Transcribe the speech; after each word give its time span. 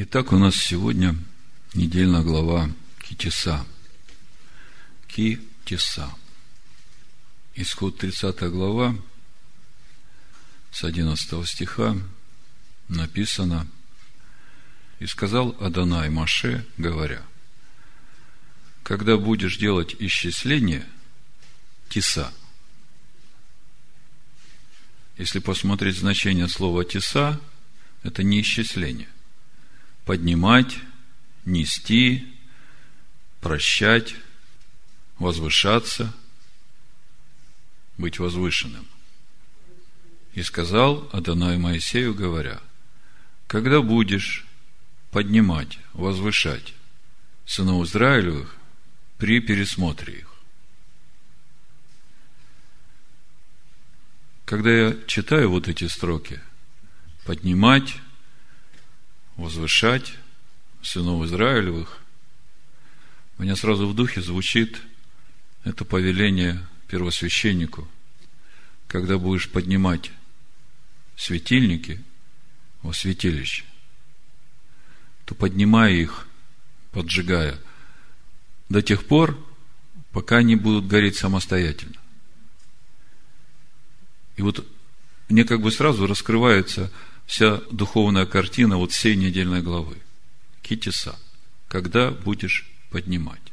Итак, 0.00 0.32
у 0.32 0.38
нас 0.38 0.54
сегодня 0.54 1.16
недельная 1.74 2.22
глава 2.22 2.70
Китиса. 3.00 3.66
Китиса. 5.08 6.08
Исход 7.56 7.98
30 7.98 8.42
глава, 8.42 8.94
с 10.70 10.84
11 10.84 11.48
стиха 11.48 11.96
написано 12.86 13.66
«И 15.00 15.06
сказал 15.06 15.56
Адонай 15.58 16.10
Маше, 16.10 16.64
говоря, 16.76 17.20
когда 18.84 19.16
будешь 19.16 19.56
делать 19.56 19.96
исчисление, 19.98 20.86
тиса». 21.88 22.32
Если 25.16 25.40
посмотреть 25.40 25.96
значение 25.96 26.46
слова 26.46 26.84
«тиса», 26.84 27.40
это 28.04 28.22
не 28.22 28.42
исчисление 28.42 29.08
поднимать, 30.08 30.78
нести, 31.44 32.26
прощать, 33.42 34.14
возвышаться, 35.18 36.14
быть 37.98 38.18
возвышенным. 38.18 38.86
И 40.32 40.42
сказал 40.42 41.10
Адонай 41.12 41.58
Моисею, 41.58 42.14
говоря, 42.14 42.58
когда 43.48 43.82
будешь 43.82 44.46
поднимать, 45.10 45.78
возвышать 45.92 46.72
сынов 47.44 47.86
Израилевых 47.86 48.56
при 49.18 49.40
пересмотре 49.40 50.20
их. 50.20 50.34
Когда 54.46 54.70
я 54.70 54.96
читаю 55.06 55.50
вот 55.50 55.68
эти 55.68 55.86
строки, 55.86 56.40
поднимать, 57.26 57.96
возвышать 59.38 60.14
сынов 60.82 61.24
Израилевых, 61.24 62.00
у 63.38 63.42
меня 63.44 63.54
сразу 63.54 63.86
в 63.86 63.94
духе 63.94 64.20
звучит 64.20 64.82
это 65.64 65.84
повеление 65.84 66.66
первосвященнику, 66.88 67.88
когда 68.88 69.16
будешь 69.16 69.48
поднимать 69.48 70.10
светильники 71.16 72.02
во 72.82 72.92
святилище, 72.92 73.64
то 75.24 75.36
поднимай 75.36 75.94
их, 75.94 76.26
поджигая, 76.90 77.58
до 78.68 78.82
тех 78.82 79.06
пор, 79.06 79.38
пока 80.10 80.38
они 80.38 80.56
будут 80.56 80.88
гореть 80.88 81.16
самостоятельно. 81.16 82.00
И 84.36 84.42
вот 84.42 84.66
мне 85.28 85.44
как 85.44 85.60
бы 85.60 85.70
сразу 85.70 86.08
раскрывается– 86.08 86.92
вся 87.28 87.58
духовная 87.70 88.24
картина 88.26 88.78
вот 88.78 88.90
всей 88.90 89.14
недельной 89.14 89.62
главы. 89.62 89.98
Китиса. 90.62 91.16
Когда 91.68 92.10
будешь 92.10 92.66
поднимать. 92.90 93.52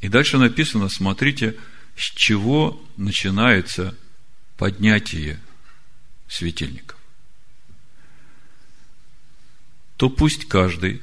И 0.00 0.08
дальше 0.08 0.38
написано, 0.38 0.88
смотрите, 0.88 1.56
с 1.96 2.02
чего 2.02 2.84
начинается 2.96 3.96
поднятие 4.56 5.40
светильников. 6.28 6.98
То 9.96 10.10
пусть 10.10 10.48
каждый 10.48 11.00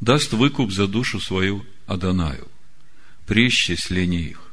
даст 0.00 0.32
выкуп 0.32 0.72
за 0.72 0.88
душу 0.88 1.20
свою 1.20 1.64
Адонаю 1.86 2.48
при 3.26 3.46
исчислении 3.46 4.30
их 4.30 4.43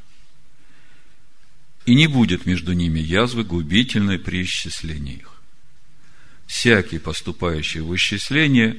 и 1.86 1.96
не 1.96 2.08
будет 2.08 2.46
между 2.46 2.74
ними 2.74 3.00
язвы 3.00 3.44
губительной 3.44 4.20
при 4.20 4.44
исчислении 4.44 5.16
их. 5.16 5.42
Всякий, 6.46 7.00
поступающий 7.00 7.82
в 7.82 7.96
исчисление, 7.96 8.78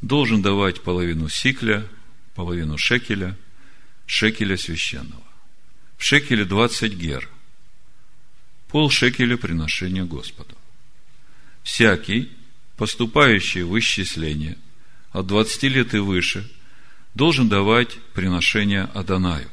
должен 0.00 0.42
давать 0.42 0.82
половину 0.82 1.28
сикля, 1.28 1.86
половину 2.34 2.78
шекеля, 2.78 3.36
шекеля 4.06 4.56
священного. 4.56 5.22
В 5.96 6.04
шекеле 6.04 6.44
20 6.44 6.94
гер, 6.94 7.28
пол 8.68 8.90
шекеля 8.90 9.36
приношения 9.36 10.04
Господу. 10.04 10.56
Всякий, 11.62 12.30
поступающий 12.76 13.62
в 13.62 13.78
исчисление 13.78 14.56
от 15.10 15.26
20 15.26 15.62
лет 15.64 15.94
и 15.94 15.98
выше, 15.98 16.50
должен 17.14 17.48
давать 17.48 17.98
приношение 18.14 18.84
Адонаю 18.94 19.50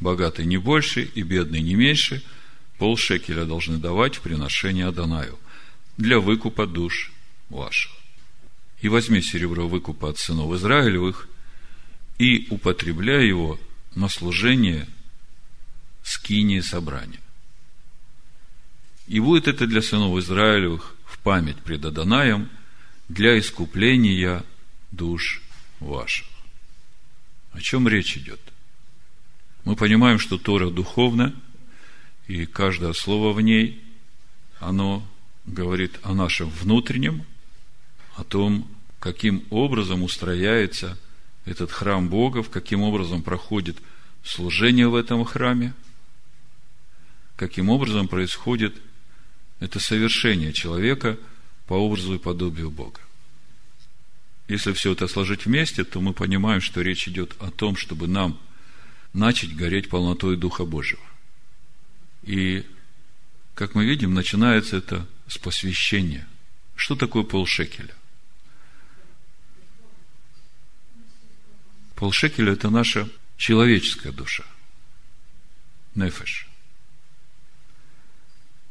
богатый 0.00 0.46
не 0.46 0.56
больше 0.56 1.02
и 1.02 1.22
бедный 1.22 1.60
не 1.60 1.74
меньше, 1.74 2.22
полшекеля 2.78 3.44
должны 3.44 3.78
давать 3.78 4.16
в 4.16 4.20
приношение 4.20 4.86
Адонаю 4.86 5.38
для 5.96 6.18
выкупа 6.18 6.66
душ 6.66 7.12
ваших. 7.48 7.92
И 8.80 8.88
возьми 8.88 9.22
серебро 9.22 9.68
выкупа 9.68 10.10
от 10.10 10.18
сынов 10.18 10.52
Израилевых 10.54 11.28
и 12.18 12.46
употребляй 12.50 13.26
его 13.26 13.58
на 13.94 14.08
служение 14.08 14.88
скинии 16.02 16.60
собрания. 16.60 17.20
И 19.06 19.20
будет 19.20 19.48
это 19.48 19.66
для 19.66 19.82
сынов 19.82 20.18
Израилевых 20.18 20.96
в 21.06 21.18
память 21.18 21.58
пред 21.58 21.84
Адонаем 21.84 22.48
для 23.08 23.38
искупления 23.38 24.44
душ 24.90 25.42
ваших. 25.80 26.26
О 27.52 27.60
чем 27.60 27.86
речь 27.86 28.16
идет? 28.16 28.40
Мы 29.64 29.76
понимаем, 29.76 30.18
что 30.18 30.36
Тора 30.36 30.68
духовна, 30.68 31.34
и 32.26 32.44
каждое 32.44 32.92
слово 32.92 33.32
в 33.32 33.40
ней, 33.40 33.82
оно 34.60 35.06
говорит 35.46 35.98
о 36.02 36.12
нашем 36.12 36.50
внутреннем, 36.50 37.24
о 38.14 38.24
том, 38.24 38.68
каким 39.00 39.44
образом 39.50 40.02
устрояется 40.02 40.98
этот 41.46 41.72
храм 41.72 42.08
Бога, 42.08 42.42
каким 42.42 42.82
образом 42.82 43.22
проходит 43.22 43.78
служение 44.22 44.88
в 44.88 44.94
этом 44.94 45.24
храме, 45.24 45.74
каким 47.36 47.70
образом 47.70 48.06
происходит 48.06 48.74
это 49.60 49.80
совершение 49.80 50.52
человека 50.52 51.18
по 51.66 51.74
образу 51.74 52.14
и 52.14 52.18
подобию 52.18 52.70
Бога. 52.70 53.00
Если 54.46 54.72
все 54.72 54.92
это 54.92 55.08
сложить 55.08 55.46
вместе, 55.46 55.84
то 55.84 56.02
мы 56.02 56.12
понимаем, 56.12 56.60
что 56.60 56.82
речь 56.82 57.08
идет 57.08 57.34
о 57.40 57.50
том, 57.50 57.76
чтобы 57.76 58.06
нам– 58.06 58.38
начать 59.14 59.56
гореть 59.56 59.88
полнотой 59.88 60.36
Духа 60.36 60.66
Божьего. 60.66 61.02
И, 62.24 62.66
как 63.54 63.74
мы 63.74 63.86
видим, 63.86 64.12
начинается 64.12 64.76
это 64.76 65.06
с 65.28 65.38
посвящения. 65.38 66.28
Что 66.74 66.96
такое 66.96 67.22
полшекеля? 67.22 67.94
Полшекеля– 71.94 72.52
это 72.54 72.70
наша 72.70 73.08
человеческая 73.36 74.12
душа. 74.12 74.44
Нефеш. 75.94 76.48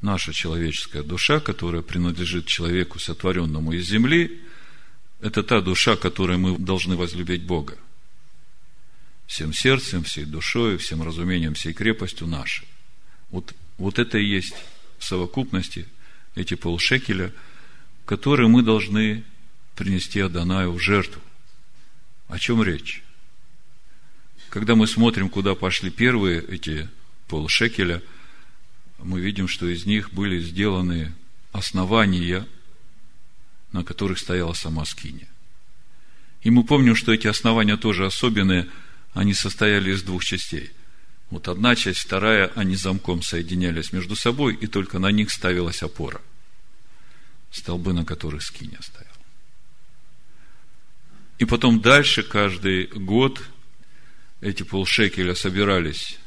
Наша 0.02 0.34
человеческая 0.34 1.04
душа, 1.04 1.40
которая 1.40 1.82
принадлежит 1.82 2.46
человеку, 2.46 3.00
сотворенному 3.00 3.72
из 3.72 3.88
земли, 3.88 4.42
это 5.22 5.42
та 5.42 5.62
душа, 5.62 5.96
которой 5.96 6.38
мы 6.38 6.60
должны 6.60 6.98
возлюбить 6.98 7.44
Бога– 7.44 7.78
всем 9.28 9.54
сердцем, 9.54 10.04
всей 10.04 10.26
душой, 10.26 10.78
всем 10.78 11.02
разумением, 11.02 11.54
всей 11.54 11.74
крепостью 11.74 12.28
нашей. 12.28 12.68
Вот, 13.30 13.54
вот 13.78 14.00
это 14.00 14.18
и 14.18 14.26
есть 14.26 14.56
в 15.00 15.04
совокупности 15.04 15.88
эти 16.36 16.56
полшекеля, 16.56 17.34
которые 18.06 18.48
мы 18.50 18.64
должны 18.64 19.24
принести 19.76 20.20
Адонаю 20.20 20.74
в 20.74 20.80
жертву. 20.80 21.22
О 22.28 22.38
чем 22.38 22.62
речь? 22.64 23.04
Когда 24.50 24.76
мы 24.76 24.88
смотрим, 24.88 25.30
куда 25.30 25.56
пошли 25.56 25.90
первые 25.90 26.42
эти 26.42 26.90
полшекеля, 27.28 28.02
мы 29.00 29.20
видим, 29.20 29.48
что 29.48 29.68
из 29.68 29.86
них 29.86 30.14
были 30.14 30.40
сделаны 30.40 31.12
основания, 31.52 32.48
на 33.72 33.84
которых 33.84 34.20
стояла 34.20 34.54
сама 34.54 34.86
скиния. 34.86 35.28
И 36.44 36.52
мы 36.52 36.64
помним, 36.64 36.96
что 36.96 37.14
эти 37.14 37.28
основания 37.28 37.78
тоже 37.78 38.06
особенные– 38.06 38.70
они 39.14 39.34
состояли 39.34 39.92
из 39.92 40.04
двух 40.04 40.24
частей. 40.24 40.72
Вот 41.30 41.48
одна 41.48 41.76
часть, 41.76 42.00
вторая, 42.00 42.52
они 42.56 42.76
замком 42.76 43.22
соединялись 43.22 43.94
между 43.94 44.16
собой, 44.16 44.56
и 44.56 44.68
только 44.68 45.00
на 45.00 45.12
них 45.12 45.32
ставилась 45.32 45.84
опора. 45.84 46.22
Столбы, 47.52 47.94
на 47.94 48.06
которых 48.06 48.44
скиня 48.44 48.80
стоял. 48.82 49.10
И 51.40 51.46
потом 51.46 51.82
дальше, 51.82 52.24
каждый 52.24 52.86
год, 52.88 53.42
эти 54.42 54.64
полшекеля 54.64 55.36
собирались 55.36 56.20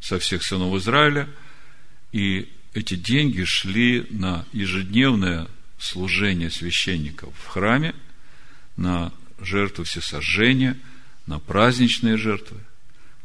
со 0.00 0.18
всех 0.18 0.42
сынов 0.42 0.74
Израиля, 0.76 1.28
и 2.12 2.50
эти 2.74 2.94
деньги 2.94 3.44
шли 3.44 4.06
на 4.10 4.46
ежедневное 4.52 5.48
служение 5.78 6.50
священников 6.50 7.34
в 7.36 7.46
храме, 7.48 7.94
на 8.76 9.12
жертву 9.40 9.82
всесожжения– 9.82 10.78
на 11.30 11.38
праздничные 11.38 12.16
жертвы. 12.16 12.58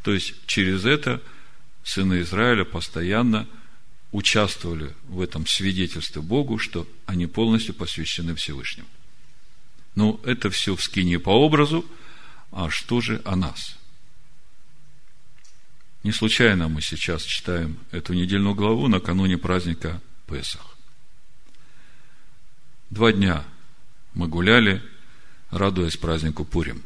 То 0.03 0.13
есть 0.13 0.35
через 0.45 0.85
это 0.85 1.23
сыны 1.83 2.21
Израиля 2.21 2.63
постоянно 2.63 3.47
участвовали 4.11 4.93
в 5.07 5.19
этом 5.19 5.47
свидетельстве 5.47 6.21
Богу, 6.21 6.59
что 6.59 6.87
они 7.07 7.25
полностью 7.25 7.73
посвящены 7.73 8.35
Всевышнему. 8.35 8.87
Но 9.95 10.19
это 10.23 10.51
все 10.51 10.75
в 10.75 10.83
скине 10.83 11.19
по 11.19 11.31
образу, 11.31 11.83
а 12.51 12.69
что 12.69 13.01
же 13.01 13.21
о 13.25 13.35
нас? 13.35 13.75
Не 16.03 16.11
случайно 16.11 16.67
мы 16.67 16.81
сейчас 16.81 17.23
читаем 17.23 17.79
эту 17.89 18.13
недельную 18.13 18.53
главу 18.53 18.87
накануне 18.87 19.39
праздника 19.39 19.99
Песах. 20.27 20.77
Два 22.91 23.11
дня 23.11 23.43
мы 24.13 24.27
гуляли, 24.27 24.83
радуясь 25.49 25.97
празднику 25.97 26.45
Пурим. 26.45 26.83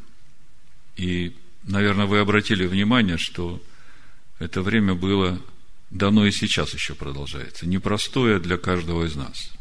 И, 0.99 1.33
наверное, 1.63 2.07
вы 2.07 2.19
обратили 2.19 2.65
внимание, 2.65 3.17
что 3.17 3.63
это 4.37 4.61
время 4.61 4.95
было 4.95 5.41
дано 5.89 6.25
и 6.25 6.31
сейчас 6.31 6.73
еще 6.73 6.93
продолжается. 6.93 7.65
Непростое 7.65 8.37
для 8.37 8.57
каждого 8.57 9.05
из 9.05 9.15
нас. 9.15 9.53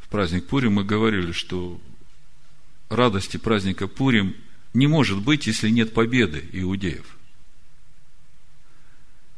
В 0.00 0.08
праздник 0.08 0.46
Пурим 0.46 0.74
мы 0.74 0.84
говорили, 0.84 1.32
что 1.32 1.80
радости 2.88 3.36
праздника 3.36 3.88
Пурим 3.88 4.36
не 4.74 4.86
может 4.86 5.18
быть, 5.22 5.48
если 5.48 5.70
нет 5.70 5.92
победы 5.92 6.48
иудеев. 6.52 7.16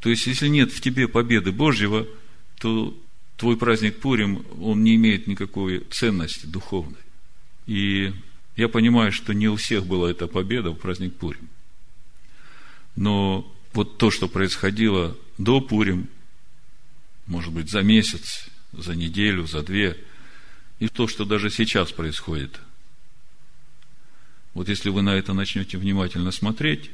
То 0.00 0.10
есть, 0.10 0.26
если 0.26 0.48
нет 0.48 0.70
в 0.70 0.82
тебе 0.82 1.08
победы 1.08 1.50
Божьего, 1.50 2.06
то 2.58 2.94
твой 3.38 3.56
праздник 3.56 4.00
Пурим, 4.00 4.44
он 4.60 4.84
не 4.84 4.96
имеет 4.96 5.26
никакой 5.26 5.78
ценности 5.90 6.44
духовной. 6.44 7.00
И 7.66 8.12
я 8.56 8.68
понимаю, 8.68 9.12
что 9.12 9.32
не 9.32 9.48
у 9.48 9.56
всех 9.56 9.86
была 9.86 10.10
эта 10.10 10.26
победа 10.26 10.70
в 10.70 10.76
праздник 10.76 11.14
Пурим. 11.16 11.48
Но 12.96 13.50
вот 13.72 13.98
то, 13.98 14.10
что 14.10 14.28
происходило 14.28 15.16
до 15.38 15.60
Пурим, 15.60 16.08
может 17.26 17.52
быть, 17.52 17.70
за 17.70 17.82
месяц, 17.82 18.48
за 18.72 18.94
неделю, 18.94 19.46
за 19.46 19.62
две, 19.62 19.96
и 20.78 20.88
то, 20.88 21.06
что 21.06 21.24
даже 21.24 21.50
сейчас 21.50 21.92
происходит. 21.92 22.60
Вот 24.54 24.68
если 24.68 24.90
вы 24.90 25.02
на 25.02 25.16
это 25.16 25.32
начнете 25.32 25.78
внимательно 25.78 26.30
смотреть 26.30 26.90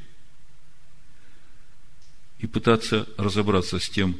и 2.37 2.47
пытаться 2.47 3.07
разобраться 3.17 3.79
с 3.79 3.89
тем, 3.89 4.17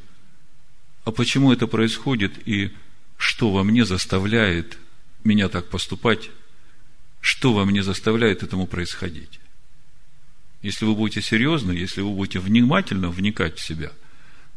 а 1.06 1.12
почему 1.12 1.54
это 1.54 1.68
происходит 1.68 2.48
и 2.48 2.72
что 3.18 3.52
во 3.52 3.64
мне 3.64 3.86
заставляет 3.86 4.78
меня 5.24 5.48
так 5.48 5.70
поступать, 5.70 6.30
что 7.22 7.54
во 7.54 7.66
мне 7.66 7.84
заставляет 7.84 8.44
этому 8.44 8.68
происходить. 8.68 9.40
Если 10.62 10.86
вы 10.86 10.96
будете 10.96 11.22
серьезны, 11.22 11.72
если 11.72 12.02
вы 12.02 12.14
будете 12.14 12.40
внимательно 12.40 13.10
вникать 13.10 13.58
в 13.58 13.66
себя, 13.66 13.92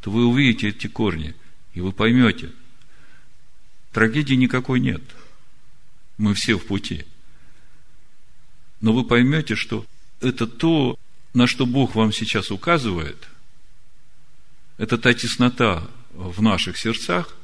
то 0.00 0.11
вы 0.11 0.26
увидите 0.26 0.69
эти 0.69 0.88
корни, 0.88 1.35
и 1.75 1.81
вы 1.81 1.93
поймете, 1.93 2.50
трагедии 3.93 4.35
никакой 4.35 4.81
нет. 4.81 5.03
Мы 6.19 6.35
все 6.35 6.59
в 6.59 6.67
пути. 6.67 7.05
Но 8.81 8.93
вы 8.93 9.05
поймете, 9.05 9.55
что 9.55 9.87
это 10.20 10.47
то, 10.47 10.99
на 11.35 11.47
что 11.47 11.67
Бог 11.67 11.94
вам 11.94 12.12
сейчас 12.12 12.50
указывает, 12.50 13.29
это 14.76 14.99
та 14.99 15.14
теснота 15.14 15.88
в 16.11 16.43
наших 16.43 16.76
сердцах, 16.76 17.37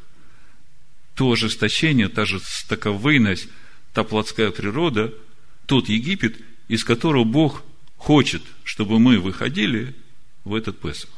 то 1.15 1.31
ожесточение, 1.31 2.09
та 2.09 2.25
же 2.25 2.41
стаковыйность, 2.41 3.49
та 3.93 4.05
плотская 4.05 4.51
природа, 4.51 5.13
тот 5.67 5.89
Египет, 5.89 6.41
из 6.69 6.85
которого 6.85 7.25
Бог 7.25 7.63
хочет, 7.97 8.43
чтобы 8.65 8.99
мы 8.99 9.19
выходили 9.19 9.95
в 10.45 10.55
этот 10.55 10.81
Песах. 10.81 11.11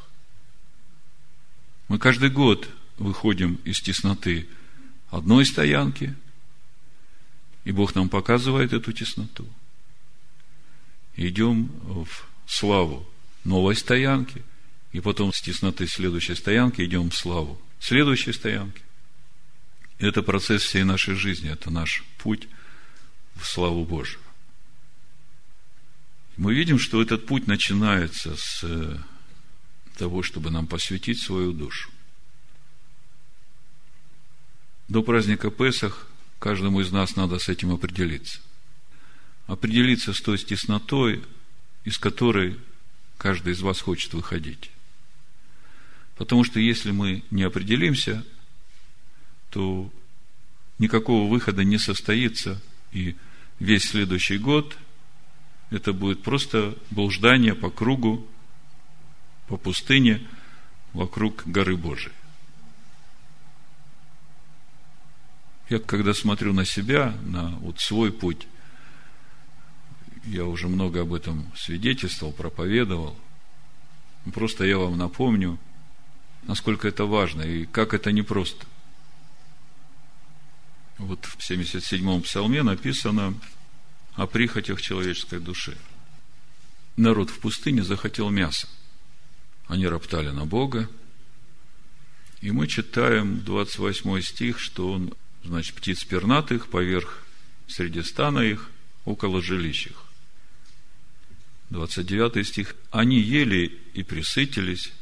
Мы 1.88 1.98
каждый 1.98 2.30
год 2.30 2.68
выходим 2.98 3.56
из 3.64 3.80
тесноты 3.80 4.48
одной 5.10 5.44
стоянки, 5.44 6.14
и 7.64 7.72
Бог 7.72 7.94
нам 7.94 8.08
показывает 8.08 8.72
эту 8.72 8.92
тесноту. 8.92 9.46
Идем 11.16 11.70
в 11.84 12.08
славу 12.46 13.06
новой 13.44 13.76
стоянки, 13.76 14.42
и 14.92 15.00
потом 15.00 15.32
с 15.32 15.40
тесноты 15.40 15.86
следующей 15.86 16.34
стоянки 16.34 16.82
идем 16.82 17.10
в 17.10 17.16
славу 17.16 17.60
следующей 17.78 18.32
стоянки. 18.32 18.82
Это 20.00 20.22
процесс 20.22 20.62
всей 20.62 20.82
нашей 20.82 21.14
жизни, 21.14 21.50
это 21.50 21.70
наш 21.70 22.02
путь 22.18 22.48
в 23.36 23.46
славу 23.46 23.84
Божию 23.84 24.20
мы 26.40 26.54
видим, 26.54 26.78
что 26.78 27.02
этот 27.02 27.26
путь 27.26 27.46
начинается 27.46 28.34
с 28.34 28.60
э, 28.62 28.96
того, 29.98 30.22
чтобы 30.22 30.50
нам 30.50 30.66
посвятить 30.66 31.20
свою 31.20 31.52
душу. 31.52 31.90
До 34.88 35.02
праздника 35.02 35.50
Песах 35.50 36.08
каждому 36.38 36.80
из 36.80 36.90
нас 36.92 37.14
надо 37.14 37.38
с 37.38 37.50
этим 37.50 37.72
определиться. 37.72 38.40
Определиться 39.48 40.14
с 40.14 40.20
той 40.22 40.38
теснотой, 40.38 41.22
из 41.84 41.98
которой 41.98 42.58
каждый 43.18 43.52
из 43.52 43.60
вас 43.60 43.82
хочет 43.82 44.14
выходить. 44.14 44.70
Потому 46.16 46.42
что 46.42 46.58
если 46.58 46.90
мы 46.90 47.22
не 47.30 47.42
определимся, 47.42 48.24
то 49.50 49.90
никакого 50.78 51.28
выхода 51.28 51.64
не 51.64 51.78
состоится, 51.78 52.60
и 52.92 53.16
весь 53.58 53.88
следующий 53.90 54.38
год– 54.38 54.76
это 55.70 55.92
будет 55.92 56.22
просто 56.22 56.76
блуждание 56.90 57.54
по 57.54 57.70
кругу, 57.70 58.26
по 59.46 59.56
пустыне, 59.56 60.26
вокруг 60.92 61.46
горы 61.46 61.76
Божией. 61.76 62.12
Я 65.68 65.78
когда 65.78 66.12
смотрю 66.12 66.52
на 66.52 66.64
себя, 66.64 67.14
на 67.22 67.50
вот 67.58 67.78
свой 67.78 68.12
путь, 68.12 68.48
я 70.24 70.44
уже 70.44 70.66
много 70.66 71.02
об 71.02 71.14
этом 71.14 71.50
свидетельствовал, 71.56 72.32
проповедовал. 72.32 73.16
Просто 74.34 74.64
я 74.64 74.78
вам 74.78 74.98
напомню, 74.98 75.58
насколько 76.42 76.88
это 76.88 77.04
важно 77.04 77.42
и 77.42 77.66
как 77.66 77.94
это 77.94 78.10
непросто. 78.10 78.66
Вот 81.00 81.24
в 81.24 81.38
77-м 81.38 82.20
псалме 82.20 82.62
написано, 82.62 83.34
о 84.16 84.26
прихотях 84.26 84.82
человеческой 84.82 85.40
души. 85.40 85.78
Народ 86.96 87.30
в 87.30 87.38
пустыне 87.38 87.82
захотел 87.82 88.28
мяса. 88.28 88.68
Они 89.66 89.86
роптали 89.86 90.28
на 90.28 90.44
Бога. 90.44 90.90
И 92.42 92.50
мы 92.50 92.66
читаем 92.66 93.42
28 93.42 94.20
стих, 94.20 94.58
что 94.58 94.92
он, 94.92 95.14
значит, 95.42 95.74
птиц 95.74 96.04
пернатых 96.04 96.68
поверх 96.68 97.24
среди 97.66 98.02
стана 98.02 98.40
их, 98.40 98.68
около 99.06 99.40
жилищ 99.40 99.86
их. 99.86 100.04
29 101.70 102.46
стих. 102.46 102.76
Они 102.90 103.18
ели 103.20 103.80
и 103.94 104.02
присытились, 104.02 104.92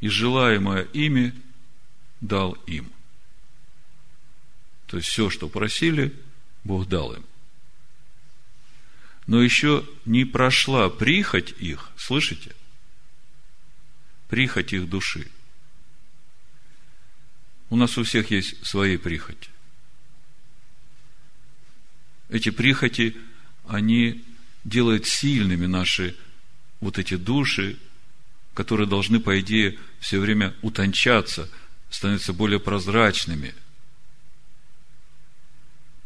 и 0.00 0.08
желаемое 0.08 0.82
ими 0.92 1.32
дал 2.20 2.54
им. 2.66 2.90
То 4.88 4.96
есть 4.96 5.08
все, 5.08 5.30
что 5.30 5.48
просили, 5.48 6.12
Бог 6.64 6.88
дал 6.88 7.14
им 7.14 7.24
но 9.28 9.42
еще 9.42 9.86
не 10.06 10.24
прошла 10.24 10.88
прихоть 10.88 11.54
их, 11.58 11.90
слышите? 11.98 12.56
Прихоть 14.26 14.72
их 14.72 14.88
души. 14.88 15.30
У 17.68 17.76
нас 17.76 17.98
у 17.98 18.04
всех 18.04 18.30
есть 18.30 18.66
свои 18.66 18.96
прихоти. 18.96 19.50
Эти 22.30 22.48
прихоти, 22.48 23.18
они 23.66 24.24
делают 24.64 25.06
сильными 25.06 25.66
наши 25.66 26.16
вот 26.80 26.98
эти 26.98 27.16
души, 27.16 27.78
которые 28.54 28.88
должны, 28.88 29.20
по 29.20 29.38
идее, 29.40 29.78
все 30.00 30.20
время 30.20 30.54
утончаться, 30.62 31.50
становиться 31.90 32.32
более 32.32 32.60
прозрачными– 32.60 33.54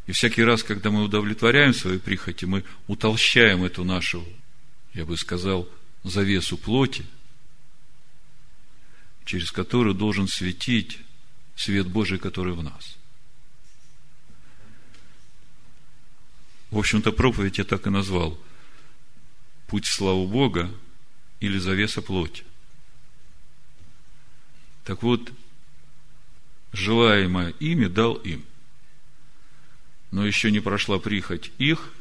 и 0.06 0.12
всякий 0.12 0.42
раз, 0.42 0.62
когда 0.62 0.90
мы 0.90 1.04
удовлетворяем 1.04 1.72
свои 1.72 1.98
прихоти, 1.98 2.44
мы 2.44 2.64
утолщаем 2.86 3.64
эту 3.64 3.84
нашу, 3.84 4.26
я 4.94 5.06
бы 5.06 5.16
сказал, 5.16 5.68
завесу 6.02 6.58
плоти, 6.58 7.06
через 9.24 9.52
которую 9.52 9.94
должен 9.94 10.26
светить 10.26 10.98
свет 11.54 11.86
Божий, 11.86 12.18
который 12.18 12.54
в 12.54 12.62
нас. 12.62 12.96
В 16.70 16.78
общем-то, 16.78 17.12
проповедь 17.12 17.58
я 17.58 17.64
так 17.64 17.86
и 17.86 17.90
назвал. 17.90 18.38
Путь 19.68 19.86
в 19.86 19.92
славу 19.92 20.26
Бога 20.26 20.70
или 21.38 21.58
завеса 21.58 22.02
плоти. 22.02 22.44
Так 24.84 25.02
вот, 25.02 25.32
желаемое 26.72 27.50
имя 27.60 27.88
дал 27.88 28.14
им 28.14 28.44
но 30.12 30.24
еще 30.24 30.50
не 30.50 30.60
прошла 30.60 30.98
прихоть 30.98 31.50
их, 31.58 31.92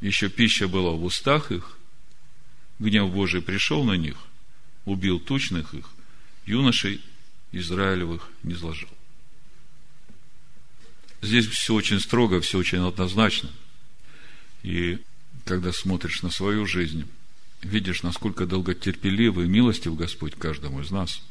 еще 0.00 0.28
пища 0.28 0.68
была 0.68 0.92
в 0.92 1.02
устах 1.02 1.50
их, 1.50 1.76
гнев 2.78 3.10
Божий 3.10 3.42
пришел 3.42 3.82
на 3.82 3.94
них, 3.94 4.16
убил 4.84 5.18
тучных 5.18 5.74
их, 5.74 5.90
юношей 6.46 7.02
Израилевых 7.52 8.30
не 8.42 8.54
зложил. 8.54 8.88
Здесь 11.22 11.46
все 11.46 11.74
очень 11.74 11.98
строго, 11.98 12.40
все 12.40 12.58
очень 12.58 12.86
однозначно. 12.86 13.50
И 14.62 14.98
когда 15.44 15.72
смотришь 15.72 16.22
на 16.22 16.30
свою 16.30 16.66
жизнь, 16.66 17.06
видишь, 17.62 18.02
насколько 18.02 18.46
долготерпеливый 18.46 19.46
и 19.46 19.48
милостив 19.48 19.96
Господь 19.96 20.34
каждому 20.34 20.80
из 20.80 20.90
нас. 20.90 21.22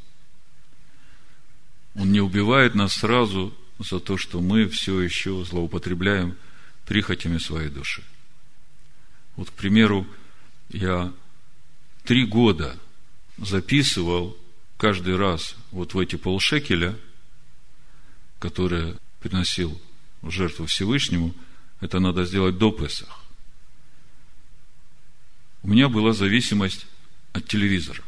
Он 1.95 2.11
не 2.11 2.21
убивает 2.21 2.75
нас 2.75 2.93
сразу 2.93 3.55
за 3.79 3.99
то, 3.99 4.17
что 4.17 4.41
мы 4.41 4.67
все 4.67 5.01
еще 5.01 5.43
злоупотребляем 5.45 6.35
прихотями 6.85 7.37
своей 7.37 7.69
души. 7.69 8.03
Вот, 9.35 9.49
к 9.49 9.53
примеру, 9.53 10.05
я 10.69 11.13
три 12.03 12.25
года 12.25 12.77
записывал 13.37 14.37
каждый 14.77 15.15
раз 15.15 15.55
вот 15.71 15.93
в 15.93 15.99
эти 15.99 16.15
полшекеля, 16.15 16.97
которые 18.39 18.97
приносил 19.19 19.79
в 20.21 20.31
жертву 20.31 20.65
Всевышнему, 20.65 21.33
это 21.79 21.99
надо 21.99 22.25
сделать 22.25 22.57
до 22.57 22.71
Песах. 22.71 23.23
У 25.61 25.67
меня 25.67 25.89
была 25.89 26.13
зависимость 26.13 26.87
от 27.33 27.45
телевизора. 27.47 28.03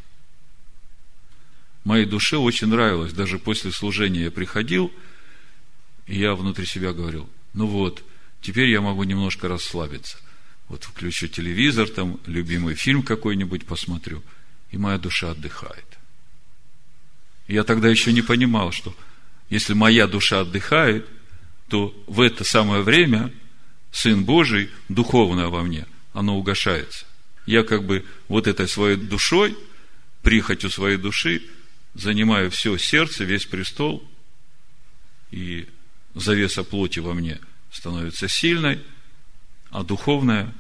Моей 1.84 2.06
душе 2.06 2.38
очень 2.38 2.68
нравилось, 2.68 3.14
даже 3.14 3.40
после 3.40 3.72
служения 3.72 4.24
я 4.24 4.32
приходил, 4.32 4.92
и 6.12 6.20
я 6.20 6.36
внутри 6.36 6.66
себя 6.66 6.92
говорил, 6.92 7.30
ну 7.54 7.68
вот, 7.68 8.04
теперь 8.42 8.70
я 8.70 8.82
могу 8.82 9.06
немножко 9.06 9.48
расслабиться. 9.48 10.18
Вот 10.68 10.84
включу 10.84 11.30
телевизор, 11.30 11.88
там 11.88 12.20
любимый 12.26 12.76
фильм 12.76 13.02
какой-нибудь 13.02 13.66
посмотрю, 13.66 14.22
и 14.72 14.78
моя 14.78 14.98
душа 14.98 15.32
отдыхает. 15.32 15.86
Я 17.48 17.64
тогда 17.64 17.88
еще 17.88 18.12
не 18.12 18.22
понимал, 18.22 18.74
что 18.74 18.94
если 19.50 19.74
моя 19.74 20.06
душа 20.06 20.42
отдыхает, 20.42 21.08
то 21.70 21.96
в 22.08 22.20
это 22.20 22.44
самое 22.44 22.82
время 22.82 23.32
Сын 23.94 24.26
Божий, 24.26 24.70
духовное 24.90 25.48
во 25.48 25.64
мне, 25.64 25.86
оно 26.12 26.38
угошается. 26.38 27.06
Я 27.46 27.64
как 27.64 27.86
бы 27.86 28.06
вот 28.28 28.48
этой 28.48 28.68
своей 28.68 28.98
душой, 28.98 29.58
прихотью 30.24 30.72
своей 30.72 30.98
души, 30.98 31.42
занимаю 31.94 32.52
все 32.52 32.76
сердце, 32.78 33.24
весь 33.24 33.46
престол, 33.46 34.06
и 35.32 35.70
завеса 36.16 36.64
плоти 36.64 37.00
во 37.00 37.14
мне 37.14 37.40
становится 37.72 38.28
сильной, 38.28 38.82
а 39.70 39.84
духовная, 39.84 40.54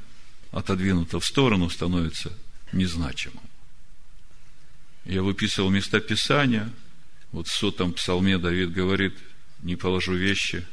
отодвинута 0.51 1.19
в 1.19 1.25
сторону, 1.25 1.69
становится 1.69 2.31
незначимым. 2.71 3.43
Я 5.05 5.23
выписывал 5.23 5.69
места 5.69 5.99
Писания, 5.99 6.71
вот 7.31 7.47
в 7.47 7.51
сотом 7.51 7.93
псалме 7.93 8.37
Давид 8.37 8.71
говорит, 8.71 9.17
не 9.61 9.75
положу 9.75 10.13
вещи, 10.13 10.65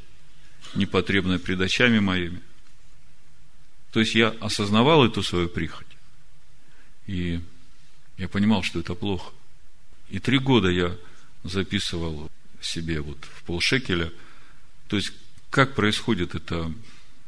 непотребные 0.74 1.38
пред 1.38 1.60
очами 1.60 1.98
моими. 1.98 2.40
То 3.90 4.00
есть 4.00 4.14
я 4.14 4.28
осознавал 4.40 5.06
эту 5.06 5.22
свою 5.22 5.48
прихоть. 5.48 5.86
И 7.06 7.40
я 8.18 8.28
понимал, 8.28 8.62
что 8.62 8.80
это 8.80 8.94
плохо. 8.94 9.32
И 10.10 10.18
три 10.18 10.38
года 10.38 10.68
я 10.68 10.96
записывал 11.44 12.30
себе 12.60 13.00
вот 13.00 13.18
в 13.24 13.42
полшекеля, 13.44 14.12
то 14.88 14.96
есть 14.96 15.12
как 15.50 15.74
происходит 15.74 16.34
это 16.34 16.72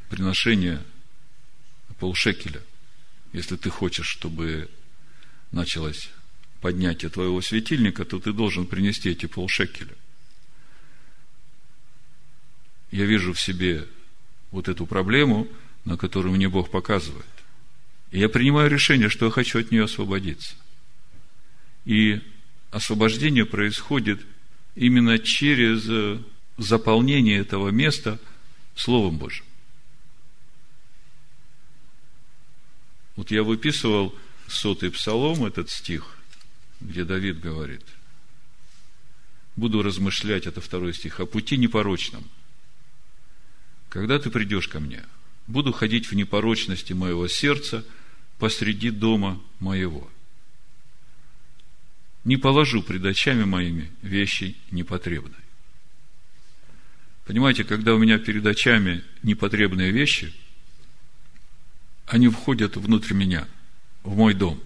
приношение 0.08 0.82
полшекеля, 1.98 2.62
если 3.32 3.56
ты 3.56 3.70
хочешь, 3.70 4.06
чтобы 4.06 4.68
началось 5.52 6.10
поднятие 6.60 7.10
твоего 7.10 7.40
светильника, 7.40 8.04
то 8.04 8.18
ты 8.18 8.32
должен 8.32 8.66
принести 8.66 9.10
эти 9.10 9.26
полшекеля. 9.26 9.94
Я 12.90 13.04
вижу 13.04 13.32
в 13.32 13.40
себе 13.40 13.86
вот 14.50 14.68
эту 14.68 14.86
проблему, 14.86 15.46
на 15.84 15.96
которую 15.96 16.34
мне 16.34 16.48
Бог 16.48 16.70
показывает. 16.70 17.26
И 18.10 18.18
я 18.18 18.28
принимаю 18.28 18.68
решение, 18.68 19.08
что 19.08 19.26
я 19.26 19.30
хочу 19.30 19.60
от 19.60 19.70
нее 19.70 19.84
освободиться. 19.84 20.56
И 21.84 22.20
освобождение 22.70 23.46
происходит 23.46 24.20
именно 24.74 25.18
через 25.18 25.88
заполнение 26.62 27.38
этого 27.38 27.70
места 27.70 28.18
Словом 28.74 29.18
Божьим. 29.18 29.44
Вот 33.16 33.30
я 33.30 33.42
выписывал 33.42 34.14
сотый 34.48 34.90
псалом, 34.90 35.44
этот 35.44 35.70
стих, 35.70 36.16
где 36.80 37.04
Давид 37.04 37.40
говорит, 37.40 37.82
буду 39.56 39.82
размышлять, 39.82 40.46
это 40.46 40.60
второй 40.60 40.94
стих, 40.94 41.20
о 41.20 41.26
пути 41.26 41.56
непорочном. 41.56 42.24
Когда 43.88 44.18
ты 44.18 44.30
придешь 44.30 44.68
ко 44.68 44.80
мне, 44.80 45.04
буду 45.46 45.72
ходить 45.72 46.06
в 46.06 46.14
непорочности 46.14 46.92
моего 46.92 47.28
сердца– 47.28 47.84
посреди 48.40 48.90
дома 48.90 49.40
моего. 49.60 50.10
Не 52.24 52.38
положу 52.38 52.82
пред 52.82 53.04
очами 53.04 53.44
моими 53.44 53.92
вещи 54.02 54.56
непотребной. 54.70 55.39
Понимаете, 57.30 57.62
когда 57.62 57.94
у 57.94 57.98
меня 57.98 58.18
перед 58.18 58.44
очами 58.44 59.04
непотребные 59.22 59.92
вещи, 59.92 60.34
они 62.08 62.28
входят 62.28 62.76
внутрь 62.76 63.14
меня, 63.14 63.46
в 64.02 64.16
мой 64.16 64.34
дом. 64.34 64.60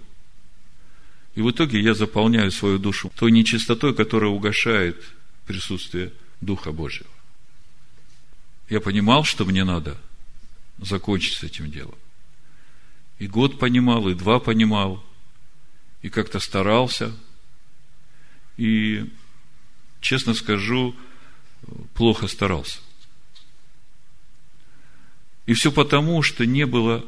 И 1.34 1.42
в 1.42 1.50
итоге 1.50 1.78
я 1.78 1.92
заполняю 1.92 2.50
свою 2.50 2.78
душу 2.78 3.12
той 3.16 3.32
нечистотой, 3.32 3.94
которая 3.94 4.30
угошает 4.30 4.96
присутствие 5.44 6.10
Духа 6.40 6.72
Божьего. 6.72 7.10
Я 8.70 8.80
понимал, 8.80 9.24
что 9.24 9.44
мне 9.44 9.62
надо 9.64 10.00
закончить 10.78 11.36
с 11.36 11.42
этим 11.42 11.70
делом. 11.70 11.98
И 13.18 13.26
год 13.26 13.58
понимал, 13.58 14.08
и 14.08 14.14
два 14.14 14.40
понимал, 14.40 15.04
и 16.00 16.08
как-то 16.08 16.38
старался. 16.38 17.14
И, 18.56 19.12
честно 20.00 20.32
скажу, 20.32 20.96
плохо 21.94 22.26
старался. 22.26 22.78
И 25.46 25.54
все 25.54 25.70
потому, 25.70 26.22
что 26.22 26.46
не 26.46 26.66
было 26.66 27.04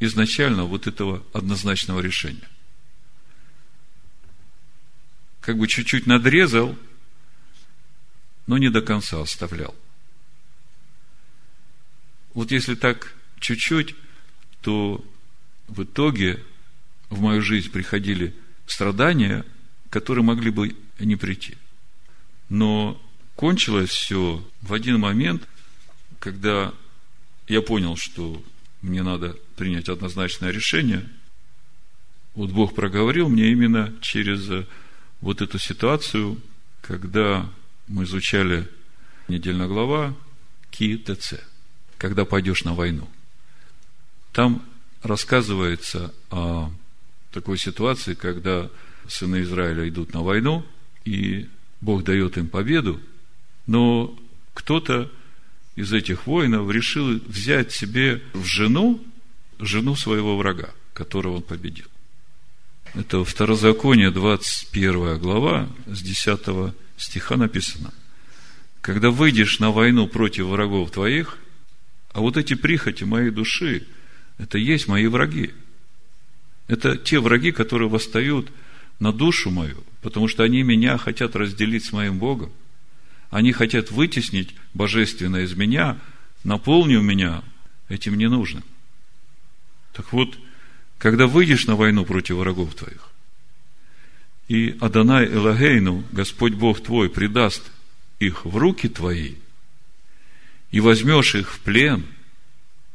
изначально 0.00 0.64
вот 0.64 0.86
этого 0.86 1.22
однозначного 1.32 2.00
решения. 2.00 2.48
Как 5.40 5.58
бы 5.58 5.68
чуть-чуть 5.68 6.06
надрезал, 6.06 6.76
но 8.46 8.58
не 8.58 8.70
до 8.70 8.80
конца 8.80 9.20
оставлял. 9.20 9.74
Вот 12.34 12.50
если 12.50 12.74
так 12.74 13.14
чуть-чуть, 13.40 13.94
то 14.60 15.04
в 15.68 15.84
итоге 15.84 16.44
в 17.08 17.20
мою 17.20 17.42
жизнь 17.42 17.70
приходили 17.70 18.34
страдания, 18.66 19.44
которые 19.90 20.24
могли 20.24 20.50
бы 20.50 20.76
не 20.98 21.16
прийти. 21.16 21.56
Но 22.48 23.00
кончилось 23.36 23.90
все 23.90 24.44
в 24.62 24.72
один 24.72 24.98
момент, 24.98 25.46
когда 26.18 26.74
я 27.46 27.62
понял, 27.62 27.96
что 27.96 28.42
мне 28.82 29.02
надо 29.02 29.36
принять 29.56 29.88
однозначное 29.88 30.50
решение. 30.50 31.08
Вот 32.34 32.50
Бог 32.50 32.74
проговорил 32.74 33.28
мне 33.28 33.50
именно 33.50 33.94
через 34.00 34.66
вот 35.20 35.40
эту 35.40 35.58
ситуацию, 35.58 36.40
когда 36.82 37.48
мы 37.86 38.04
изучали 38.04 38.68
недельная 39.28 39.68
глава 39.68 40.14
Ки 40.70 40.96
ТЦ, 40.96 41.34
когда 41.98 42.24
пойдешь 42.24 42.64
на 42.64 42.74
войну. 42.74 43.08
Там 44.32 44.62
рассказывается 45.02 46.12
о 46.30 46.70
такой 47.32 47.58
ситуации, 47.58 48.14
когда 48.14 48.70
сыны 49.08 49.42
Израиля 49.42 49.88
идут 49.88 50.12
на 50.12 50.22
войну, 50.22 50.66
и 51.04 51.48
Бог 51.80 52.04
дает 52.04 52.36
им 52.36 52.48
победу, 52.48 53.00
но 53.66 54.16
кто-то 54.54 55.10
из 55.74 55.92
этих 55.92 56.26
воинов 56.26 56.70
решил 56.70 57.20
взять 57.26 57.72
себе 57.72 58.22
в 58.32 58.44
жену 58.44 59.02
жену 59.58 59.96
своего 59.96 60.36
врага, 60.36 60.70
которого 60.92 61.36
он 61.36 61.42
победил. 61.42 61.86
Это 62.94 63.24
Второзаконие, 63.24 64.10
21 64.10 65.18
глава, 65.18 65.68
с 65.86 66.02
10 66.02 66.74
стиха 66.96 67.36
написано. 67.36 67.92
Когда 68.80 69.10
выйдешь 69.10 69.58
на 69.58 69.70
войну 69.70 70.06
против 70.06 70.46
врагов 70.46 70.90
твоих, 70.90 71.38
а 72.12 72.20
вот 72.20 72.36
эти 72.36 72.54
прихоти 72.54 73.04
моей 73.04 73.30
души 73.30 73.86
это 74.38 74.58
есть 74.58 74.88
мои 74.88 75.06
враги. 75.06 75.52
Это 76.68 76.96
те 76.96 77.20
враги, 77.20 77.52
которые 77.52 77.88
восстают 77.88 78.50
на 78.98 79.12
душу 79.12 79.50
мою, 79.50 79.82
потому 80.02 80.28
что 80.28 80.42
они 80.42 80.62
меня 80.62 80.98
хотят 80.98 81.36
разделить 81.36 81.84
с 81.84 81.92
моим 81.92 82.18
Богом. 82.18 82.52
Они 83.30 83.52
хотят 83.52 83.90
вытеснить 83.90 84.54
божественное 84.74 85.42
из 85.42 85.54
меня, 85.54 85.98
наполнив 86.44 87.02
меня 87.02 87.42
этим 87.88 88.16
ненужным. 88.16 88.64
Так 89.92 90.12
вот, 90.12 90.38
когда 90.98 91.26
выйдешь 91.26 91.66
на 91.66 91.76
войну 91.76 92.04
против 92.04 92.36
врагов 92.36 92.74
твоих, 92.74 93.10
и 94.48 94.76
Адонай 94.80 95.26
Элагейну, 95.26 96.04
Господь 96.12 96.54
Бог 96.54 96.82
твой, 96.82 97.10
предаст 97.10 97.70
их 98.20 98.44
в 98.44 98.56
руки 98.56 98.88
твои, 98.88 99.34
и 100.70 100.80
возьмешь 100.80 101.34
их 101.34 101.52
в 101.52 101.60
плен, 101.60 102.04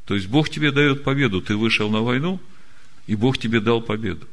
то 0.05 0.15
есть 0.15 0.27
Бог 0.27 0.49
тебе 0.49 0.71
дает 0.71 1.03
победу, 1.03 1.41
ты 1.41 1.55
вышел 1.55 1.89
на 1.89 2.01
войну, 2.01 2.39
и 3.07 3.15
Бог 3.15 3.37
тебе 3.37 3.59
дал 3.59 3.81
победу. 3.81 4.27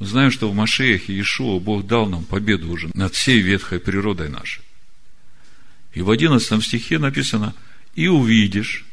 Знаем, 0.00 0.30
что 0.30 0.48
в 0.48 0.54
Машеях 0.54 1.08
и 1.08 1.14
Иешуа 1.14 1.58
Бог 1.58 1.86
дал 1.86 2.06
нам 2.08 2.24
победу 2.24 2.70
уже 2.70 2.88
над 2.94 3.14
всей 3.14 3.40
ветхой 3.40 3.80
природой 3.80 4.28
нашей. 4.28 4.62
И 5.92 6.02
в 6.02 6.10
одиннадцатом 6.10 6.62
стихе 6.62 6.98
написано, 6.98 7.54
и 7.96 8.06
увидишь 8.06 8.84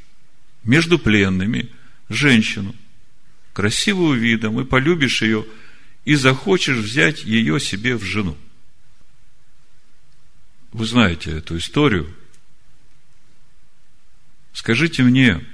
между 0.64 0.98
пленными 0.98 1.70
женщину, 2.10 2.76
красивую 3.54 4.20
видом, 4.20 4.60
и 4.60 4.66
полюбишь 4.66 5.22
ее, 5.22 5.46
и 6.06 6.16
захочешь 6.16 6.78
взять 6.78 7.24
ее 7.24 7.60
себе 7.60 7.96
в 7.96 8.04
жену. 8.04 8.36
Вы 10.72 10.86
знаете 10.86 11.32
эту 11.32 11.58
историю. 11.58 12.14
Скажите 14.54 15.04
мне, 15.04 15.46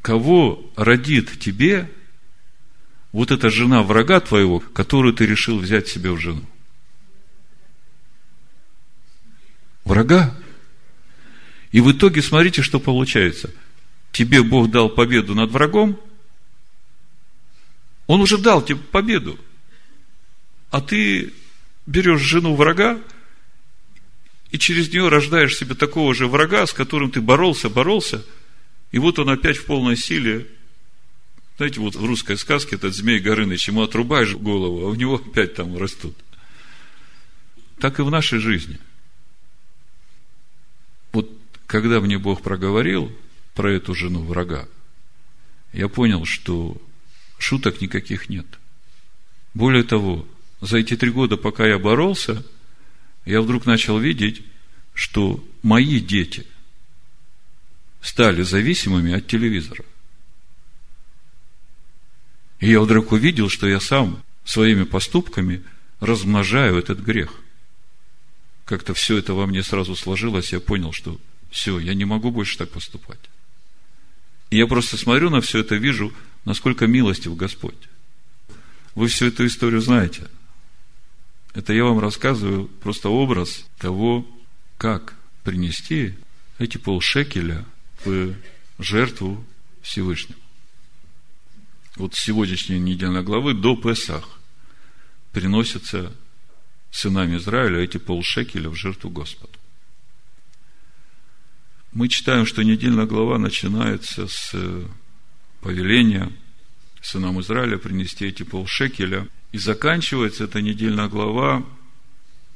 кого 0.00 0.72
родит 0.76 1.38
тебе 1.40 1.90
вот 3.12 3.30
эта 3.30 3.50
жена 3.50 3.82
врага 3.82 4.20
твоего, 4.20 4.60
которую 4.60 5.14
ты 5.14 5.26
решил 5.26 5.58
взять 5.58 5.88
себе 5.88 6.10
в 6.10 6.18
жену? 6.18 6.44
Врага. 9.84 10.36
И 11.72 11.80
в 11.80 11.90
итоге 11.92 12.22
смотрите, 12.22 12.62
что 12.62 12.78
получается. 12.80 13.50
Тебе 14.12 14.42
Бог 14.42 14.70
дал 14.70 14.88
победу 14.88 15.34
над 15.34 15.50
врагом, 15.50 15.98
Он 18.06 18.20
уже 18.20 18.38
дал 18.38 18.62
тебе 18.62 18.78
победу, 18.78 19.38
а 20.70 20.80
ты 20.80 21.32
берешь 21.86 22.20
жену 22.20 22.54
врага, 22.54 22.98
и 24.50 24.58
через 24.58 24.88
нее 24.90 25.08
рождаешь 25.08 25.56
себе 25.56 25.74
такого 25.74 26.14
же 26.14 26.26
врага, 26.26 26.66
с 26.66 26.72
которым 26.72 27.10
ты 27.10 27.20
боролся, 27.20 27.68
боролся, 27.68 28.24
и 28.92 28.98
вот 28.98 29.18
он 29.18 29.28
опять 29.28 29.58
в 29.58 29.66
полной 29.66 29.96
силе. 29.96 30.46
Знаете, 31.58 31.80
вот 31.80 31.94
в 31.94 32.04
русской 32.04 32.38
сказке 32.38 32.76
этот 32.76 32.94
змей 32.94 33.18
Горыныч, 33.18 33.68
ему 33.68 33.82
отрубаешь 33.82 34.34
голову, 34.34 34.86
а 34.86 34.88
у 34.88 34.94
него 34.94 35.16
опять 35.16 35.54
там 35.54 35.76
растут. 35.76 36.16
Так 37.78 37.98
и 37.98 38.02
в 38.02 38.10
нашей 38.10 38.38
жизни. 38.38 38.78
Вот 41.12 41.30
когда 41.66 42.00
мне 42.00 42.16
Бог 42.16 42.40
проговорил 42.40 43.12
про 43.54 43.72
эту 43.72 43.94
жену 43.94 44.22
врага, 44.22 44.66
я 45.74 45.88
понял, 45.88 46.24
что 46.24 46.80
шуток 47.38 47.82
никаких 47.82 48.30
нет. 48.30 48.46
Более 49.52 49.82
того, 49.82 50.26
за 50.62 50.78
эти 50.78 50.96
три 50.96 51.10
года, 51.10 51.36
пока 51.36 51.66
я 51.66 51.78
боролся– 51.78 52.42
я 53.28 53.42
вдруг 53.42 53.66
начал 53.66 53.98
видеть, 53.98 54.42
что 54.94 55.46
мои 55.62 56.00
дети 56.00 56.46
стали 58.00 58.40
зависимыми 58.40 59.12
от 59.12 59.26
телевизора. 59.26 59.84
И 62.60 62.70
я 62.70 62.80
вдруг 62.80 63.12
увидел, 63.12 63.48
что 63.48 63.68
я 63.68 63.80
сам 63.80 64.22
своими 64.44 64.84
поступками 64.84 65.62
размножаю 66.00 66.78
этот 66.78 67.00
грех. 67.00 67.32
Как-то 68.64 68.94
все 68.94 69.18
это 69.18 69.34
во 69.34 69.46
мне 69.46 69.62
сразу 69.62 69.96
сложилось, 69.96 70.52
я 70.52 70.60
понял, 70.60 70.92
что 70.92 71.18
все, 71.50 71.78
я 71.78 71.94
не 71.94 72.04
могу 72.04 72.30
больше 72.30 72.58
так 72.58 72.70
поступать. 72.70 73.30
И 74.50 74.56
я 74.56 74.66
просто 74.66 74.96
смотрю 74.96 75.30
на 75.30 75.40
все 75.40 75.60
это, 75.60 75.76
вижу, 75.76 76.12
насколько 76.44 76.86
милостив 76.86 77.36
Господь. 77.36 77.88
Вы 78.94 79.08
всю 79.08 79.26
эту 79.26 79.46
историю 79.46 79.80
знаете– 79.80 80.26
это 81.58 81.72
я 81.72 81.84
вам 81.84 81.98
рассказываю 81.98 82.68
просто 82.68 83.08
образ 83.08 83.64
того, 83.78 84.24
как 84.76 85.14
принести 85.42 86.14
эти 86.58 86.78
полшекеля 86.78 87.64
в 88.04 88.34
жертву 88.78 89.44
Всевышнему. 89.82 90.38
Вот 91.98 92.14
с 92.14 92.20
сегодняшней 92.20 92.78
недельной 92.78 93.22
главы 93.22 93.54
до 93.54 93.76
Песах 93.76 94.38
приносятся 95.32 96.12
сынами 96.90 97.36
Израиля 97.36 97.80
эти 97.80 97.98
полшекеля 97.98 98.70
в 98.70 98.74
жертву 98.74 99.10
Господу. 99.10 99.52
Мы 101.92 102.08
читаем, 102.08 102.46
что 102.46 102.62
недельная 102.62 103.06
глава 103.06 103.38
начинается 103.38 104.26
с 104.26 104.54
повеления 105.60 106.32
сынам 107.02 107.40
Израиля 107.40 107.76
принести 107.76 108.26
эти 108.26 108.42
полшекеля– 108.42 109.28
и 109.52 109.58
заканчивается 109.58 110.44
эта 110.44 110.60
недельная 110.60 111.08
глава 111.08 111.64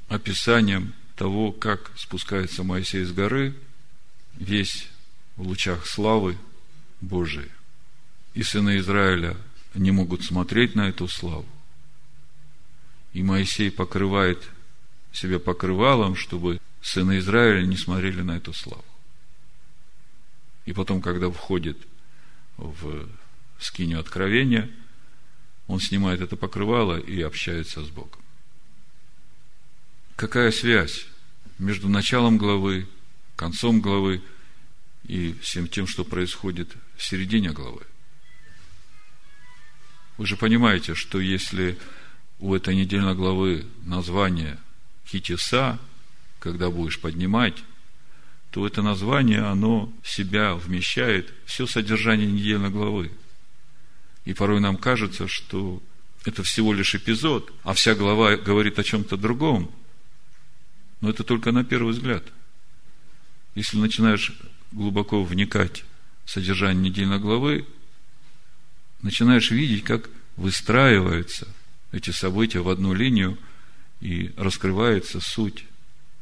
описанием 0.08 0.94
того, 1.16 1.52
как 1.52 1.90
спускается 1.96 2.64
Моисей 2.64 3.04
с 3.04 3.12
горы, 3.12 3.54
весь 4.34 4.88
в 5.36 5.46
лучах 5.46 5.86
славы 5.86 6.36
Божией. 7.00 7.48
И 8.34 8.42
сыны 8.42 8.78
Израиля 8.78 9.36
не 9.74 9.90
могут 9.90 10.24
смотреть 10.24 10.74
на 10.74 10.88
эту 10.88 11.08
славу. 11.08 11.46
И 13.12 13.22
Моисей 13.22 13.70
покрывает 13.70 14.42
себя 15.12 15.38
покрывалом, 15.38 16.16
чтобы 16.16 16.60
сыны 16.80 17.18
Израиля 17.18 17.66
не 17.66 17.76
смотрели 17.76 18.22
на 18.22 18.36
эту 18.36 18.52
славу. 18.52 18.84
И 20.64 20.72
потом, 20.72 21.02
когда 21.02 21.30
входит 21.30 21.78
в 22.56 23.08
скиню 23.58 24.00
откровения– 24.00 24.70
он 25.66 25.80
снимает 25.80 26.20
это 26.20 26.36
покрывало 26.36 26.98
и 26.98 27.22
общается 27.22 27.84
с 27.84 27.88
Богом. 27.88 28.20
Какая 30.16 30.50
связь 30.50 31.06
между 31.58 31.88
началом 31.88 32.36
главы, 32.36 32.86
концом 33.36 33.80
главы 33.80 34.22
и 35.04 35.32
всем 35.40 35.68
тем, 35.68 35.86
что 35.86 36.04
происходит 36.04 36.76
в 36.96 37.02
середине 37.02 37.52
главы? 37.52 37.86
Вы 40.18 40.26
же 40.26 40.36
понимаете, 40.36 40.94
что 40.94 41.20
если 41.20 41.78
у 42.38 42.54
этой 42.54 42.74
недельной 42.74 43.14
главы 43.14 43.64
название 43.84 44.58
Китиса, 45.06 45.78
когда 46.38 46.70
будешь 46.70 47.00
поднимать, 47.00 47.62
то 48.50 48.66
это 48.66 48.82
название, 48.82 49.40
оно 49.40 49.90
в 50.02 50.10
себя 50.10 50.54
вмещает 50.54 51.32
все 51.46 51.66
содержание 51.66 52.30
недельной 52.30 52.70
главы. 52.70 53.10
И 54.24 54.34
порой 54.34 54.60
нам 54.60 54.76
кажется, 54.76 55.26
что 55.26 55.82
это 56.24 56.42
всего 56.42 56.72
лишь 56.72 56.94
эпизод, 56.94 57.52
а 57.64 57.72
вся 57.72 57.94
глава 57.94 58.36
говорит 58.36 58.78
о 58.78 58.84
чем-то 58.84 59.16
другом. 59.16 59.70
Но 61.00 61.10
это 61.10 61.24
только 61.24 61.50
на 61.50 61.64
первый 61.64 61.92
взгляд. 61.92 62.24
Если 63.54 63.78
начинаешь 63.78 64.32
глубоко 64.70 65.22
вникать 65.22 65.84
в 66.24 66.30
содержание 66.30 66.90
недельной 66.90 67.18
главы, 67.18 67.66
начинаешь 69.02 69.50
видеть, 69.50 69.84
как 69.84 70.08
выстраиваются 70.36 71.48
эти 71.90 72.10
события 72.10 72.60
в 72.60 72.68
одну 72.68 72.94
линию 72.94 73.38
и 74.00 74.32
раскрывается 74.36 75.20
суть 75.20 75.64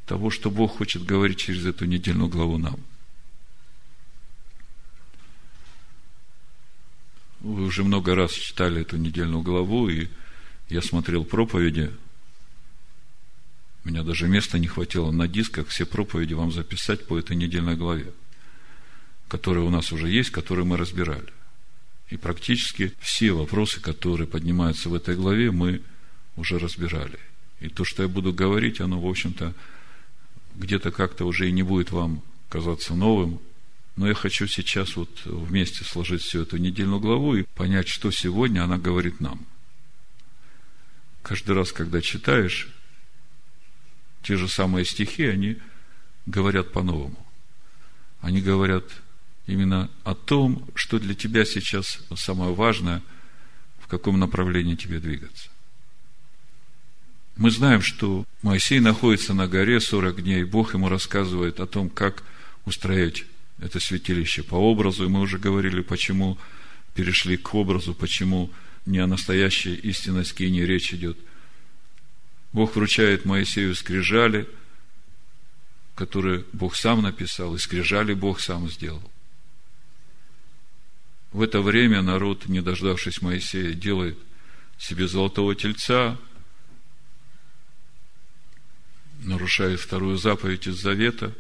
того, 0.07 0.31
что 0.31 0.51
Бог 0.51 0.79
хочет 0.79 1.05
говорить 1.05 1.39
через 1.39 1.65
эту 1.65 1.85
недельную 1.85 2.29
главу 2.29 2.59
нам. 2.59 2.81
Вы 7.41 7.65
уже 7.65 7.85
много 7.85 8.15
раз 8.15 8.33
читали 8.33 8.83
эту 8.83 8.97
недельную 8.97 9.43
главу, 9.43 9.89
и 9.89 10.09
я 10.69 10.83
смотрел 10.83 11.25
проповеди. 11.25 11.91
У 13.85 13.89
меня 13.89 14.03
даже 14.03 14.29
места 14.29 14.59
не 14.59 14.67
хватило 14.67 15.11
на 15.11 15.27
дисках 15.27 15.69
все 15.69 15.87
проповеди 15.87 16.35
вам 16.35 16.53
записать 16.53 17.07
по 17.07 17.19
этой 17.19 17.37
недельной 17.37 17.77
главе, 17.77 18.13
которая 19.29 19.65
у 19.65 19.71
нас 19.71 19.91
уже 19.91 20.11
есть, 20.11 20.31
которые 20.31 20.67
мы 20.67 20.77
разбирали. 20.77 21.33
И 22.11 22.17
практически 22.17 22.93
все 23.01 23.33
вопросы, 23.33 23.81
которые 23.81 24.27
поднимаются 24.27 24.89
в 24.89 24.95
этой 24.95 25.15
главе, 25.15 25.53
мы 25.53 25.81
уже 26.37 26.59
разбирали. 26.59 27.19
И 27.61 27.69
то, 27.69 27.85
что 27.85 28.03
я 28.03 28.09
буду 28.09 28.33
говорить, 28.33 28.81
оно, 28.81 29.01
в 29.01 29.07
общем-то, 29.07 29.55
где-то 30.57 30.91
как-то 30.91 31.25
уже 31.25 31.49
и 31.49 31.53
не 31.53 31.63
будет 31.63 31.93
вам 31.93 32.23
казаться 32.49 32.95
новым, 32.95 33.41
но 33.97 34.09
я 34.09 34.15
хочу 34.15 34.47
сейчас 34.47 34.97
вот 34.97 35.11
вместе 35.25 35.85
сложить 35.85 36.23
всю 36.23 36.43
эту 36.43 36.57
недельную 36.57 37.01
главу 37.01 37.37
и 37.37 37.45
понять, 37.55 37.87
что 37.87 38.11
сегодня 38.11 38.65
она 38.65 38.77
говорит 38.77 39.21
нам. 39.21 39.47
Каждый 41.23 41.55
раз, 41.55 41.71
когда 41.71 42.01
читаешь, 42.01 42.69
те 44.23 44.37
же 44.37 44.49
самые 44.49 44.85
стихи, 44.85 45.25
они 45.25 45.59
говорят 46.27 46.73
по-новому. 46.73 47.27
Они 48.21 48.41
говорят 48.41 48.85
именно 49.51 49.91
о 50.05 50.15
том, 50.15 50.65
что 50.75 50.99
для 50.99 51.15
тебя 51.15 51.45
сейчас 51.45 51.99
самое 52.15 52.55
важное, 52.55 53.03
в 53.81 53.89
каком 53.89 54.19
направлении 54.19 54.77
тебе 54.77 55.01
двигаться. 55.01 55.49
Мы 57.37 57.51
знаем, 57.51 57.83
что 57.83 58.25
Моисей 58.43 58.81
находится 58.81 59.35
на 59.35 59.49
горе 59.49 59.81
40 59.81 60.23
дней, 60.23 60.45
Бог 60.45 60.75
ему 60.75 60.89
рассказывает 60.89 61.59
о 61.59 61.67
том, 61.67 61.89
как 61.91 62.23
устроить 62.65 63.27
это 63.59 63.81
святилище 63.81 64.43
по 64.43 64.55
образу, 64.55 65.05
и 65.05 65.09
мы 65.09 65.21
уже 65.21 65.39
говорили, 65.39 65.81
почему 65.81 66.39
перешли 66.95 67.37
к 67.37 67.55
образу, 67.55 67.95
почему 67.95 68.51
не 68.87 68.99
о 68.99 69.07
настоящей 69.07 69.75
истинной 69.75 70.25
скине 70.25 70.65
речь 70.65 70.93
идет. 70.95 71.19
Бог 72.53 72.77
вручает 72.77 73.25
Моисею 73.25 73.75
скрижали, 73.75 74.49
которые 75.95 76.45
Бог 76.53 76.77
сам 76.77 77.03
написал, 77.03 77.55
и 77.55 77.59
скрижали 77.59 78.15
Бог 78.15 78.41
сам 78.41 78.69
сделал. 78.71 79.03
В 81.33 81.43
это 81.43 81.61
время 81.63 82.03
народ, 82.03 82.49
не 82.49 82.61
дождавшись 82.61 83.23
Моисея, 83.23 83.73
делает 83.73 84.19
себе 84.79 85.07
золотого 85.07 85.55
тельца, 85.55 86.19
нарушает 89.21 89.79
вторую 89.79 90.17
заповедь 90.17 90.67
из 90.67 90.81
завета, 90.81 91.33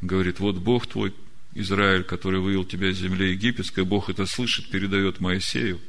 говорит, 0.00 0.40
вот 0.40 0.56
Бог 0.56 0.88
твой, 0.88 1.14
Израиль, 1.54 2.02
который 2.02 2.40
вывел 2.40 2.64
тебя 2.64 2.90
из 2.90 2.98
земли 2.98 3.30
египетской, 3.30 3.84
Бог 3.84 4.08
это 4.08 4.26
слышит, 4.26 4.70
передает 4.70 5.20
Моисею. 5.20 5.80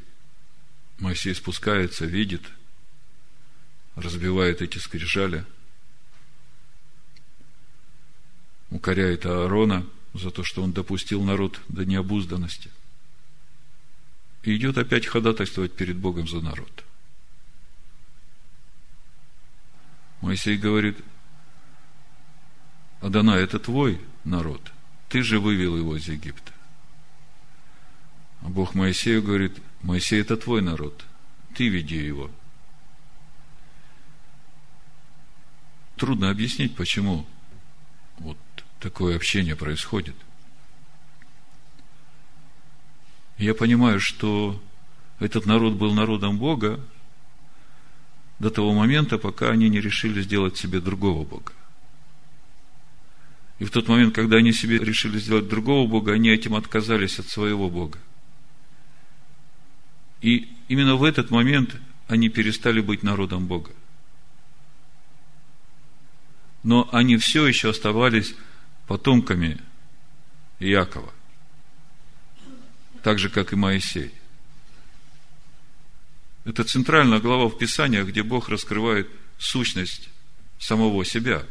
Моисей 0.99 1.33
спускается, 1.33 2.05
видит, 2.05 2.43
разбивает 3.95 4.61
эти 4.61 4.77
скрижали, 4.77 5.45
укоряет 8.69 9.25
Аарона 9.25 9.87
за 10.13 10.29
то, 10.29 10.43
что 10.43 10.61
он 10.61 10.71
допустил 10.71 11.23
народ 11.23 11.59
до 11.67 11.83
необузданности– 11.83 12.69
и 14.43 14.55
идет 14.55 14.77
опять 14.77 15.05
ходатайствовать 15.05 15.73
перед 15.73 15.97
Богом 15.97 16.27
за 16.27 16.41
народ. 16.41 16.83
Моисей 20.21 20.57
говорит, 20.57 20.97
Адана, 23.01 23.31
это 23.31 23.59
твой 23.59 23.99
народ, 24.23 24.71
ты 25.09 25.23
же 25.23 25.39
вывел 25.39 25.77
его 25.77 25.95
из 25.95 26.07
Египта. 26.07 26.51
А 28.41 28.49
Бог 28.49 28.73
Моисею 28.73 29.21
говорит, 29.21 29.57
Моисей, 29.81 30.21
это 30.21 30.37
твой 30.37 30.61
народ, 30.61 31.05
ты 31.55 31.67
веди 31.67 31.97
его. 31.97 32.31
Трудно 35.97 36.29
объяснить, 36.29 36.75
почему 36.75 37.27
вот 38.17 38.37
такое 38.79 39.15
общение 39.15 39.55
происходит– 39.55 40.15
я 43.41 43.55
понимаю, 43.55 43.99
что 43.99 44.61
этот 45.19 45.47
народ 45.47 45.73
был 45.73 45.93
народом 45.93 46.37
Бога 46.37 46.79
до 48.37 48.51
того 48.51 48.73
момента, 48.73 49.17
пока 49.17 49.49
они 49.49 49.67
не 49.67 49.81
решили 49.81 50.21
сделать 50.21 50.57
себе 50.57 50.79
другого 50.79 51.25
Бога. 51.25 51.51
И 53.57 53.65
в 53.65 53.71
тот 53.71 53.87
момент, 53.87 54.13
когда 54.13 54.37
они 54.37 54.53
себе 54.53 54.77
решили 54.77 55.17
сделать 55.19 55.47
другого 55.47 55.87
Бога, 55.87 56.13
они 56.13 56.29
этим 56.29 56.53
отказались 56.53 57.17
от 57.17 57.27
своего 57.27 57.69
Бога. 57.69 57.97
И 60.21 60.47
именно 60.67 60.95
в 60.95 61.03
этот 61.03 61.31
момент 61.31 61.75
они 62.07 62.29
перестали 62.29 62.79
быть 62.79 63.01
народом 63.01 63.47
Бога. 63.47 63.71
Но 66.61 66.87
они 66.91 67.17
все 67.17 67.47
еще 67.47 67.71
оставались 67.71 68.35
потомками 68.87 69.57
Иакова 70.59 71.11
так 73.03 73.19
же, 73.19 73.29
как 73.29 73.53
и 73.53 73.55
Моисей. 73.55 74.11
Это 76.43 76.63
центральная 76.63 77.19
глава 77.19 77.49
в 77.49 77.57
Писаниях, 77.57 78.07
где 78.07 78.23
Бог 78.23 78.49
раскрывает 78.49 79.09
сущность 79.37 80.09
самого 80.59 81.05
себя. 81.05 81.45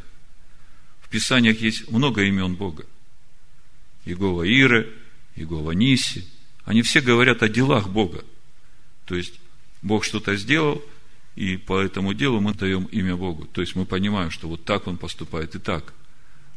В 1.01 1.09
Писаниях 1.09 1.61
есть 1.61 1.91
много 1.91 2.23
имен 2.23 2.55
Бога. 2.55 2.87
Иегова 4.05 4.43
Ире, 4.43 4.93
Иегова 5.37 5.73
Ниси. 5.73 6.27
Они 6.65 6.83
все 6.83 7.01
говорят 7.01 7.43
о 7.43 7.49
делах 7.49 7.89
Бога. 7.89 8.25
То 9.07 9.15
есть, 9.15 9.41
Бог 9.83 10.05
что-то 10.05 10.37
сделал, 10.37 10.83
и 11.37 11.57
по 11.57 11.81
этому 11.81 12.15
делу 12.15 12.41
мы 12.41 12.55
даем 12.55 12.85
имя 12.85 13.17
Богу. 13.17 13.47
То 13.47 13.61
есть, 13.61 13.75
мы 13.77 13.87
понимаем, 13.87 14.31
что 14.31 14.49
вот 14.49 14.65
так 14.65 14.87
Он 14.87 14.99
поступает 14.99 15.55
и 15.55 15.59
так. 15.59 15.93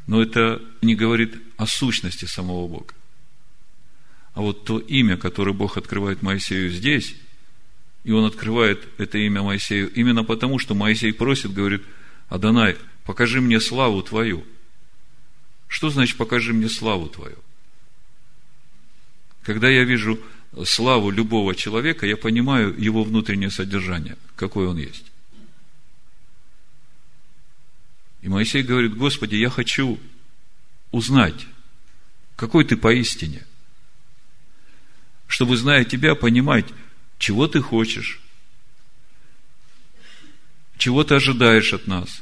Но 0.07 0.21
это 0.21 0.61
не 0.81 0.95
говорит 0.95 1.41
о 1.57 1.65
сущности 1.65 2.25
самого 2.25 2.67
Бога. 2.67 2.93
А 4.33 4.41
вот 4.41 4.65
то 4.65 4.79
имя, 4.79 5.15
которое 5.17 5.53
Бог 5.53 5.77
открывает 5.77 6.21
Моисею 6.21 6.71
здесь, 6.71 7.15
и 8.03 8.11
он 8.11 8.25
открывает 8.25 8.87
это 8.97 9.17
имя 9.19 9.43
Моисею 9.43 9.91
именно 9.93 10.23
потому, 10.23 10.59
что 10.59 10.73
Моисей 10.73 11.13
просит, 11.13 11.53
говорит, 11.53 11.83
Адонай, 12.29 12.77
покажи 13.05 13.41
мне 13.41 13.59
славу 13.59 14.01
Твою. 14.01 14.43
Что 15.67 15.89
значит 15.89 16.17
покажи 16.17 16.51
мне 16.53 16.67
славу 16.67 17.09
Твою? 17.09 17.37
Когда 19.43 19.69
я 19.69 19.83
вижу 19.83 20.19
славу 20.65 21.11
любого 21.11 21.53
человека, 21.53 22.07
я 22.07 22.17
понимаю 22.17 22.75
его 22.77 23.03
внутреннее 23.03 23.51
содержание, 23.51 24.17
какой 24.35 24.67
он 24.67 24.77
есть. 24.77 25.05
И 28.21 28.29
Моисей 28.29 28.63
говорит, 28.63 28.95
Господи, 28.95 29.35
я 29.35 29.49
хочу 29.49 29.99
узнать, 30.91 31.45
какой 32.35 32.65
ты 32.65 32.77
поистине– 32.77 33.45
чтобы, 35.27 35.57
зная 35.57 35.85
тебя, 35.85 36.15
понимать, 36.15 36.65
чего 37.17 37.47
ты 37.47 37.61
хочешь, 37.61 38.21
чего 40.77 41.03
ты 41.03 41.15
ожидаешь 41.15 41.73
от 41.73 41.87
нас, 41.87 42.21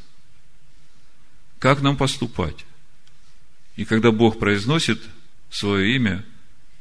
как 1.59 1.81
нам 1.81 1.97
поступать. 1.97 2.65
И 3.75 3.85
когда 3.85 4.11
Бог 4.11 4.39
произносит 4.39 5.01
свое 5.49 5.95
имя, 5.95 6.25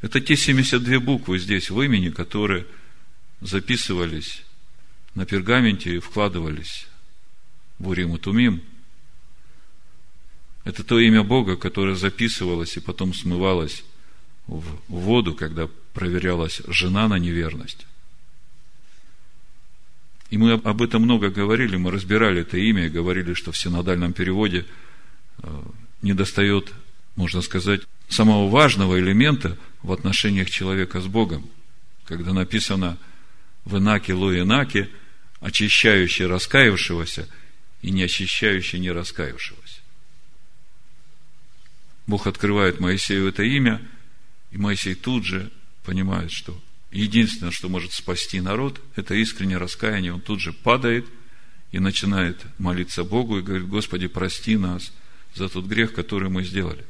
это 0.03 0.21
те 0.21 0.37
72 0.37 1.01
буквы 1.01 1.39
здесь 1.39 1.71
в 1.71 1.81
имени, 1.81 2.11
которые 2.11 2.67
записывались 3.41 4.43
на 5.15 5.27
пергаменте 5.27 5.97
и 5.97 5.99
вкладывались 5.99 6.87
в 7.79 7.89
Урим 7.89 8.17
и 8.17 8.19
Тумим. 8.19 8.63
Это 10.65 10.85
то 10.85 10.99
имя 10.99 11.23
Бога, 11.23 11.57
которое 11.57 11.95
записывалось 11.95 12.77
и 12.77 12.81
потом 12.81 13.15
смывалось 13.15 13.85
в 14.47 14.79
воду, 14.89 15.35
когда 15.35 15.69
проверялась 15.93 16.63
жена 16.69 17.09
на 17.09 17.19
неверность. 17.19 17.87
И 20.31 20.39
мы 20.39 20.53
об 20.53 20.81
этом 20.81 21.03
много 21.03 21.31
говорили, 21.31 21.77
мы 21.77 21.91
разбирали 21.91 22.43
это 22.43 22.57
имя 22.57 22.87
и 22.87 22.91
говорили, 22.91 23.35
что 23.35 23.51
в 23.51 23.59
синодальном 23.59 24.13
переводе 24.13 24.65
э, 25.43 25.63
не 26.03 26.15
достает, 26.15 26.73
можно 27.17 27.43
сказать, 27.43 27.83
самого 28.09 28.49
важного 28.49 28.99
элемента 29.01 29.59
в 29.83 29.93
отношениях 29.93 30.49
человека 30.49 31.01
с 31.01 31.07
Богом. 31.07 31.51
Когда 32.05 32.33
написано 32.33 32.97
в 33.65 33.77
Инаке, 33.77 34.15
Лу 34.15 34.33
очищающий 35.41 36.27
раскаявшегося 36.27 37.29
и 37.83 37.91
не 37.91 38.05
очищающий 38.05 38.79
не 38.79 38.91
раскаявшегося. 38.93 39.81
Бог 42.07 42.27
открывает 42.27 42.79
Моисею 42.79 43.29
это 43.29 43.43
имя, 43.43 43.81
и 44.51 44.59
Моисей 44.59 44.95
тут 44.95 45.25
же 45.25 45.51
понимает, 45.85 46.31
что 46.31 46.59
единственное, 46.91 47.53
что 47.53 47.69
может 47.69 47.93
спасти 47.93 48.41
народ, 48.41 48.81
это 48.97 49.15
искреннее 49.15 49.59
раскаяние. 49.59 50.15
Он 50.15 50.21
тут 50.21 50.41
же 50.41 50.53
падает 50.53 51.07
и 51.73 51.79
начинает 51.79 52.45
молиться 52.59 53.05
Богу 53.05 53.39
и 53.39 53.43
говорит, 53.43 53.69
Господи, 53.69 54.09
прости 54.09 54.57
нас 54.57 54.93
за 55.35 55.49
тот 55.49 55.67
грех, 55.67 55.93
который 55.93 56.29
мы 56.29 56.45
сделали. 56.45 56.85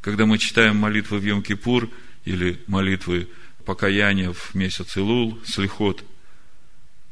Когда 0.00 0.26
мы 0.26 0.38
читаем 0.38 0.76
молитвы 0.76 1.18
в 1.18 1.24
Йом-Кипур 1.24 1.90
или 2.24 2.62
молитвы 2.66 3.28
покаяния 3.64 4.32
в 4.32 4.54
месяц 4.54 4.96
Илул, 4.96 5.38
Слихот, 5.44 6.04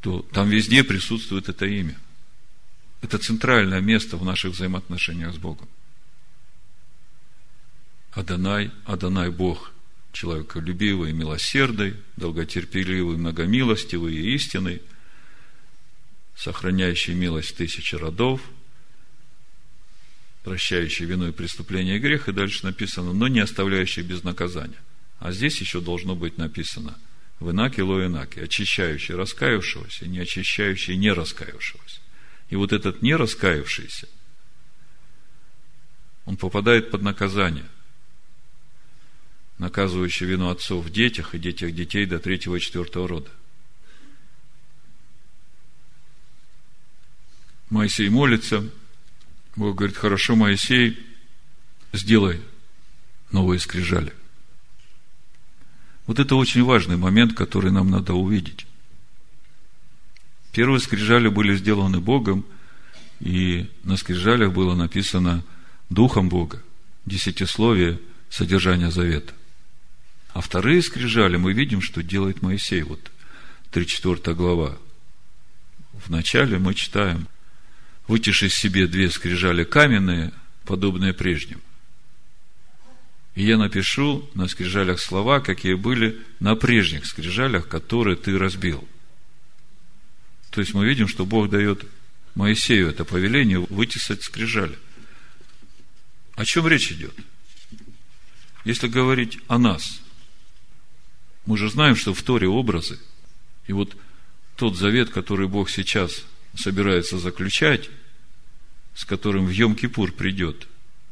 то 0.01 0.21
там 0.21 0.49
везде 0.49 0.83
присутствует 0.83 1.49
это 1.49 1.65
имя. 1.65 1.97
Это 3.01 3.17
центральное 3.17 3.81
место 3.81 4.17
в 4.17 4.23
наших 4.23 4.53
взаимоотношениях 4.53 5.33
с 5.33 5.37
Богом. 5.37 5.67
Адонай, 8.11 8.71
Адонай 8.85 9.29
Бог, 9.29 9.73
человеколюбивый, 10.15 11.11
милосердный, 11.11 11.95
долготерпеливый, 12.15 13.17
многомилостивый 13.17 14.15
и 14.15 14.33
истинный, 14.33 14.81
сохраняющий 16.35 17.13
милость 17.13 17.57
тысячи 17.57 17.95
родов, 17.95 18.41
прощающий 20.43 21.05
вину 21.05 21.27
и 21.27 21.31
преступление 21.31 21.97
и 21.97 21.99
грех, 21.99 22.29
и 22.29 22.31
дальше 22.31 22.65
написано, 22.65 23.11
но 23.11 23.27
не 23.27 23.41
оставляющий 23.41 24.03
без 24.03 24.23
наказания. 24.23 24.79
А 25.19 25.33
здесь 25.33 25.59
еще 25.59 25.81
должно 25.81 26.15
быть 26.15 26.37
написано 26.37 26.97
в 27.39 27.51
Инаке 27.51 27.83
Ло 27.83 28.05
Инаке, 28.05 28.43
очищающий 28.43 29.15
раскаявшегося, 29.15 30.07
не 30.07 30.19
очищающий 30.19 30.95
не 30.95 31.11
раскаявшегося. 31.11 31.99
И 32.49 32.55
вот 32.55 32.71
этот 32.71 33.01
не 33.01 33.15
раскаявшийся, 33.15 34.07
он 36.23 36.37
попадает 36.37 36.89
под 36.89 37.01
наказание 37.01 37.65
наказывающий 39.57 40.25
вину 40.25 40.49
отцов 40.49 40.85
в 40.85 40.91
детях 40.91 41.33
и 41.33 41.39
детях 41.39 41.73
детей 41.73 42.05
до 42.05 42.19
третьего 42.19 42.55
и 42.55 42.59
четвертого 42.59 43.07
рода. 43.07 43.29
Моисей 47.69 48.09
молится, 48.09 48.69
Бог 49.55 49.75
говорит, 49.75 49.97
хорошо, 49.97 50.35
Моисей, 50.35 50.99
сделай 51.93 52.41
новые 53.31 53.59
скрижали. 53.59 54.13
Вот 56.05 56.19
это 56.19 56.35
очень 56.35 56.63
важный 56.63 56.97
момент, 56.97 57.33
который 57.33 57.71
нам 57.71 57.89
надо 57.89 58.13
увидеть. 58.13 58.67
Первые 60.51 60.79
скрижали 60.79 61.27
были 61.27 61.55
сделаны 61.55 61.99
Богом, 61.99 62.45
и 63.19 63.69
на 63.83 63.97
скрижалях 63.97 64.53
было 64.53 64.75
написано 64.75 65.43
Духом 65.89 66.29
Бога, 66.29 66.61
десятисловие 67.05 67.99
содержания 68.29 68.91
завета. 68.91 69.33
А 70.35 70.41
вторые 70.41 70.81
скрижали 70.81 71.37
мы 71.37 71.53
видим, 71.53 71.81
что 71.81 72.03
делает 72.03 72.41
Моисей. 72.41 72.83
Вот 72.83 73.09
3-4 73.71 74.33
глава. 74.33 74.77
Вначале 75.93 76.59
мы 76.59 76.73
читаем, 76.73 77.29
вытиши 78.09 78.49
себе 78.49 78.85
две 78.87 79.09
скрижали 79.09 79.63
каменные, 79.63 80.33
подобные 80.65 81.13
прежним. 81.13 81.61
И 83.35 83.45
я 83.45 83.57
напишу 83.57 84.29
на 84.33 84.49
скрижалях 84.49 84.99
слова, 84.99 85.39
какие 85.39 85.75
были 85.75 86.21
на 86.41 86.57
прежних 86.57 87.05
скрижалях, 87.05 87.69
которые 87.69 88.17
ты 88.17 88.37
разбил. 88.37 88.85
То 90.49 90.59
есть 90.59 90.73
мы 90.73 90.85
видим, 90.85 91.07
что 91.07 91.25
Бог 91.25 91.49
дает 91.49 91.85
Моисею 92.35 92.89
это 92.89 93.05
повеление 93.05 93.59
вытесать 93.59 94.21
скрижали. 94.21 94.77
О 96.35 96.43
чем 96.43 96.67
речь 96.67 96.91
идет? 96.91 97.15
Если 98.65 98.89
говорить 98.89 99.39
о 99.47 99.57
нас, 99.57 100.01
мы 101.45 101.57
же 101.57 101.69
знаем, 101.69 101.95
что 101.95 102.13
в 102.13 102.21
Торе 102.23 102.47
образы, 102.47 102.99
и 103.67 103.73
вот 103.73 103.95
тот 104.55 104.75
завет, 104.75 105.09
который 105.09 105.47
Бог 105.47 105.69
сейчас 105.69 106.23
собирается 106.55 107.17
заключать, 107.17 107.89
с 108.93 109.05
которым 109.05 109.45
в 109.45 109.49
Йом-Кипур 109.49 110.11
придет 110.11 110.67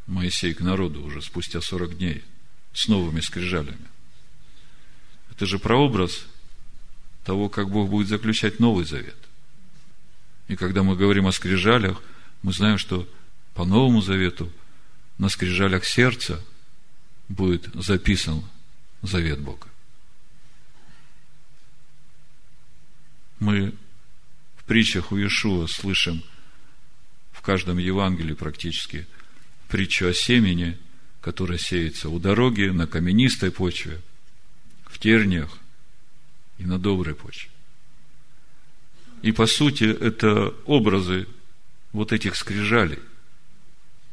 Моисей 0.07 0.53
к 0.53 0.61
народу 0.61 1.03
уже 1.03 1.21
спустя 1.21 1.61
40 1.61 1.97
дней 1.97 2.23
с 2.73 2.87
новыми 2.87 3.19
скрижалями. 3.19 3.87
Это 5.31 5.45
же 5.45 5.59
прообраз 5.59 6.25
того, 7.23 7.49
как 7.49 7.69
Бог 7.69 7.89
будет 7.89 8.07
заключать 8.07 8.59
Новый 8.59 8.85
Завет. 8.85 9.17
И 10.47 10.55
когда 10.55 10.83
мы 10.83 10.95
говорим 10.95 11.27
о 11.27 11.31
скрижалях, 11.31 12.01
мы 12.41 12.53
знаем, 12.53 12.77
что 12.77 13.07
по 13.53 13.65
Новому 13.65 14.01
Завету 14.01 14.51
на 15.17 15.29
скрижалях 15.29 15.85
сердца 15.85 16.43
будет 17.29 17.69
записан 17.73 18.43
завет 19.01 19.39
Бога. 19.39 19.67
Мы 23.43 23.73
в 24.55 24.63
притчах 24.63 25.11
у 25.11 25.17
Иешуа 25.17 25.67
слышим 25.67 26.23
в 27.33 27.41
каждом 27.41 27.77
Евангелии 27.77 28.35
практически 28.35 29.05
притчу 29.67 30.07
о 30.07 30.13
семени, 30.13 30.79
которая 31.19 31.57
сеется 31.57 32.07
у 32.07 32.19
дороги, 32.19 32.69
на 32.69 32.87
каменистой 32.87 33.51
почве, 33.51 33.99
в 34.85 34.97
терниях 34.97 35.57
и 36.57 36.63
на 36.63 36.79
доброй 36.79 37.15
почве. 37.15 37.49
И 39.23 39.33
по 39.33 39.45
сути 39.45 39.83
это 39.83 40.55
образы 40.63 41.27
вот 41.91 42.13
этих 42.13 42.37
скрижалей. 42.37 42.99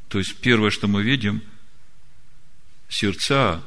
То 0.08 0.18
есть 0.18 0.38
первое, 0.38 0.70
что 0.70 0.88
мы 0.88 1.04
видим, 1.04 1.40
сердца 2.88 3.62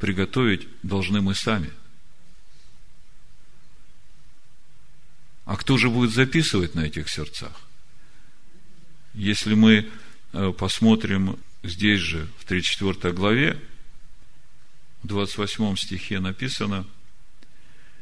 приготовить 0.00 0.66
должны 0.82 1.20
мы 1.20 1.36
сами. 1.36 1.70
А 5.48 5.56
кто 5.56 5.78
же 5.78 5.88
будет 5.88 6.10
записывать 6.10 6.74
на 6.74 6.80
этих 6.80 7.08
сердцах? 7.08 7.58
Если 9.14 9.54
мы 9.54 9.88
э, 10.34 10.52
посмотрим 10.52 11.38
здесь 11.62 12.00
же, 12.00 12.28
в 12.38 12.44
34 12.44 13.14
главе, 13.14 13.58
в 15.02 15.06
28 15.06 15.76
стихе 15.76 16.20
написано, 16.20 16.84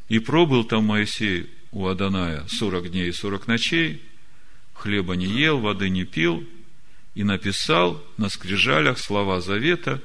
«И 0.08 0.18
пробыл 0.18 0.64
там 0.64 0.86
Моисей 0.86 1.48
у 1.70 1.86
Аданая 1.86 2.44
40 2.48 2.90
дней 2.90 3.10
и 3.10 3.12
40 3.12 3.46
ночей, 3.46 4.02
хлеба 4.74 5.14
не 5.14 5.26
ел, 5.26 5.60
воды 5.60 5.88
не 5.88 6.04
пил, 6.04 6.44
и 7.14 7.22
написал 7.22 8.04
на 8.16 8.28
скрижалях 8.28 8.98
слова 8.98 9.40
завета 9.40 10.02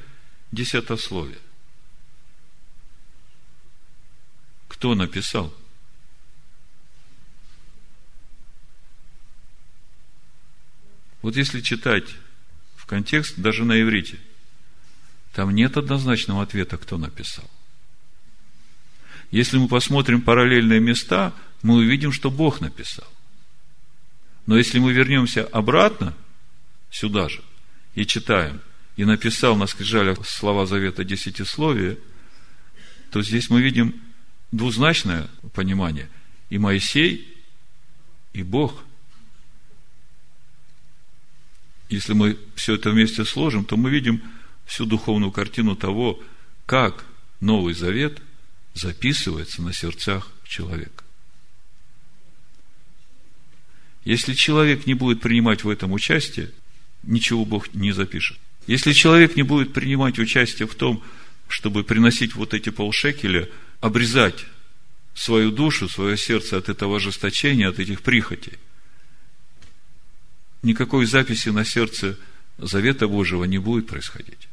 десятословия. 0.52 1.40
Кто 4.68 4.94
написал? 4.94 5.52
Вот 11.22 11.36
если 11.36 11.62
читать 11.62 12.06
в 12.76 12.86
контекст, 12.86 13.38
даже 13.38 13.64
на 13.64 13.82
иврите, 13.82 14.18
там 15.34 15.52
нет 15.52 15.78
однозначного 15.78 16.44
ответа, 16.44 16.78
кто 16.78 16.98
написал. 16.98 17.50
Если 19.30 19.58
мы 19.58 19.68
посмотрим 19.68 20.22
параллельные 20.22 20.80
места– 20.80 21.34
мы 21.64 21.76
увидим, 21.76 22.12
что 22.12 22.32
Бог 22.32 22.62
написал. 22.62 23.08
Но 24.46 24.58
если 24.58 24.80
мы 24.80 24.94
вернемся 24.94 25.46
обратно, 25.46 26.16
сюда 26.90 27.30
же, 27.30 27.44
и 27.94 28.06
читаем, 28.06 28.62
и 28.96 29.06
написал 29.06 29.56
на 29.56 29.68
скрижалях 29.68 30.26
слова 30.28 30.66
завета 30.66 31.04
десятисловия, 31.04 31.98
то 33.12 33.22
здесь 33.22 33.50
мы 33.50 33.62
видим 33.62 34.02
двузначное 34.52 35.28
понимание. 35.54 36.10
И 36.50 36.58
Моисей, 36.58 37.38
и 38.34 38.44
Бог. 38.44 38.84
Если 41.92 42.14
мы 42.14 42.38
все 42.56 42.76
это 42.76 42.90
вместе 42.90 43.26
сложим, 43.26 43.66
то 43.66 43.76
мы 43.76 43.90
видим 43.90 44.24
всю 44.66 44.86
духовную 44.86 45.30
картину 45.32 45.76
того, 45.76 46.22
как 46.66 47.04
Новый 47.42 47.74
Завет 47.74 48.22
записывается 48.74 49.62
на 49.62 49.74
сердцах 49.74 50.32
человека. 50.48 51.04
Если 54.06 54.34
человек 54.34 54.88
не 54.88 54.94
будет 54.94 55.20
принимать 55.20 55.66
в 55.66 55.70
этом 55.70 55.92
участие, 55.92 56.52
ничего 57.04 57.44
Бог 57.44 57.74
не 57.74 57.92
запишет. 57.92 58.40
Если 58.68 58.94
человек 58.94 59.36
не 59.36 59.44
будет 59.44 59.74
принимать 59.74 60.18
участие 60.18 60.70
в 60.70 60.76
том, 60.76 61.04
чтобы 61.50 61.84
приносить 61.84 62.36
вот 62.36 62.54
эти 62.54 62.70
полшекеля, 62.70 63.50
обрезать 63.82 64.46
свою 65.14 65.52
душу, 65.52 65.90
свое 65.90 66.16
сердце 66.16 66.56
от 66.56 66.70
этого 66.70 66.96
ожесточения, 66.96 67.68
от 67.68 67.80
этих 67.80 68.02
прихотей, 68.02 68.60
никакой 70.62 71.06
записи 71.06 71.50
на 71.50 71.66
сердце 71.66 72.18
Завета 72.58 73.08
Божьего 73.08 73.46
не 73.46 73.58
будет 73.58 73.88
происходить. 73.88 74.48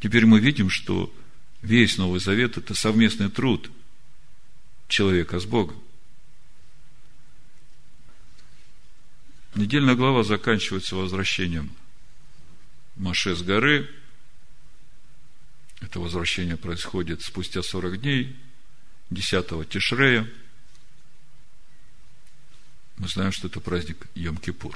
Теперь 0.00 0.24
мы 0.26 0.40
видим, 0.40 0.70
что 0.70 1.12
весь 1.60 1.98
Новый 1.98 2.20
Завет– 2.20 2.56
это 2.56 2.74
совместный 2.74 3.30
труд 3.30 3.70
человека 4.86 5.38
с 5.38 5.44
Богом. 5.44 5.76
Недельная 9.54 9.96
глава 9.96 10.22
заканчивается 10.22 10.94
возвращением 10.94 11.70
Маше 12.96 13.34
с 13.34 13.42
горы. 13.42 13.90
Это 15.80 16.00
возвращение 16.00 16.56
происходит 16.56 17.22
спустя 17.22 17.62
40 17.62 18.00
дней, 18.00 18.36
10 19.10 19.68
Тишрея. 19.68 20.28
Мы 22.98 23.06
знаем, 23.06 23.30
что 23.30 23.46
это 23.46 23.60
праздник 23.60 24.08
Йом-Кипур. 24.16 24.74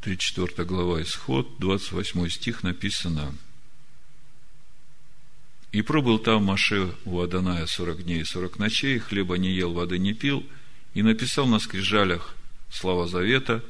34 0.00 0.66
глава 0.66 1.02
Исход, 1.02 1.58
28 1.58 2.28
стих 2.30 2.62
написано 2.62 3.34
«И 5.72 5.82
пробыл 5.82 6.18
там 6.18 6.44
Маше 6.44 6.94
у 7.04 7.20
Аданая 7.20 7.66
40 7.66 8.04
дней 8.04 8.20
и 8.22 8.24
40 8.24 8.58
ночей, 8.58 8.98
хлеба 8.98 9.36
не 9.36 9.50
ел, 9.50 9.74
воды 9.74 9.98
не 9.98 10.14
пил, 10.14 10.46
и 10.94 11.02
написал 11.02 11.46
на 11.46 11.58
скрижалях 11.58 12.34
слова 12.70 13.06
завета, 13.08 13.62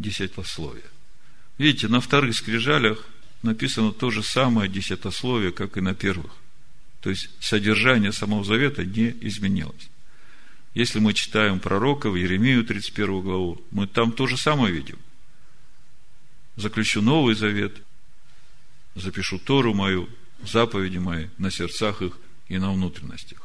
десятословие. 0.00 0.90
Видите, 1.58 1.86
на 1.86 2.00
вторых 2.00 2.34
скрижалях 2.34 3.06
написано 3.42 3.92
то 3.92 4.10
же 4.10 4.24
самое 4.24 4.68
десятословие, 4.68 5.52
как 5.52 5.76
и 5.76 5.80
на 5.80 5.94
первых. 5.94 6.32
То 7.02 7.10
есть, 7.10 7.30
содержание 7.38 8.12
самого 8.12 8.42
завета 8.42 8.84
не 8.84 9.14
изменилось. 9.20 9.88
Если 10.74 10.98
мы 10.98 11.14
читаем 11.14 11.60
пророков, 11.60 12.16
Еремию 12.16 12.64
31 12.64 13.20
главу, 13.20 13.62
мы 13.70 13.86
там 13.86 14.12
то 14.12 14.26
же 14.26 14.36
самое 14.36 14.72
видим. 14.72 14.98
Заключу 16.56 17.02
новый 17.02 17.34
завет, 17.34 17.76
запишу 18.94 19.38
Тору 19.38 19.74
мою, 19.74 20.08
заповеди 20.42 20.98
мои 20.98 21.28
на 21.38 21.50
сердцах 21.50 22.02
их 22.02 22.18
и 22.48 22.58
на 22.58 22.72
внутренностях. 22.72 23.42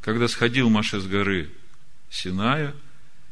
Когда 0.00 0.28
сходил 0.28 0.70
Маше 0.70 1.00
с 1.00 1.06
горы 1.06 1.50
Синая– 2.10 2.74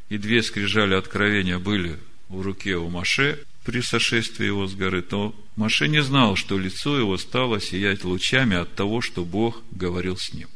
и 0.09 0.17
две 0.17 0.43
скрижали 0.43 0.93
откровения 0.93 1.59
были 1.59 1.99
в 2.29 2.41
руке 2.41 2.75
у 2.75 2.89
Маше 2.89 3.43
при 3.63 3.81
сошествии 3.81 4.45
его 4.45 4.67
с 4.67 4.75
горы, 4.75 5.01
то 5.01 5.35
Маше 5.55 5.87
не 5.87 6.03
знал, 6.03 6.35
что 6.35 6.57
лицо 6.57 6.97
его 6.97 7.17
стало 7.17 7.59
сиять 7.59 8.03
лучами 8.03 8.55
от 8.55 8.75
того, 8.75 9.01
что 9.01 9.25
Бог 9.25 9.63
говорил 9.71 10.17
с 10.17 10.33
ним. 10.33 10.47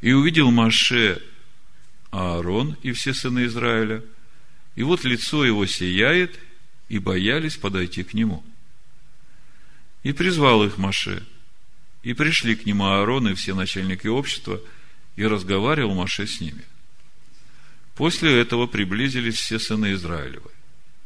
И 0.00 0.12
увидел 0.12 0.50
Маше 0.50 1.22
Аарон 2.10 2.76
и 2.82 2.92
все 2.92 3.14
сыны 3.14 3.46
Израиля, 3.46 4.02
и 4.74 4.82
вот 4.82 5.04
лицо 5.04 5.44
его 5.44 5.66
сияет, 5.66 6.38
и 6.88 6.98
боялись 6.98 7.56
подойти 7.56 8.02
к 8.02 8.14
нему. 8.14 8.44
И 10.02 10.12
призвал 10.12 10.64
их 10.64 10.78
Маше. 10.78 11.24
И 12.02 12.14
пришли 12.14 12.56
к 12.56 12.66
нему 12.66 12.86
Аарон 12.86 13.28
и 13.28 13.34
все 13.34 13.54
начальники 13.54 14.06
общества, 14.06 14.60
и 15.16 15.26
разговаривал 15.26 15.94
Маше 15.94 16.26
с 16.26 16.40
ними. 16.40 16.64
После 17.94 18.40
этого 18.40 18.66
приблизились 18.66 19.34
все 19.34 19.58
сыны 19.58 19.92
Израилевы. 19.92 20.50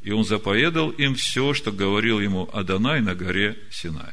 И 0.03 0.13
он 0.13 0.25
заповедал 0.25 0.91
им 0.91 1.17
все, 1.17 1.55
что 1.55 1.73
говорил 1.73 2.21
ему 2.21 2.49
Адонай 2.53 3.01
на 3.01 3.15
горе 3.15 3.59
Синай. 3.71 4.13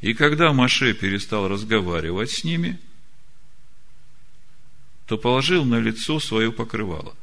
И 0.00 0.12
когда 0.12 0.52
Маше 0.52 0.92
перестал 0.92 1.48
разговаривать 1.48 2.30
с 2.30 2.44
ними, 2.44 2.78
то 5.12 5.18
положил 5.18 5.66
на 5.66 5.78
лицо 5.78 6.18
свое 6.20 6.50
покрывало. 6.50 7.14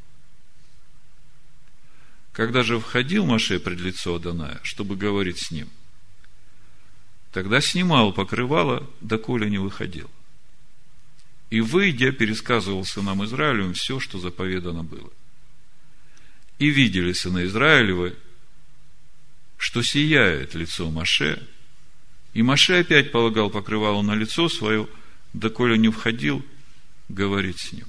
Когда 2.34 2.62
же 2.62 2.80
входил 2.80 3.26
Маше 3.26 3.60
пред 3.60 3.80
лицо 3.80 4.14
Адоная, 4.14 4.60
чтобы 4.62 4.96
говорить 4.96 5.40
с 5.40 5.50
ним, 5.50 5.68
тогда 7.32 7.62
снимал 7.62 8.14
покрывало, 8.14 8.88
доколе 9.02 9.50
не 9.50 9.58
выходил. 9.58 10.08
И, 11.50 11.62
выйдя, 11.62 12.12
пересказывал 12.12 12.86
сынам 12.86 13.26
Израилевым 13.26 13.74
все, 13.74 14.00
что 14.00 14.20
заповедано 14.20 14.84
было. 14.84 15.10
И 16.60 16.70
видели 16.70 17.12
сыны 17.12 17.46
Израилевы, 17.46 18.16
что 19.58 19.82
сияет 19.82 20.54
лицо 20.54 20.92
Маше, 20.92 21.42
и 22.36 22.44
Маше 22.44 22.82
опять 22.82 23.12
полагал 23.12 23.50
покрывало 23.50 24.04
на 24.04 24.14
лицо 24.14 24.48
свое, 24.48 24.88
доколе 25.34 25.80
не 25.80 25.90
входил 25.90 26.46
говорить 27.10 27.60
с 27.60 27.74
ним. 27.74 27.86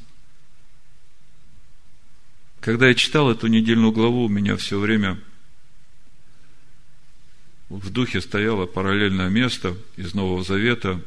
Когда 2.61 2.88
я 2.88 2.94
читал 2.94 3.30
эту 3.30 3.46
недельную 3.46 3.92
главу, 3.92 4.24
у 4.24 4.28
меня 4.28 4.56
все 4.56 4.78
время 4.78 5.18
в 7.70 7.90
духе 7.90 8.20
стояло 8.20 8.66
параллельное 8.66 9.28
место 9.28 9.76
из 9.96 10.12
Нового 10.12 10.42
Завета. 10.42 11.00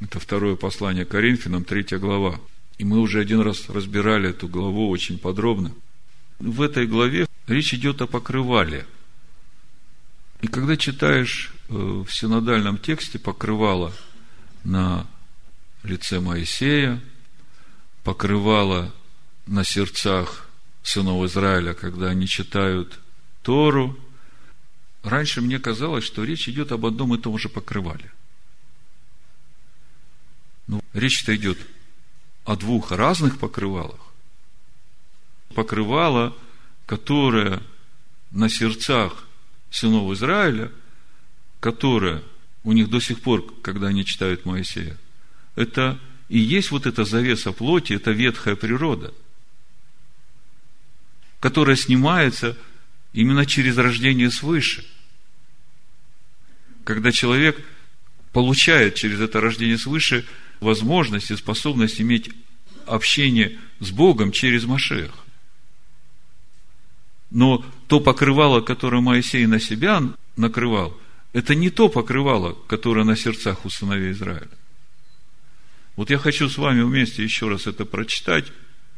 Это 0.00 0.18
второе 0.20 0.56
послание 0.56 1.04
Коринфянам, 1.04 1.64
третья 1.64 1.98
глава. 1.98 2.40
И 2.78 2.84
мы 2.84 2.98
уже 3.00 3.20
один 3.20 3.40
раз 3.40 3.68
разбирали 3.70 4.30
эту 4.30 4.48
главу 4.48 4.90
очень 4.90 5.18
подробно. 5.18 5.72
В 6.38 6.62
этой 6.62 6.86
главе 6.86 7.26
речь 7.46 7.72
идет 7.74 8.02
о 8.02 8.06
покрывале. 8.06 8.86
И 10.40 10.46
когда 10.46 10.76
читаешь 10.76 11.52
э, 11.68 11.72
в 11.72 12.08
синодальном 12.10 12.78
тексте 12.78 13.18
покрывало 13.18 13.92
на 14.62 15.06
лице 15.88 16.20
Моисея, 16.20 17.00
покрывало 18.04 18.94
на 19.46 19.64
сердцах 19.64 20.48
сынов 20.82 21.24
Израиля, 21.24 21.74
когда 21.74 22.08
они 22.08 22.26
читают 22.26 22.98
Тору. 23.42 23.98
Раньше 25.02 25.40
мне 25.40 25.58
казалось, 25.58 26.04
что 26.04 26.24
речь 26.24 26.48
идет 26.48 26.72
об 26.72 26.86
одном 26.86 27.14
и 27.14 27.18
том 27.18 27.38
же 27.38 27.48
покрывале. 27.48 28.12
Ну, 30.66 30.82
речь-то 30.92 31.34
идет 31.34 31.58
о 32.44 32.56
двух 32.56 32.92
разных 32.92 33.38
покрывалах. 33.38 34.00
Покрывало, 35.54 36.36
которое 36.86 37.62
на 38.30 38.48
сердцах 38.48 39.24
сынов 39.70 40.12
Израиля, 40.12 40.70
которое 41.60 42.22
у 42.64 42.72
них 42.72 42.90
до 42.90 43.00
сих 43.00 43.20
пор, 43.20 43.44
когда 43.62 43.88
они 43.88 44.04
читают 44.04 44.44
Моисея, 44.44 44.96
это 45.58 45.98
и 46.28 46.38
есть 46.38 46.70
вот 46.70 46.86
эта 46.86 47.04
завеса 47.04 47.52
плоти, 47.52 47.94
это 47.94 48.10
ветхая 48.12 48.56
природа– 48.56 49.12
которая 51.40 51.76
снимается 51.76 52.56
именно 53.12 53.46
через 53.46 53.76
рождение 53.76 54.30
свыше. 54.30 54.84
Когда 56.84 57.12
человек 57.12 57.60
получает 58.32 58.94
через 58.94 59.20
это 59.20 59.40
рождение 59.40 59.78
свыше 59.78 60.26
возможность 60.60 61.30
и 61.30 61.36
способность 61.36 62.00
иметь 62.00 62.30
общение 62.86 63.58
с 63.80 63.90
Богом 63.90 64.32
через 64.32 64.64
Машех. 64.64 65.12
Но 67.30 67.64
то 67.88 68.00
покрывало, 68.00 68.62
которое 68.62 69.02
Моисей 69.02 69.46
на 69.46 69.60
себя 69.60 70.02
накрывал, 70.36 70.98
это 71.34 71.54
не 71.54 71.68
то 71.68 71.88
покрывало, 71.88 72.54
которое 72.66 73.04
на 73.04 73.16
сердцах 73.16 73.66
у 73.66 73.70
сыновей 73.70 74.12
Израиля. 74.12 74.48
Вот 75.98 76.10
я 76.10 76.16
хочу 76.16 76.48
с 76.48 76.56
вами 76.56 76.80
вместе 76.80 77.22
еще 77.22 77.48
раз 77.48 77.66
это 77.66 77.84
прочитать 77.84 78.46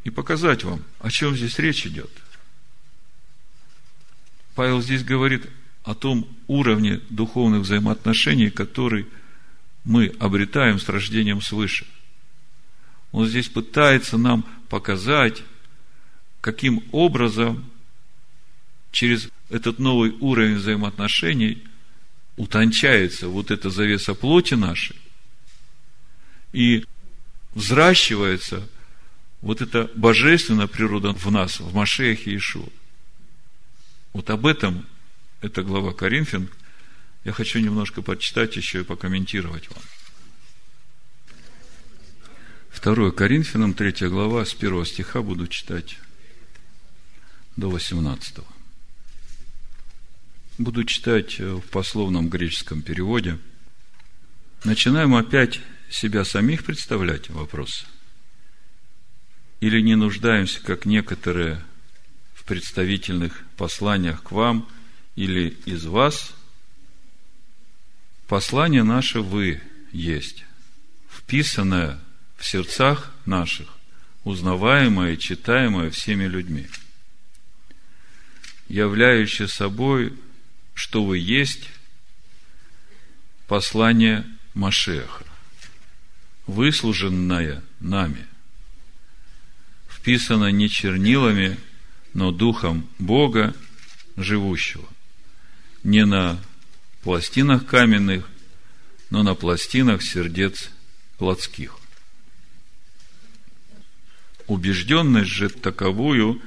и 0.05 0.11
показать 0.11 0.65
вам, 0.65 0.85
о 1.01 1.11
чем 1.11 1.35
здесь 1.35 1.59
речь 1.59 1.87
идет– 1.87 2.11
Павел 4.61 4.83
здесь 4.83 5.05
говорит 5.05 5.47
о 5.85 5.95
том 5.95 6.29
уровне 6.47 7.01
духовных 7.09 7.63
взаимоотношений, 7.63 8.51
который 8.51 9.07
мы 9.85 10.15
обретаем 10.19 10.79
с 10.79 10.87
рождением 10.87 11.41
свыше. 11.41 11.87
Он 13.11 13.27
здесь 13.27 13.49
пытается 13.49 14.19
нам 14.19 14.45
показать, 14.69 15.43
каким 16.43 16.85
образом 16.93 17.65
через 18.93 19.31
этот 19.49 19.79
новый 19.79 20.11
уровень 20.21 20.57
взаимоотношений 20.57 21.63
утончается 22.37 23.29
вот 23.29 23.51
эта 23.51 23.71
завеса 23.71 24.15
плоти 24.15 24.53
нашей 24.53 24.97
и 26.53 26.85
взращивается 27.55 28.69
вот 29.41 29.61
эта 29.63 29.91
божественная 29.95 30.67
природа 30.67 31.13
в 31.13 31.31
нас, 31.31 31.61
в 31.61 31.75
Машехе 31.75 32.33
Иешуа. 32.33 32.69
Вот 34.13 34.29
об 34.31 34.47
этом 34.47 34.87
эта 35.41 35.63
глава 35.63 35.93
Коринфян. 35.93 36.49
Я 37.25 37.33
хочу 37.33 37.59
немножко 37.59 38.03
почитать 38.03 38.57
еще 38.57 38.81
и 38.81 38.85
покомментировать 38.85 39.69
вам. 39.71 39.83
Второе 42.71 43.11
Коринфянам, 43.11 43.75
третья 43.75 44.09
глава, 44.09 44.45
с 44.45 44.55
первого 44.55 44.87
стиха 44.87 45.23
буду 45.23 45.47
читать 45.47 45.99
до 47.57 47.69
18. 47.69 48.39
Буду 50.59 50.85
читать 50.85 51.39
в 51.39 51.63
пословном 51.63 52.29
греческом 52.29 52.83
переводе. 52.83 53.39
Начинаем 54.65 55.15
опять 55.15 55.61
себя 55.91 56.25
самих 56.25 56.65
представлять 56.65 57.29
вопрос. 57.29 57.85
Или 59.61 59.81
не 59.83 59.97
нуждаемся, 59.97 60.63
как 60.63 60.87
некоторые 60.87 61.63
представительных 62.51 63.45
посланиях 63.57 64.25
к 64.25 64.33
вам 64.33 64.69
или 65.15 65.51
из 65.67 65.87
вас, 65.87 66.35
послание 68.27 68.83
наше 68.83 69.21
вы 69.21 69.63
есть, 69.93 70.45
вписанное 71.09 72.01
в 72.37 72.45
сердцах 72.45 73.15
наших, 73.25 73.69
узнаваемое 74.25 75.17
читаемое 75.17 75.91
всеми 75.91 76.25
людьми, 76.25 76.67
являющее 78.67 79.47
собой, 79.47 80.19
что 80.75 81.05
вы 81.05 81.19
есть, 81.19 81.71
послание 83.47 84.27
Машеха, 84.55 85.25
выслуженное 86.51 87.63
нами, 87.79 88.27
вписано 89.89 90.51
не 90.51 90.69
чернилами, 90.69 91.59
но 92.13 92.33
Духом 92.33 92.89
Бога 92.99 93.55
живущего. 94.17 94.87
Не 95.85 96.05
на 96.05 96.43
пластинах 97.03 97.67
каменных, 97.67 98.29
но 99.11 99.23
на 99.23 99.35
пластинах 99.35 100.03
сердец 100.03 100.71
плотских. 101.19 101.77
Убежденность 104.47 105.31
же 105.31 105.49
таковую 105.49 106.43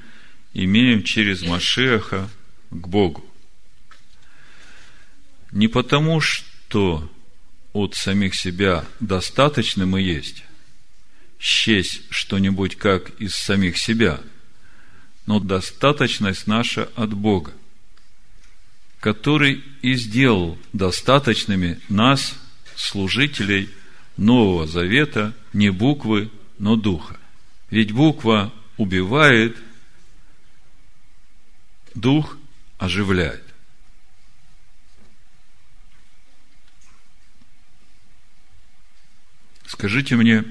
имеем 0.53 1.03
через 1.03 1.41
Машеха 1.43 2.29
к 2.69 2.87
Богу. 2.87 3.25
Не 5.51 5.67
потому, 5.67 6.19
что 6.19 7.09
от 7.73 7.95
самих 7.95 8.35
себя 8.35 8.85
достаточно 8.99 9.85
мы 9.85 10.01
есть, 10.01 10.43
счесть 11.39 12.01
что-нибудь 12.09 12.77
как 12.77 13.09
из 13.19 13.35
самих 13.35 13.77
себя– 13.77 14.21
но 15.25 15.39
достаточность 15.39 16.47
наша 16.47 16.89
от 16.95 17.13
Бога, 17.13 17.53
который 18.99 19.63
и 19.81 19.95
сделал 19.95 20.57
достаточными 20.73 21.79
нас, 21.89 22.35
служителей 22.75 23.69
Нового 24.17 24.67
Завета, 24.67 25.33
не 25.53 25.69
буквы, 25.69 26.29
но 26.59 26.75
духа. 26.75 27.17
Ведь 27.69 27.91
буква 27.91 28.53
убивает, 28.77 29.57
дух 31.95 32.37
оживляет. 32.77 33.43
Скажите 39.73 40.15
мне, 40.15 40.45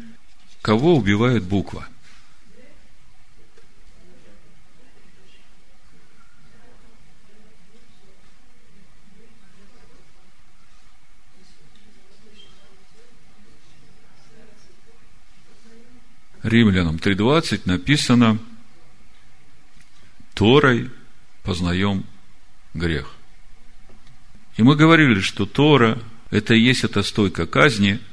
кого 0.62 0.96
убивает 0.96 1.44
буква? 1.44 1.86
Римлянам 16.42 16.96
3.20 16.96 17.62
написано 17.66 18.40
«Торой 20.34 20.90
познаем 21.44 22.04
грех». 22.74 23.14
И 24.56 24.64
мы 24.64 24.74
говорили, 24.74 25.20
что 25.20 25.46
Тора– 25.46 26.02
это 26.32 26.54
и 26.54 26.60
есть 26.60 26.82
эта 26.82 27.04
стойка 27.04 27.46
казни– 27.46 28.00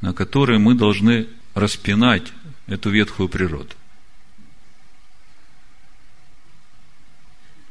на 0.00 0.12
которой 0.12 0.58
мы 0.58 0.74
должны 0.74 1.26
распинать 1.54 2.32
эту 2.66 2.90
ветхую 2.90 3.28
природу. 3.28 3.74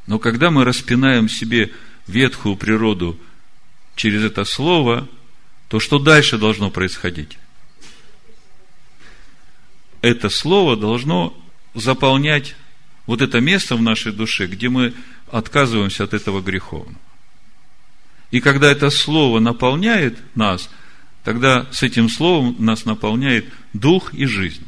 Но 0.07 0.19
когда 0.19 0.51
мы 0.51 0.63
распинаем 0.63 1.29
себе 1.29 1.71
ветхую 2.07 2.55
природу 2.55 3.19
через 3.95 4.23
это 4.23 4.45
слово, 4.45 5.07
то 5.67 5.79
что 5.79 5.99
дальше 5.99 6.37
должно 6.37 6.71
происходить? 6.71 7.37
Это 10.01 10.29
слово 10.29 10.77
должно 10.77 11.37
заполнять 11.73 12.55
вот 13.05 13.21
это 13.21 13.41
место 13.41 13.75
в 13.75 13.81
нашей 13.81 14.13
душе, 14.13 14.47
где 14.47 14.69
мы 14.69 14.93
отказываемся 15.29 16.05
от 16.05 16.13
этого 16.13 16.41
греховного. 16.41 16.99
И 18.31 18.39
когда 18.41 18.71
это 18.71 18.89
слово 18.89 19.39
наполняет 19.39 20.17
нас, 20.35 20.69
тогда 21.27 21.67
с 21.73 21.83
этим 21.83 22.07
словом 22.07 22.55
нас 22.57 22.85
наполняет 22.85 23.51
дух 23.73 24.13
и 24.13 24.25
жизнь. 24.27 24.65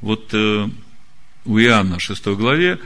Вот 0.00 0.32
э, 0.32 0.68
у 1.44 1.58
Иоанна 1.58 1.98
6 1.98 2.26
главе 2.26 2.78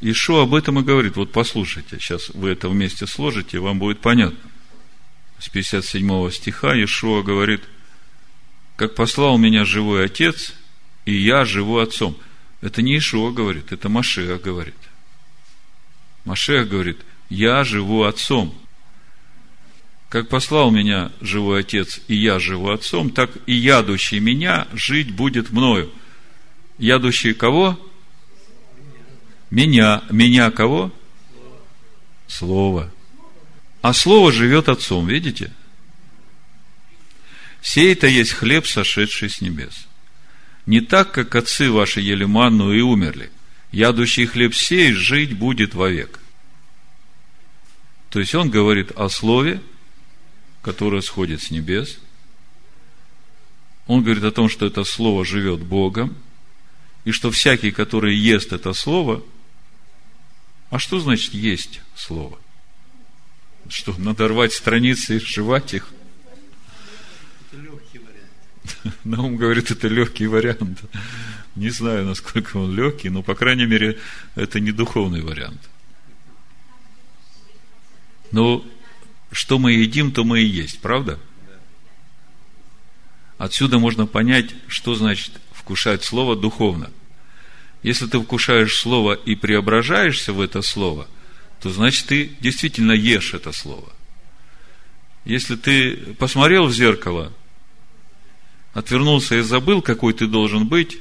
Ишо 0.00 0.42
об 0.42 0.54
этом 0.54 0.78
и 0.78 0.84
говорит. 0.84 1.16
Вот 1.16 1.32
послушайте, 1.32 1.98
сейчас 1.98 2.28
вы 2.28 2.50
это 2.50 2.68
вместе 2.68 3.08
сложите, 3.08 3.58
вам 3.58 3.80
будет 3.80 3.98
понятно. 3.98 4.38
С 5.40 5.48
57 5.48 6.30
стиха 6.30 6.72
Ишуа 6.84 7.24
говорит, 7.24 7.64
как 8.76 8.94
послал 8.94 9.36
меня 9.36 9.64
живой 9.64 10.04
отец, 10.04 10.54
и 11.04 11.16
я 11.16 11.44
живу 11.44 11.78
отцом. 11.78 12.16
Это 12.60 12.80
не 12.80 12.96
Ишуа 12.96 13.32
говорит, 13.32 13.72
это 13.72 13.88
Машех 13.88 14.40
говорит. 14.40 14.76
Машех 16.24 16.68
говорит, 16.68 17.00
я 17.28 17.64
живу 17.64 18.04
отцом. 18.04 18.56
Как 20.08 20.28
послал 20.28 20.70
меня 20.70 21.10
живой 21.20 21.60
отец, 21.60 22.00
и 22.06 22.14
я 22.14 22.38
живу 22.38 22.70
отцом, 22.70 23.10
так 23.10 23.30
и 23.46 23.54
ядущий 23.54 24.20
меня 24.20 24.68
жить 24.72 25.10
будет 25.10 25.50
мною. 25.50 25.90
Ядущий 26.78 27.34
кого? 27.34 27.78
Меня. 29.50 30.04
Меня 30.10 30.50
кого? 30.50 30.92
Слово. 32.28 32.92
А 33.82 33.92
Слово 33.92 34.32
живет 34.32 34.68
Отцом, 34.68 35.06
видите? 35.06 35.52
Сей 37.62 37.92
это 37.92 38.06
есть 38.06 38.32
хлеб, 38.32 38.66
сошедший 38.66 39.28
с 39.28 39.40
небес. 39.40 39.86
Не 40.66 40.80
так, 40.80 41.12
как 41.12 41.34
отцы 41.34 41.70
ваши 41.70 42.00
ели 42.00 42.24
манну 42.24 42.72
и 42.72 42.80
умерли. 42.80 43.30
Ядущий 43.72 44.26
хлеб 44.26 44.54
сей 44.54 44.92
жить 44.92 45.36
будет 45.36 45.74
вовек. 45.74 46.20
То 48.10 48.20
есть 48.20 48.34
он 48.34 48.50
говорит 48.50 48.92
о 48.92 49.08
Слове, 49.08 49.60
которое 50.66 51.00
сходит 51.00 51.40
с 51.40 51.50
небес. 51.50 51.98
Он 53.86 54.02
говорит 54.02 54.24
о 54.24 54.32
том, 54.32 54.50
что 54.50 54.66
это 54.66 54.84
Слово 54.84 55.24
живет 55.24 55.60
Богом, 55.60 56.14
и 57.06 57.12
что 57.12 57.30
всякий, 57.30 57.70
который 57.70 58.14
ест 58.14 58.52
это 58.52 58.74
Слово– 58.74 59.22
а 60.70 60.78
что 60.78 60.98
значит 60.98 61.32
есть 61.34 61.80
слово? 61.94 62.38
Что, 63.68 63.94
надо 63.98 64.28
рвать 64.28 64.52
страницы 64.52 65.16
и 65.16 65.20
сживать 65.20 65.74
их? 65.74 65.88
Это 67.52 67.62
легкий 67.62 67.98
вариант. 67.98 68.98
Наум 69.04 69.36
говорит, 69.36 69.70
это 69.70 69.88
легкий 69.88 70.26
вариант. 70.26 70.80
Не 71.54 71.70
знаю, 71.70 72.04
насколько 72.04 72.56
он 72.58 72.74
легкий, 72.74 73.10
но, 73.10 73.22
по 73.22 73.34
крайней 73.34 73.66
мере, 73.66 73.98
это 74.34 74.60
не 74.60 74.72
духовный 74.72 75.22
вариант. 75.22 75.60
Но 78.32 78.64
что 79.32 79.58
мы 79.58 79.72
едим, 79.72 80.12
то 80.12 80.24
мы 80.24 80.40
и 80.40 80.46
есть, 80.46 80.80
правда? 80.80 81.18
Отсюда 83.38 83.78
можно 83.78 84.06
понять, 84.06 84.54
что 84.66 84.94
значит 84.94 85.32
вкушать 85.52 86.04
слово 86.04 86.36
духовно– 86.36 86.90
если 87.86 88.06
ты 88.06 88.20
вкушаешь 88.20 88.76
слово 88.76 89.12
и 89.12 89.36
преображаешься 89.36 90.32
в 90.32 90.40
это 90.40 90.60
слово, 90.60 91.06
то 91.60 91.70
значит 91.70 92.06
ты 92.06 92.32
действительно 92.40 92.90
ешь 92.90 93.32
это 93.32 93.52
слово. 93.52 93.92
Если 95.24 95.54
ты 95.54 95.96
посмотрел 96.14 96.66
в 96.66 96.72
зеркало, 96.72 97.32
отвернулся 98.74 99.36
и 99.36 99.42
забыл, 99.42 99.82
какой 99.82 100.14
ты 100.14 100.26
должен 100.26 100.66
быть, 100.66 100.98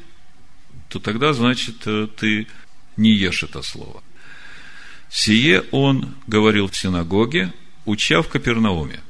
то 0.89 0.99
тогда, 0.99 1.33
значит, 1.33 1.77
э, 1.87 2.07
ты 2.15 2.47
не 2.97 3.13
ешь 3.13 3.41
это 3.41 3.63
слово. 3.63 4.03
Сие 5.09 5.61
он 5.71 6.13
говорил 6.27 6.67
в 6.67 6.77
синагоге, 6.77 7.51
уча 7.85 8.21
в 8.21 8.29
Капернауме. 8.29 9.01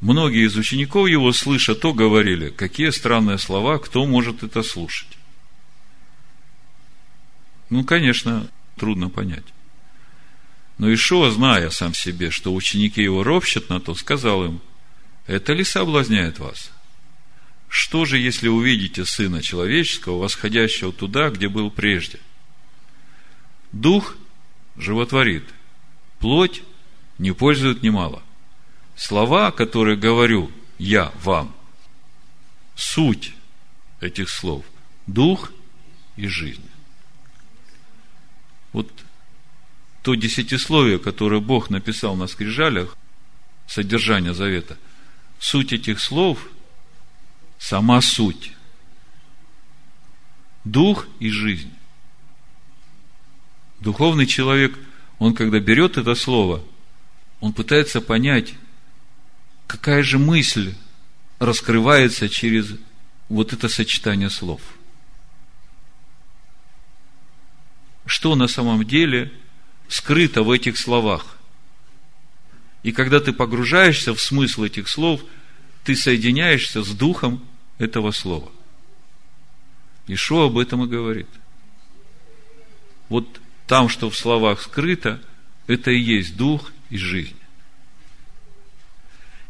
Многие 0.00 0.46
из 0.46 0.56
учеников 0.56 1.08
его, 1.08 1.32
слыша 1.32 1.74
то, 1.74 1.92
говорили, 1.92 2.50
какие 2.50 2.90
странные 2.90 3.38
слова, 3.38 3.78
кто 3.78 4.04
может 4.06 4.42
это 4.42 4.62
слушать. 4.62 5.08
Ну, 7.70 7.84
конечно, 7.84 8.48
трудно 8.76 9.08
понять. 9.08 9.44
Но 10.78 10.92
Ишуа, 10.92 11.30
зная 11.30 11.70
сам 11.70 11.94
себе, 11.94 12.30
что 12.30 12.54
ученики 12.54 13.02
его 13.02 13.22
ропщат 13.22 13.70
на 13.70 13.80
то, 13.80 13.94
сказал 13.94 14.44
им, 14.44 14.60
это 15.26 15.54
ли 15.54 15.64
соблазняет 15.64 16.38
вас? 16.38 16.70
Что 17.68 18.04
же, 18.04 18.18
если 18.18 18.48
увидите 18.48 19.04
Сына 19.04 19.42
Человеческого, 19.42 20.18
восходящего 20.18 20.92
туда, 20.92 21.30
где 21.30 21.48
был 21.48 21.70
прежде? 21.70 22.20
Дух 23.72 24.16
животворит, 24.76 25.44
плоть 26.20 26.62
не 27.18 27.32
пользует 27.32 27.82
немало. 27.82 28.22
Слова, 28.94 29.50
которые 29.50 29.96
говорю 29.96 30.50
я 30.78 31.12
вам, 31.22 31.54
суть 32.74 33.34
этих 34.00 34.30
слов– 34.30 34.64
дух 35.06 35.52
и 36.16 36.26
жизнь. 36.26 36.68
Вот 38.72 38.90
то 40.02 40.14
десятисловие, 40.14 40.98
которое 40.98 41.40
Бог 41.40 41.70
написал 41.70 42.16
на 42.16 42.26
скрижалях, 42.26 42.96
содержание 43.66 44.34
завета, 44.34 44.78
суть 45.38 45.72
этих 45.72 46.00
слов– 46.00 46.48
сама 47.58 48.00
суть. 48.00 48.52
Дух 50.64 51.06
и 51.20 51.30
жизнь. 51.30 51.72
Духовный 53.80 54.26
человек, 54.26 54.78
он 55.18 55.34
когда 55.34 55.60
берет 55.60 55.96
это 55.96 56.14
слово, 56.14 56.62
он 57.40 57.52
пытается 57.52 58.00
понять, 58.00 58.54
какая 59.66 60.02
же 60.02 60.18
мысль 60.18 60.74
раскрывается 61.38 62.28
через 62.28 62.74
вот 63.28 63.52
это 63.52 63.68
сочетание 63.68 64.30
слов– 64.30 64.60
что 68.06 68.36
на 68.36 68.46
самом 68.46 68.84
деле 68.84 69.32
скрыто 69.88 70.42
в 70.42 70.50
этих 70.50 70.78
словах. 70.78 71.36
И 72.82 72.92
когда 72.92 73.20
ты 73.20 73.32
погружаешься 73.32 74.14
в 74.14 74.20
смысл 74.20 74.64
этих 74.64 74.88
слов, 74.88 75.20
ты 75.84 75.96
соединяешься 75.96 76.82
с 76.82 76.90
духом 76.90 77.44
этого 77.78 78.12
слова. 78.12 78.50
Ишо 80.06 80.44
об 80.44 80.56
этом 80.56 80.84
и 80.84 80.88
говорит. 80.88 81.28
Вот 83.08 83.40
там, 83.66 83.88
что 83.88 84.08
в 84.08 84.16
словах 84.16 84.62
скрыто, 84.62 85.20
это 85.66 85.90
и 85.90 85.98
есть 85.98 86.36
дух 86.36 86.70
и 86.90 86.98
жизнь. 86.98 87.36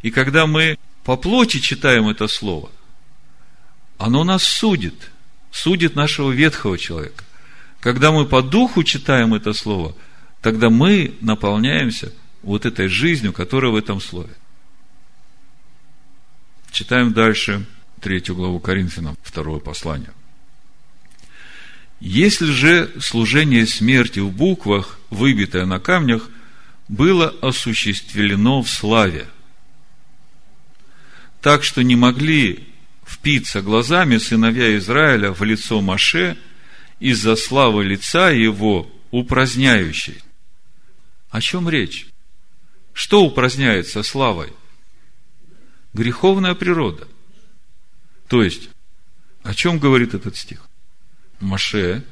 И 0.02 0.10
когда 0.10 0.46
мы 0.46 0.78
по 1.04 1.16
плоти 1.16 1.58
читаем 1.58 2.08
это 2.08 2.28
слово, 2.28 2.70
оно 3.98 4.24
нас 4.24 4.42
судит, 4.42 5.10
судит 5.50 5.96
нашего 5.96 6.30
ветхого 6.30 6.78
человека. 6.78 7.24
Когда 7.80 8.12
мы 8.12 8.26
по 8.26 8.42
духу 8.42 8.82
читаем 8.82 9.34
это 9.34 9.52
слово, 9.52 9.94
тогда 10.40 10.70
мы 10.70 11.16
наполняемся 11.20 12.12
вот 12.42 12.66
этой 12.66 12.88
жизнью, 12.88 13.32
которая 13.32 13.70
в 13.70 13.76
этом 13.76 14.00
слове. 14.00 14.32
Читаем 16.70 17.12
дальше 17.12 17.66
третью 18.00 18.36
главу 18.36 18.60
Коринфянам, 18.60 19.16
второе 19.22 19.60
послание. 19.60 20.12
Если 22.00 22.46
же 22.46 22.92
служение 23.00 23.66
смерти 23.66 24.18
в 24.20 24.30
буквах, 24.30 24.98
выбитое 25.10 25.64
на 25.64 25.80
камнях, 25.80 26.28
было 26.88 27.34
осуществлено 27.42 28.62
в 28.62 28.70
славе, 28.70 29.26
так 31.40 31.64
что 31.64 31.82
не 31.82 31.96
могли 31.96 32.68
впиться 33.04 33.62
глазами 33.62 34.18
сыновья 34.18 34.76
Израиля 34.76 35.32
в 35.32 35.42
лицо 35.42 35.80
Маше– 35.80 36.36
из-за 37.00 37.36
славы 37.36 37.84
лица 37.84 38.30
его 38.30 38.90
упраздняющей. 39.10 40.22
О 41.30 41.40
чем 41.40 41.68
речь? 41.68 42.08
Что 42.92 43.24
упраздняется 43.24 44.02
славой? 44.02 44.52
Греховная 45.92 46.54
природа. 46.54 47.08
То 48.28 48.42
есть, 48.42 48.70
О 49.42 49.54
чем 49.54 49.78
говорит 49.78 50.12
этот 50.12 50.36
стих? 50.36 50.66
Маше 51.38 52.02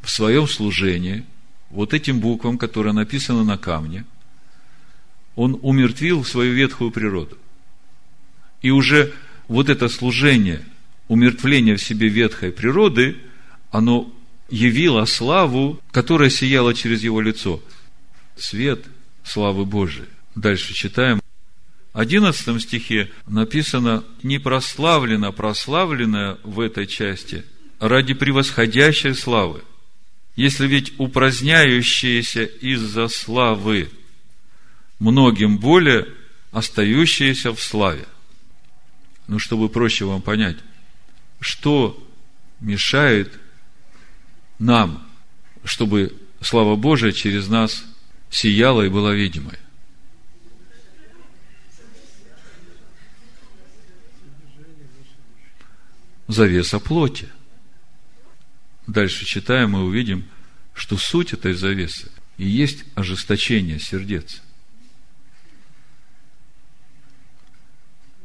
в 0.00 0.08
своем 0.08 0.46
служении, 0.46 1.26
вот 1.72 1.94
этим 1.94 2.20
буквам, 2.20 2.58
которые 2.58 2.92
написаны 2.92 3.44
на 3.44 3.58
камне, 3.58 4.04
он 5.34 5.58
умертвил 5.62 6.24
свою 6.24 6.52
ветхую 6.52 6.90
природу. 6.90 7.38
И 8.60 8.70
уже 8.70 9.12
вот 9.48 9.68
это 9.70 9.88
служение, 9.88 10.62
умертвление 11.08 11.76
в 11.76 11.82
себе 11.82 12.08
ветхой 12.08 12.52
природы, 12.52 13.16
оно 13.70 14.12
явило 14.50 15.06
славу, 15.06 15.80
которая 15.90 16.28
сияла 16.28 16.74
через 16.74 17.02
его 17.02 17.20
лицо. 17.22 17.62
Свет 18.36 18.84
славы 19.24 19.64
Божией. 19.64 20.08
Дальше 20.34 20.74
читаем. 20.74 21.20
В 21.94 21.98
11 21.98 22.62
стихе 22.62 23.10
написано 23.26 24.04
не 24.22 24.38
прославлено, 24.38 25.32
прославленное 25.32 26.38
в 26.42 26.60
этой 26.60 26.86
части 26.86 27.44
ради 27.80 28.14
превосходящей 28.14 29.14
славы. 29.14 29.62
Если 30.34 30.66
ведь 30.66 30.98
упраздняющиеся 30.98 32.44
из-за 32.44 33.08
славы 33.08 33.90
многим 34.98 35.58
более 35.58 36.08
остающиеся 36.52 37.52
в 37.54 37.60
славе. 37.60 38.06
Ну, 39.26 39.38
чтобы 39.38 39.68
проще 39.68 40.04
вам 40.04 40.22
понять, 40.22 40.56
что 41.40 42.02
мешает 42.60 43.38
нам, 44.58 45.06
чтобы 45.64 46.16
слава 46.40 46.76
Божия 46.76 47.12
через 47.12 47.48
нас 47.48 47.84
сияла 48.30 48.82
и 48.82 48.88
была 48.88 49.12
видимой. 49.12 49.58
Завеса 56.28 56.78
плоти. 56.78 57.28
Дальше 58.92 59.24
читаем 59.24 59.76
и 59.76 59.80
увидим, 59.80 60.24
что 60.74 60.96
суть 60.96 61.32
этой 61.32 61.54
завесы 61.54 62.10
и 62.36 62.46
есть 62.46 62.84
ожесточение 62.94 63.78
сердец– 63.78 64.42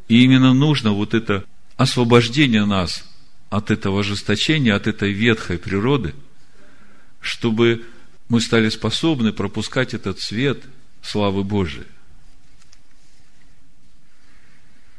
И 0.07 0.23
именно 0.23 0.53
нужно 0.53 0.91
вот 0.91 1.13
это 1.13 1.45
освобождение 1.75 2.65
нас 2.65 3.05
от 3.49 3.71
этого 3.71 4.01
ожесточения, 4.01 4.73
от 4.73 4.87
этой 4.87 5.11
ветхой 5.11 5.57
природы, 5.57 6.15
чтобы 7.19 7.85
мы 8.29 8.41
стали 8.41 8.69
способны 8.69 9.33
пропускать 9.33 9.93
этот 9.93 10.19
свет 10.19 10.63
славы 11.01 11.43
Божией. 11.43 11.85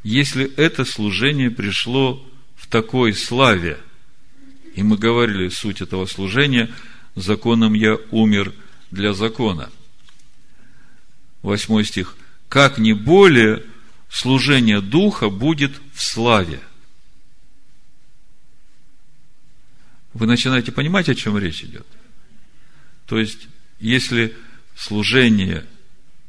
Если 0.03 0.45
это 0.57 0.85
служение 0.85 1.51
пришло 1.51 2.25
в 2.57 2.67
такой 2.67 3.13
славе, 3.13 3.79
и 4.79 4.83
мы 4.85 4.97
говорили 4.97 5.49
суть 5.49 5.81
этого 5.81 6.07
служения, 6.07 6.71
законом 7.17 7.75
я 7.75 7.99
умер 8.13 8.55
для 8.93 9.13
закона. 9.13 9.73
Восьмой 11.43 11.85
стих. 11.85 12.15
Как 12.49 12.79
не 12.79 12.93
более 12.93 13.65
служение 14.09 14.81
Духа 14.81 15.31
будет 15.31 15.73
в 15.93 16.01
славе. 16.01 16.61
Вы 20.15 20.29
начинаете 20.29 20.71
понимать, 20.71 21.09
о 21.09 21.17
чем 21.17 21.37
речь 21.37 21.65
идет? 21.65 21.87
То 23.07 23.19
есть, 23.19 23.49
если 23.81 24.37
служение, 24.77 25.67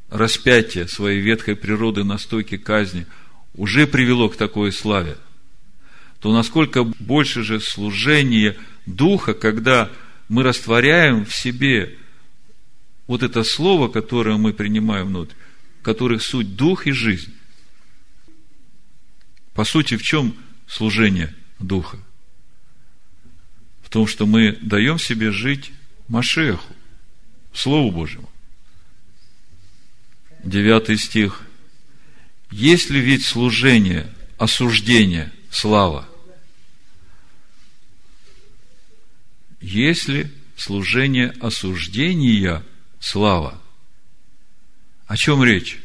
распятие 0.08 0.88
своей 0.88 1.20
ветхой 1.20 1.54
природы 1.54 2.02
на 2.02 2.18
стойке 2.18 2.58
казни 2.58 3.06
уже 3.54 3.86
привело 3.86 4.28
к 4.28 4.34
такой 4.34 4.72
славе, 4.72 5.18
то 6.20 6.32
насколько 6.32 6.84
больше 6.84 7.42
же 7.42 7.60
служение 7.60 8.56
Духа, 8.86 9.34
когда 9.34 9.90
мы 10.28 10.42
растворяем 10.42 11.24
в 11.24 11.34
себе 11.34 11.98
вот 13.06 13.22
это 13.22 13.42
слово, 13.42 13.88
которое 13.88 14.36
мы 14.36 14.52
принимаем 14.52 15.08
внутрь, 15.08 15.34
которых 15.82 16.22
суть 16.22 16.54
Дух 16.56 16.86
и 16.86 16.92
жизнь. 16.92 17.34
По 19.54 19.64
сути, 19.64 19.96
в 19.96 20.02
чем 20.02 20.36
служение 20.68 21.34
Духа? 21.58 21.98
В 23.82 23.88
том, 23.88 24.06
что 24.06 24.26
мы 24.26 24.52
даем 24.60 24.98
себе 24.98 25.32
жить 25.32 25.72
Машеху, 26.06 26.76
Слову 27.52 27.90
Божьему. 27.90 28.30
Девятый 30.44 30.96
стих. 30.96 31.42
Если 32.50 32.98
ведь 32.98 33.24
служение, 33.24 34.06
осуждение, 34.38 35.32
слава, 35.50 36.08
если 39.60 40.32
служение 40.56 41.30
осуждения, 41.40 42.64
слава, 42.98 43.60
о 45.06 45.16
чем 45.16 45.42
речь? 45.44 45.78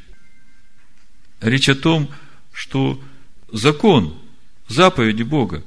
Речь 1.41 1.69
о 1.69 1.75
том, 1.75 2.09
что 2.53 3.01
закон, 3.51 4.19
заповеди 4.67 5.23
Бога 5.23 5.63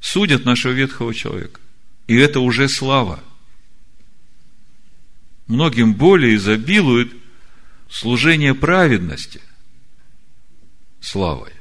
судят 0.00 0.44
нашего 0.44 0.72
ветхого 0.72 1.14
человека. 1.14 1.60
И 2.06 2.16
это 2.16 2.40
уже 2.40 2.68
слава. 2.68 3.22
Многим 5.46 5.94
более 5.94 6.36
изобилует 6.36 7.12
служение 7.88 8.54
праведности 8.54 9.40
славой. 11.00 11.52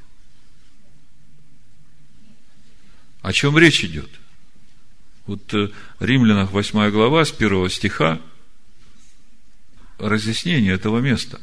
О 3.22 3.34
чем 3.34 3.58
речь 3.58 3.84
идет? 3.84 4.19
Вот 5.30 5.54
э, 5.54 5.70
Римлянах 6.00 6.54
8 6.54 6.90
глава 6.90 7.24
с 7.24 7.32
1 7.32 7.70
стиха 7.70 8.20
разъяснение 10.00 10.74
этого 10.74 11.02
места. 11.02 11.40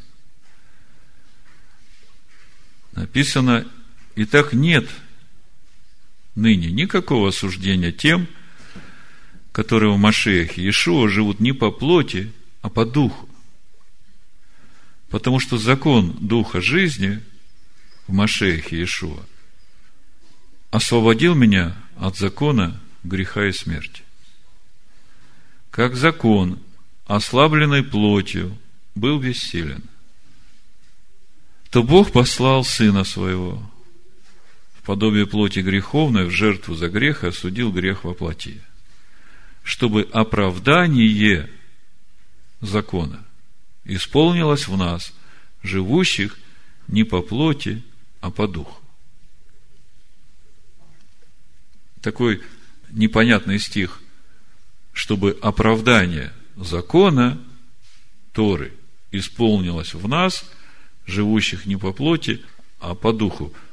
Написано, 2.90 3.64
Итак, 4.16 4.52
нет 4.52 4.88
ныне 6.34 6.72
никакого 6.72 7.28
осуждения 7.28 7.92
тем, 7.92 8.26
которые 9.52 9.92
в 9.92 9.98
Машеях 9.98 10.58
Иешуа 10.58 11.08
живут 11.08 11.38
не 11.38 11.52
по 11.52 11.70
плоти, 11.70 12.32
а 12.62 12.70
по 12.70 12.84
духу. 12.84 13.28
Потому 15.10 15.38
что 15.38 15.58
закон 15.58 16.16
духа 16.20 16.60
жизни 16.60 17.22
в 18.08 18.12
Машеях 18.12 18.72
Иешуа 18.72 19.24
освободил 20.72 21.36
меня 21.36 21.76
от 21.96 22.16
закона 22.16 22.80
греха 23.06 23.46
и 23.46 23.52
смерти. 23.52 24.02
Как 25.70 25.96
закон, 25.96 26.58
ослабленный 27.06 27.82
плотью, 27.82 28.56
был 28.94 29.18
бессилен, 29.18 29.82
то 31.70 31.82
Бог 31.82 32.12
послал 32.12 32.64
Сына 32.64 33.04
Своего– 33.04 33.70
подобие 34.86 35.26
плоти 35.26 35.58
греховной 35.58 36.26
в 36.26 36.30
жертву 36.30 36.76
за 36.76 36.88
грех 36.88 37.24
и 37.24 37.26
осудил 37.26 37.72
грех 37.72 38.04
во 38.04 38.14
плоти, 38.14 38.62
чтобы 39.64 40.08
оправдание 40.12 41.50
закона 42.60 43.24
исполнилось 43.84 44.68
в 44.68 44.76
нас, 44.76 45.12
живущих 45.64 46.38
не 46.86 47.02
по 47.02 47.20
плоти, 47.20 47.82
а 48.20 48.30
по 48.30 48.46
духу. 48.46 48.80
Такой 52.00 52.40
непонятный 52.90 53.58
стих, 53.58 54.00
чтобы 54.92 55.36
оправдание 55.42 56.32
закона 56.56 57.38
Торы 58.32 58.72
исполнилось 59.12 59.94
в 59.94 60.08
нас, 60.08 60.44
живущих 61.06 61.66
не 61.66 61.76
по 61.76 61.92
плоти, 61.92 62.42
а 62.80 62.94
по 62.94 63.12
духу– 63.12 63.52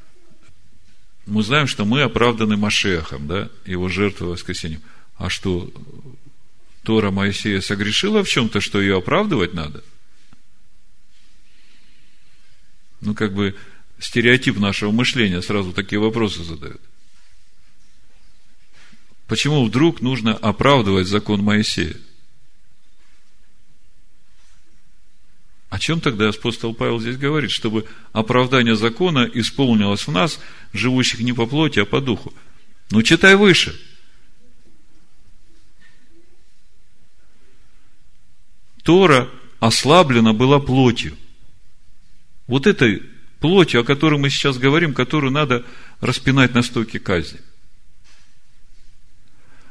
мы 1.25 1.43
знаем, 1.43 1.67
что 1.67 1.85
мы 1.85 2.01
оправданы 2.01 2.57
Машехом, 2.57 3.27
да, 3.27 3.49
его 3.65 3.87
жертвой 3.87 4.29
воскресением. 4.29 4.81
А 5.15 5.29
что, 5.29 5.71
Тора 6.83 7.11
Моисея 7.11 7.61
согрешила 7.61 8.23
в 8.23 8.29
чем-то, 8.29 8.59
что 8.59 8.81
ее 8.81 8.97
оправдывать 8.97 9.53
надо? 9.53 9.83
Ну, 12.99 13.15
как 13.15 13.33
бы 13.33 13.55
стереотип 13.99 14.57
нашего 14.57 14.91
мышления 14.91 15.41
сразу 15.41 15.71
такие 15.71 15.99
вопросы 15.99 16.43
задает. 16.43 16.81
Почему 19.33 19.65
вдруг 19.65 19.99
нужно 19.99 20.35
оправдывать 20.35 21.07
закон 21.07 21.41
Моисея? 21.41 21.95
О 25.71 25.79
чем 25.79 26.01
тогда 26.01 26.29
апостол 26.29 26.75
Павел 26.75 26.99
здесь 26.99 27.17
говорит? 27.17 27.49
Чтобы 27.49 27.87
оправдание 28.11 28.75
закона 28.75 29.27
исполнилось 29.33 30.05
в 30.05 30.11
нас, 30.11 30.39
живущих 30.71 31.21
не 31.21 31.33
по 31.33 31.47
плоти, 31.47 31.79
а 31.79 31.85
по 31.85 31.99
духу. 31.99 32.31
Ну, 32.91 33.01
читай 33.01 33.33
выше. 33.35 33.75
Тора 38.83 39.31
ослаблена 39.59 40.33
была 40.33 40.59
плотью. 40.59 41.17
Вот 42.45 42.67
этой 42.67 43.01
плотью, 43.39 43.81
о 43.81 43.83
которой 43.83 44.19
мы 44.19 44.29
сейчас 44.29 44.59
говорим, 44.59 44.93
которую 44.93 45.31
надо 45.31 45.65
распинать 46.01 46.53
на 46.53 46.61
стойке 46.61 46.99
казни. 46.99 47.39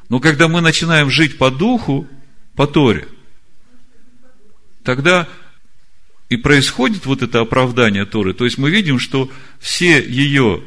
Но 0.08 0.20
когда 0.20 0.48
мы 0.48 0.60
начинаем 0.60 1.10
жить 1.10 1.38
по 1.38 1.50
духу, 1.50 2.06
по 2.54 2.66
Торе, 2.66 3.08
тогда 4.84 5.28
и 6.28 6.36
происходит 6.36 7.04
вот 7.04 7.22
это 7.22 7.40
оправдание 7.40 8.06
Торы. 8.06 8.32
То 8.32 8.46
есть 8.46 8.56
мы 8.56 8.70
видим, 8.70 8.98
что 8.98 9.30
все 9.60 10.02
ее 10.02 10.62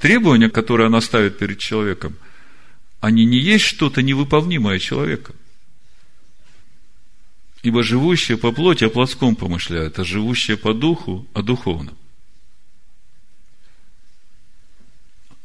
требования, 0.00 0.48
которые 0.48 0.86
она 0.86 1.00
ставит 1.02 1.38
перед 1.38 1.58
человеком, 1.58 2.16
они 3.00 3.26
не 3.26 3.38
есть 3.38 3.64
что-то 3.64 4.00
невыполнимое 4.00 4.78
человеком. 4.78 5.36
Ибо 7.62 7.82
живущие 7.82 8.38
по 8.38 8.52
плоти 8.52 8.84
о 8.84 8.88
плотском 8.90 9.36
помышляют, 9.36 9.98
а 9.98 10.04
живущие 10.04 10.56
по 10.56 10.72
духу 10.72 11.26
о 11.34 11.42
духовном. 11.42 11.96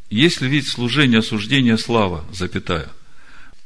Если 0.09 0.47
ведь 0.47 0.67
служение 0.67 1.19
осуждения 1.19 1.77
слава, 1.77 2.25
запятая, 2.31 2.89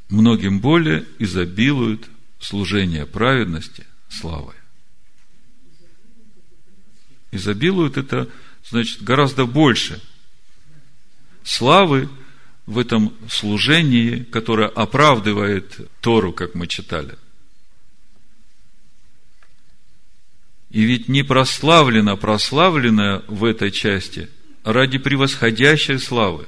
многим 0.10 0.60
более 0.60 1.06
изобилует 1.20 2.08
служение 2.39 3.06
праведности 3.06 3.86
славой. 4.10 4.56
Изобилует 7.32 7.97
это, 7.97 8.30
значит, 8.70 9.01
гораздо 9.01 9.45
больше 9.45 10.01
славы 11.43 12.10
в 12.66 12.80
этом 12.80 13.14
служении, 13.30 14.24
которое 14.24 14.68
оправдывает 14.68 15.80
Тору, 16.01 16.34
как 16.34 16.56
мы 16.56 16.68
читали. 16.68 17.18
И 20.70 20.84
ведь 20.84 21.08
не 21.08 21.24
прославлено 21.24 22.18
прославленное 22.18 23.24
в 23.28 23.45
этой 23.45 23.72
части 23.72 24.30
ради 24.64 24.97
превосходящей 24.97 25.99
славы. 25.99 26.47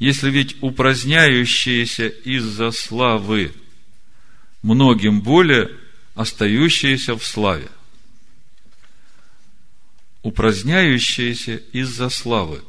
Если 0.00 0.30
ведь 0.30 0.56
упраздняющиеся 0.60 2.08
из-за 2.08 2.72
славы 2.72 3.54
многим 4.62 5.20
более 5.20 5.70
остающиеся 6.14 7.16
в 7.16 7.24
славе. 7.24 7.68
Упраздняющиеся 10.22 11.56
из-за 11.72 12.08
славы. 12.08 12.62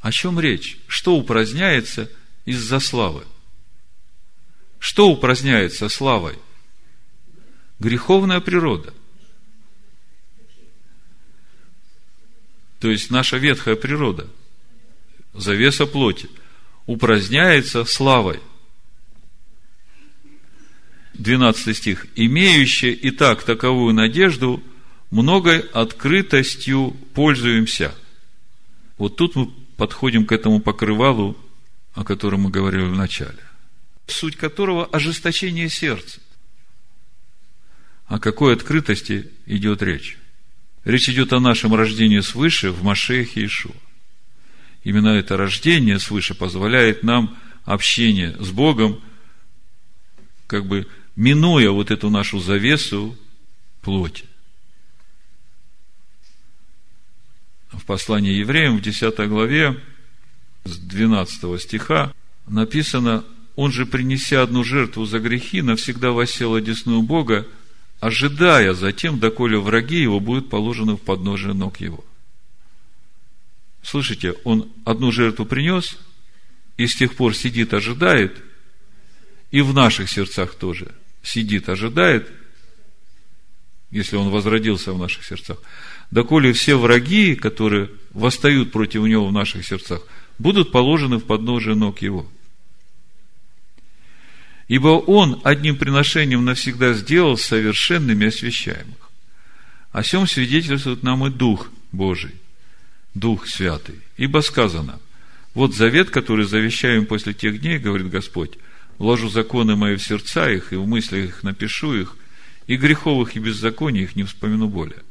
О 0.00 0.10
чем 0.10 0.40
речь? 0.40 0.78
Что 0.88 1.14
упраздняется 1.14 2.10
из-за 2.44 2.80
славы? 2.80 3.24
Что 4.80 5.08
упраздняется 5.08 5.88
славой? 5.88 6.36
Греховная 7.78 8.40
природа. 8.40 8.92
то 12.80 12.90
есть 12.90 13.10
наша 13.10 13.36
ветхая 13.38 13.76
природа, 13.76 14.28
завеса 15.34 15.86
плоти, 15.86 16.28
упраздняется 16.88 17.84
славой. 17.84 18.40
12 21.14 21.76
стих. 21.76 22.06
«Имеющие 22.16 22.92
и 22.92 23.10
так 23.10 23.42
таковую 23.42 23.94
надежду, 23.94 24.62
многой 25.10 25.60
открытостью 25.60 26.96
пользуемся». 27.14 27.94
Вот 28.96 29.16
тут 29.16 29.36
мы 29.36 29.50
подходим 29.76 30.24
к 30.24 30.32
этому 30.32 30.60
покрывалу, 30.60 31.36
о 31.92 32.04
котором 32.04 32.42
мы 32.42 32.50
говорили 32.50 32.84
в 32.84 32.96
начале. 32.96 33.38
Суть 34.06 34.36
которого– 34.36 34.86
ожесточение 34.92 35.68
сердца. 35.68 36.20
О 38.06 38.18
какой 38.18 38.54
открытости 38.54 39.30
идет 39.44 39.82
речь? 39.82 40.16
Речь 40.84 41.10
идет 41.10 41.34
о 41.34 41.40
нашем 41.40 41.74
рождении 41.74 42.20
свыше 42.20 42.70
в 42.70 42.82
Машехе 42.82 43.42
Иешуа. 43.42 43.74
Именно 44.88 45.08
это 45.08 45.36
рождение 45.36 45.98
свыше 45.98 46.32
позволяет 46.32 47.02
нам 47.02 47.36
общение 47.66 48.34
с 48.40 48.50
Богом, 48.50 49.02
как 50.46 50.64
бы 50.64 50.86
минуя 51.14 51.72
вот 51.72 51.90
эту 51.90 52.08
нашу 52.08 52.40
завесу 52.40 53.14
плоти. 53.82 54.24
В 57.70 57.84
послании 57.84 58.32
евреям 58.32 58.78
в 58.78 58.80
10 58.80 59.28
главе 59.28 59.78
с 60.64 60.78
12 60.78 61.60
стиха 61.60 62.14
написано, 62.46 63.26
«Он 63.56 63.70
же, 63.70 63.84
принеся 63.84 64.40
одну 64.42 64.64
жертву 64.64 65.04
за 65.04 65.18
грехи, 65.18 65.60
навсегда 65.60 66.12
восел 66.12 66.54
одесную 66.54 67.02
Бога, 67.02 67.46
ожидая 68.00 68.72
затем, 68.72 69.18
доколе 69.18 69.58
враги 69.58 70.00
его 70.00 70.18
будут 70.18 70.48
положены 70.48 70.94
в 70.94 71.02
подножие 71.02 71.52
ног 71.52 71.78
его. 71.78 72.02
Слышите, 73.90 74.34
он 74.44 74.70
одну 74.84 75.10
жертву 75.10 75.46
принес, 75.46 75.96
и 76.76 76.86
с 76.86 76.94
тех 76.94 77.14
пор 77.14 77.34
сидит, 77.34 77.72
ожидает, 77.72 78.36
и 79.50 79.62
в 79.62 79.72
наших 79.72 80.10
сердцах 80.10 80.54
тоже 80.56 80.92
сидит, 81.22 81.70
ожидает, 81.70 82.30
если 83.90 84.16
он 84.16 84.28
возродился 84.28 84.92
в 84.92 84.98
наших 84.98 85.24
сердцах, 85.24 85.56
доколе 86.10 86.52
все 86.52 86.78
враги, 86.78 87.34
которые 87.34 87.90
восстают 88.10 88.72
против 88.72 89.04
него 89.04 89.26
в 89.26 89.32
наших 89.32 89.66
сердцах, 89.66 90.02
будут 90.38 90.70
положены 90.70 91.16
в 91.16 91.24
подножие 91.24 91.74
ног 91.74 92.02
его– 92.02 92.30
Ибо 94.68 94.88
Он 94.88 95.40
одним 95.44 95.76
приношением 95.76 96.44
навсегда 96.44 96.92
сделал 96.92 97.38
совершенными 97.38 98.26
освящаемых. 98.26 99.10
О 99.92 100.02
сем 100.02 100.26
свидетельствует 100.26 101.02
нам 101.02 101.26
и 101.26 101.30
Дух 101.30 101.70
Божий, 101.90 102.34
Дух 103.18 103.46
Святый. 103.46 103.96
Ибо 104.16 104.40
сказано, 104.40 105.00
вот 105.54 105.74
завет, 105.74 106.10
который 106.10 106.44
завещаем 106.44 107.06
после 107.06 107.34
тех 107.34 107.60
дней, 107.60 107.78
говорит 107.78 108.10
Господь, 108.10 108.58
вложу 108.98 109.28
законы 109.28 109.76
мои 109.76 109.96
в 109.96 110.02
сердца 110.02 110.50
их, 110.50 110.72
и 110.72 110.76
в 110.76 110.86
мыслях 110.86 111.24
их 111.24 111.42
напишу 111.42 111.94
их, 111.94 112.16
и 112.66 112.76
греховых 112.76 113.36
и 113.36 113.40
беззаконий 113.40 114.02
их 114.02 114.16
не 114.16 114.24
вспомину 114.24 114.68
более. 114.68 115.02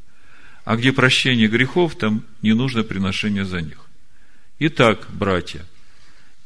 А 0.66 0.76
где 0.76 0.92
прощение 0.92 1.48
грехов, 1.48 1.98
там 1.98 2.24
не 2.42 2.54
нужно 2.54 2.84
приношение 2.84 3.46
за 3.46 3.62
них. 3.62 3.80
Итак, 4.60 5.08
братья, 5.12 5.66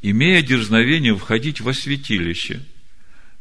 имея 0.02 0.42
дерзновение 0.42 1.16
входить 1.16 1.62
во 1.62 1.74
святилище– 1.74 2.62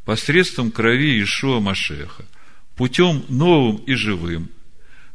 посредством 0.04 0.70
крови 0.70 1.22
Ишуа 1.22 1.60
Машеха, 1.60 2.24
путем 2.74 3.24
новым 3.28 3.76
и 3.76 3.94
живым, 3.94 4.48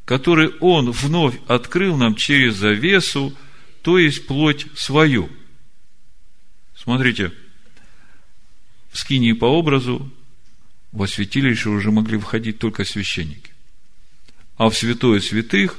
который 0.06 0.50
Он 0.60 0.92
вновь 0.92 1.36
открыл 1.48 1.98
нам 1.98 2.16
через 2.16 2.56
завесу, 2.56 3.36
то 3.82 3.98
есть 3.98 4.28
плоть 4.28 4.68
свою. 4.76 5.30
Смотрите, 6.76 7.34
в 8.92 8.98
скинии 8.98 9.34
по 9.34 9.46
образу 9.46 10.10
во 10.92 11.08
святилище 11.08 11.70
уже 11.70 11.92
могли 11.92 12.18
входить 12.18 12.60
только 12.60 12.86
священники. 12.86 13.52
А 14.58 14.70
в 14.70 14.78
святое 14.78 15.20
святых 15.20 15.78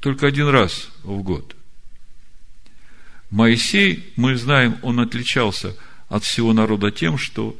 только 0.00 0.26
один 0.26 0.48
раз 0.48 0.90
в 1.02 1.22
год. 1.22 1.54
Моисей, 3.30 4.12
мы 4.16 4.36
знаем, 4.36 4.78
он 4.82 5.00
отличался– 5.00 5.76
от 6.08 6.24
всего 6.24 6.52
народа 6.52 6.90
тем, 6.90 7.18
что 7.18 7.56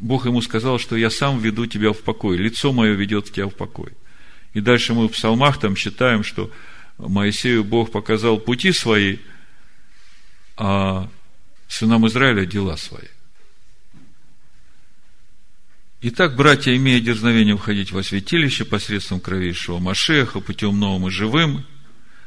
Бог 0.00 0.26
ему 0.26 0.40
сказал, 0.42 0.78
что 0.78 0.96
я 0.96 1.10
сам 1.10 1.38
веду 1.38 1.66
тебя 1.66 1.92
в 1.92 2.00
покой, 2.02 2.36
лицо 2.36 2.72
мое 2.72 2.92
ведет 2.92 3.32
тебя 3.32 3.48
в 3.48 3.54
покой. 3.54 3.92
И 4.54 4.60
дальше 4.60 4.94
мы 4.94 5.08
в 5.08 5.12
псалмах 5.12 5.60
там 5.60 5.74
читаем, 5.74 6.24
что 6.24 6.50
Моисею 6.98 7.64
Бог 7.64 7.90
показал 7.90 8.38
пути 8.38 8.72
свои, 8.72 9.18
а 10.56 11.08
сынам 11.68 12.06
Израиля 12.06 12.46
дела 12.46 12.76
свои. 12.76 13.08
Итак, 16.00 16.36
братья, 16.36 16.76
имея 16.76 17.00
дерзновение 17.00 17.56
входить 17.56 17.90
во 17.90 18.02
святилище 18.02 18.64
посредством 18.64 19.20
кровейшего 19.20 19.78
Машеха, 19.78 20.40
путем 20.40 20.78
новым 20.78 21.08
и 21.08 21.10
живым, 21.10 21.66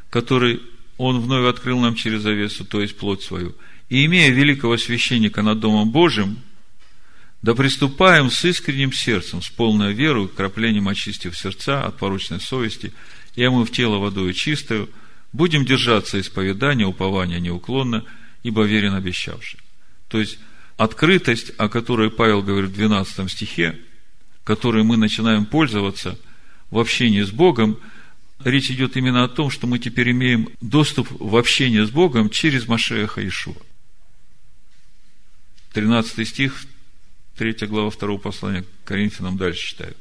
который 0.10 0.62
Он 0.98 1.22
вновь 1.22 1.50
открыл 1.50 1.80
нам 1.80 1.96
через 1.96 2.22
завесу, 2.22 2.66
то 2.66 2.82
есть 2.82 2.98
плоть 2.98 3.24
свою– 3.24 3.56
и 3.92 4.06
имея 4.06 4.32
великого 4.32 4.78
священника 4.78 5.42
над 5.42 5.60
Домом 5.60 5.92
Божьим, 5.92 6.38
да 7.42 7.56
приступаем 7.56 8.30
с 8.30 8.46
искренним 8.46 8.94
сердцем, 8.94 9.42
с 9.42 9.50
полной 9.50 9.94
верой, 9.94 10.28
краплением 10.28 10.88
очистив 10.88 11.38
сердца 11.38 11.84
от 11.84 11.98
порочной 11.98 12.40
совести, 12.40 12.94
и 13.36 13.44
омыв 13.44 13.72
тело 13.72 13.98
водой 13.98 14.34
чистою, 14.34 14.90
будем 15.34 15.66
держаться 15.66 16.20
исповедания, 16.20 16.86
упования 16.86 17.40
неуклонно, 17.40 18.06
ибо 18.44 18.64
верен 18.64 18.94
обещавший. 18.94 19.60
То 20.08 20.20
есть, 20.20 20.38
открытость, 20.78 21.52
о 21.58 21.70
которой 21.70 22.12
Павел 22.12 22.44
говорит 22.44 22.72
в 22.72 22.76
12 22.76 23.32
стихе, 23.32 23.80
которой 24.44 24.84
мы 24.84 24.98
начинаем 24.98 25.46
пользоваться 25.46 26.20
в 26.70 26.78
общении 26.78 27.22
с 27.22 27.32
Богом, 27.32 27.80
речь 28.44 28.70
идет 28.70 28.98
именно 28.98 29.24
о 29.24 29.30
том, 29.30 29.50
что 29.50 29.68
мы 29.68 29.80
теперь 29.80 30.12
имеем 30.12 30.50
доступ 30.62 31.08
в 31.12 31.36
общение 31.36 31.86
с 31.86 31.90
Богом 31.90 32.30
через 32.30 32.68
Машеха 32.68 33.26
Ишуа. 33.26 33.56
13 35.74 36.28
стих, 36.28 36.66
3 37.38 37.68
глава 37.68 37.92
2 37.92 38.18
послания 38.18 38.64
к 38.64 38.68
Коринфянам 38.86 39.38
дальше 39.38 39.68
читаю. 39.68 39.96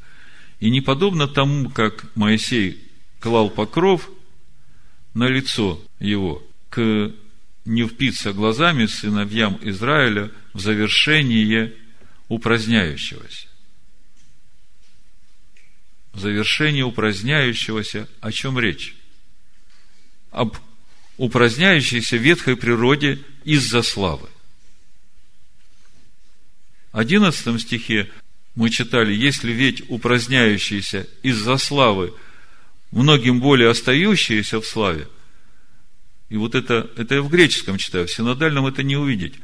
И 0.59 0.71
не 0.71 0.81
подобно 0.81 1.27
тому, 1.27 1.71
как 1.71 2.15
Моисей 2.17 2.83
клал 3.19 3.51
покров 3.51 4.11
на 5.15 5.29
лицо 5.29 5.83
его 5.99 6.43
к 6.69 7.13
не 7.65 7.87
впиться 7.87 8.33
глазами 8.33 8.87
сыновьям 8.87 9.59
Израиля 9.63 10.31
в 10.53 10.61
завершение 10.61 11.75
упраздняющегося. 12.29 13.49
Завершение 16.15 16.85
упраздняющегося, 16.85 18.09
о 18.21 18.33
чем 18.33 18.59
речь? 18.59 18.97
Об 20.31 20.57
упраздняющейся 21.17 22.17
ветхой 22.17 22.57
природе 22.57 23.21
из-за 23.45 23.83
славы. 23.83 24.29
В 26.93 26.99
11 26.99 27.61
стихе 27.61 28.11
мы 28.55 28.71
читали, 28.71 29.13
если 29.13 29.53
ведь 29.53 29.89
упраздняющиеся 29.89 31.07
из-за 31.23 31.57
славы, 31.57 32.15
многим 32.91 33.41
более 33.41 33.71
остающиеся 33.71 34.61
в 34.61 34.67
славе, 34.67 35.07
и 36.29 36.37
вот 36.37 36.55
это, 36.55 36.91
это 36.97 37.17
я 37.17 37.23
в 37.23 37.29
греческом 37.29 37.77
читаю, 37.77 38.07
в 38.07 38.13
синодальном 38.13 38.67
это 38.67 38.83
не 38.83 38.97
увидеть. 38.97 39.35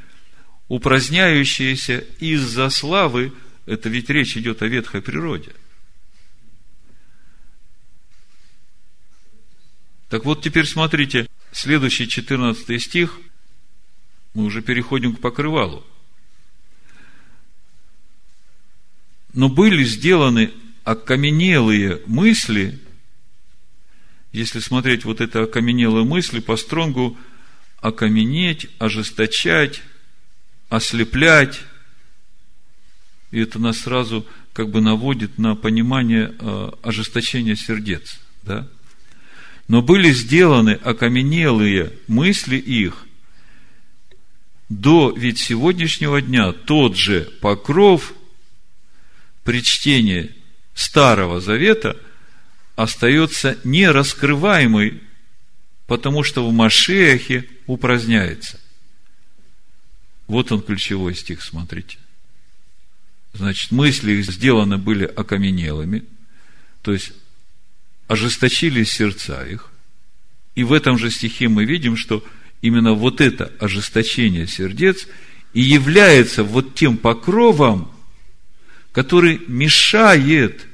Упраздняющиеся 0.69 2.05
из-за 2.19 2.69
славы, 2.69 3.33
это 3.65 3.89
ведь 3.89 4.09
речь 4.09 4.37
идет 4.37 4.61
о 4.61 4.67
ветхой 4.67 5.01
природе. 5.01 5.51
Так 10.09 10.23
вот, 10.23 10.41
теперь 10.41 10.65
смотрите, 10.65 11.27
следующий 11.51 12.07
14 12.07 12.81
стих, 12.81 13.19
мы 14.33 14.45
уже 14.45 14.61
переходим 14.61 15.13
к 15.13 15.19
покрывалу. 15.19 15.85
Но 19.33 19.49
были 19.49 19.83
сделаны 19.83 20.51
окаменелые 20.83 22.01
мысли, 22.05 22.79
если 24.31 24.59
смотреть 24.59 25.05
вот 25.05 25.21
это 25.21 25.43
окаменелые 25.43 26.05
мысли, 26.05 26.39
по 26.39 26.57
стронгу 26.57 27.17
окаменеть, 27.81 28.67
ожесточать, 28.79 29.81
ослеплять. 30.69 31.59
И 33.31 33.39
это 33.39 33.59
нас 33.59 33.79
сразу 33.79 34.25
как 34.53 34.69
бы 34.69 34.81
наводит 34.81 35.37
на 35.37 35.55
понимание 35.55 36.33
э, 36.39 36.71
ожесточения 36.81 37.55
сердец. 37.55 38.19
Да? 38.43 38.67
Но 39.67 39.81
были 39.81 40.11
сделаны 40.11 40.71
окаменелые 40.71 41.93
мысли 42.07 42.55
их, 42.55 43.05
до 44.69 45.13
ведь 45.15 45.39
сегодняшнего 45.39 46.21
дня 46.21 46.51
тот 46.51 46.97
же 46.97 47.21
покров 47.41 48.13
при 49.47 49.63
чтении 49.63 50.35
Старого 50.73 51.39
Завета 51.39 51.95
остается 52.75 53.57
нераскрываемый, 53.63 55.01
потому 55.85 56.23
что 56.23 56.45
в 56.45 56.51
Машехе 56.51 57.47
упраздняется. 57.65 58.59
Вот 60.27 60.51
он 60.51 60.61
ключевой 60.61 61.15
стих, 61.15 61.41
смотрите. 61.41 61.97
Значит, 63.31 63.71
мысли 63.71 64.15
их 64.15 64.25
сделаны 64.25 64.77
были 64.77 65.05
окаменелыми, 65.05 66.03
то 66.81 66.91
есть 66.91 67.13
ожесточились 68.09 68.91
сердца 68.91 69.45
их. 69.45 69.71
И 70.55 70.65
в 70.65 70.73
этом 70.73 70.97
же 70.97 71.09
стихе 71.09 71.47
мы 71.47 71.63
видим, 71.63 71.95
что 71.95 72.21
именно 72.61 72.91
вот 72.91 73.21
это 73.21 73.53
ожесточение 73.61 74.45
сердец 74.45 75.07
и 75.53 75.61
является 75.61 76.43
вот 76.43 76.75
тем 76.75 76.97
покровом, 76.97 77.96
который 78.97 79.39
мешает 79.47 80.65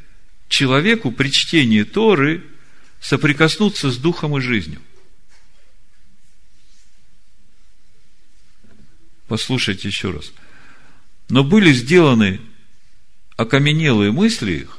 человеку 0.48 1.12
при 1.12 1.28
чтении 1.28 1.84
Торы 1.84 2.42
соприкоснуться 3.02 3.92
с 3.92 3.98
духом 3.98 4.38
и 4.38 4.40
жизнью. 4.40 4.80
Послушайте 9.28 9.90
еще 9.90 10.12
раз. 10.12 10.32
Но 11.28 11.44
были 11.44 11.74
сделаны 11.74 12.40
окаменелые 13.36 14.14
мысли 14.14 14.54
их 14.54 14.78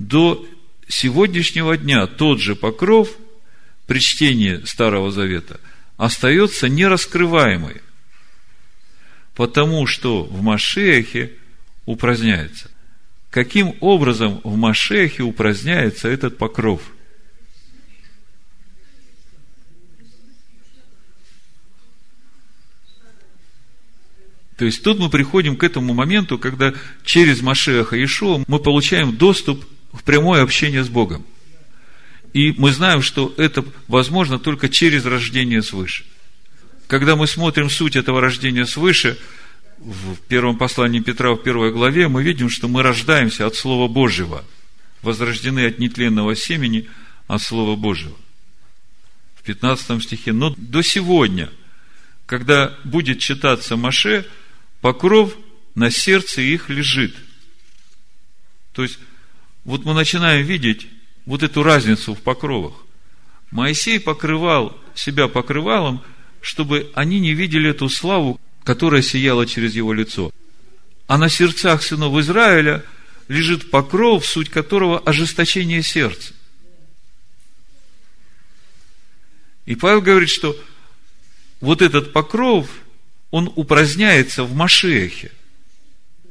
до 0.00 0.44
сегодняшнего 0.88 1.76
дня 1.76 2.08
тот 2.08 2.40
же 2.40 2.56
покров 2.56 3.10
при 3.86 4.00
чтении 4.00 4.60
Старого 4.64 5.12
Завета 5.12 5.60
остается 5.98 6.68
нераскрываемый, 6.68 7.80
потому 9.36 9.86
что 9.86 10.24
в 10.24 10.42
Машехе– 10.42 11.30
упраздняется. 11.86 12.70
Каким 13.30 13.74
образом 13.80 14.40
в 14.44 14.56
Машехе 14.56 15.22
упраздняется 15.22 16.08
этот 16.08 16.36
покров? 16.36 16.82
То 24.56 24.64
есть 24.64 24.82
тут 24.82 24.98
мы 24.98 25.10
приходим 25.10 25.56
к 25.56 25.64
этому 25.64 25.92
моменту, 25.92 26.38
когда 26.38 26.72
через 27.04 27.42
Машеха 27.42 28.02
Ишуа 28.02 28.42
мы 28.46 28.58
получаем 28.58 29.14
доступ 29.14 29.64
в 29.92 30.02
прямое 30.02 30.42
общение 30.42 30.82
с 30.82 30.88
Богом. 30.88 31.26
И 32.32 32.52
мы 32.56 32.72
знаем, 32.72 33.02
что 33.02 33.34
это 33.36 33.64
возможно 33.86 34.38
только 34.38 34.70
через 34.70 35.04
рождение 35.04 35.62
свыше. 35.62 36.04
Когда 36.86 37.16
мы 37.16 37.26
смотрим 37.26 37.68
суть 37.68 37.96
этого 37.96 38.20
рождения 38.20 38.66
свыше– 38.66 39.18
в 39.78 40.16
первом 40.28 40.56
послании 40.56 41.00
Петра, 41.00 41.32
в 41.32 41.42
первой 41.42 41.72
главе, 41.72 42.08
мы 42.08 42.22
видим, 42.22 42.48
что 42.48 42.68
мы 42.68 42.82
рождаемся 42.82 43.46
от 43.46 43.54
Слова 43.54 43.88
Божьего, 43.88 44.44
возрождены 45.02 45.66
от 45.66 45.78
нетленного 45.78 46.34
семени 46.34 46.88
от 47.26 47.42
Слова 47.42 47.76
Божьего. 47.76 48.16
В 49.36 49.42
15 49.42 50.02
стихе. 50.02 50.32
Но 50.32 50.54
до 50.56 50.82
сегодня, 50.82 51.50
когда 52.26 52.76
будет 52.84 53.18
читаться 53.18 53.76
Маше, 53.76 54.26
покров 54.80 55.36
на 55.74 55.90
сердце 55.90 56.40
их 56.40 56.68
лежит. 56.68 57.14
То 58.72 58.82
есть, 58.82 58.98
вот 59.64 59.84
мы 59.84 59.94
начинаем 59.94 60.44
видеть 60.44 60.86
вот 61.26 61.42
эту 61.42 61.62
разницу 61.62 62.14
в 62.14 62.20
покровах. 62.20 62.74
Моисей 63.50 64.00
покрывал 64.00 64.76
себя 64.94 65.28
покрывалом, 65.28 66.02
чтобы 66.40 66.90
они 66.94 67.20
не 67.20 67.32
видели 67.32 67.70
эту 67.70 67.88
славу, 67.88 68.40
которая 68.66 69.00
сияла 69.00 69.46
через 69.46 69.76
его 69.76 69.92
лицо. 69.92 70.32
А 71.06 71.18
на 71.18 71.28
сердцах 71.28 71.84
сынов 71.84 72.18
Израиля 72.18 72.84
лежит 73.28 73.70
покров, 73.70 74.26
суть 74.26 74.50
которого 74.50 74.98
ожесточение 74.98 75.84
сердца. 75.84 76.34
И 79.66 79.76
Павел 79.76 80.02
говорит, 80.02 80.30
что 80.30 80.58
вот 81.60 81.80
этот 81.80 82.12
покров, 82.12 82.68
он 83.30 83.52
упраздняется 83.54 84.42
в 84.42 84.52
Машехе. 84.56 85.30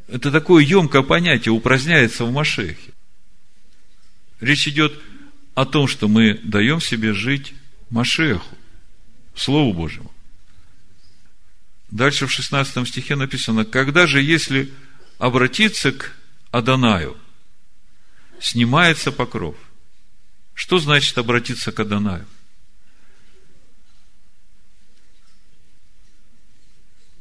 Это 0.10 0.30
такое 0.30 0.62
емкое 0.62 1.04
понятие, 1.04 1.54
упраздняется 1.54 2.26
в 2.26 2.34
Машехе. 2.34 2.92
Речь 4.42 4.68
идет 4.68 4.94
о 5.54 5.66
том, 5.66 5.88
что 5.88 6.10
мы 6.10 6.34
даем 6.44 6.82
себе 6.82 7.14
жить 7.14 7.54
Машеху, 7.90 8.58
Слову 9.36 9.72
Божьему. 9.72 10.14
Дальше 11.90 12.28
в 12.28 12.32
16 12.32 12.88
стихе 12.88 13.16
написано, 13.16 13.66
когда 13.66 14.08
же, 14.08 14.22
если 14.22 14.72
обратиться 15.18 15.92
к 15.92 16.12
Адонаю, 16.52 17.18
снимается 18.40 19.12
покров. 19.12 19.56
Что 20.54 20.80
значит 20.80 21.18
обратиться 21.18 21.72
к 21.72 21.80
Адонаю? 21.80 22.26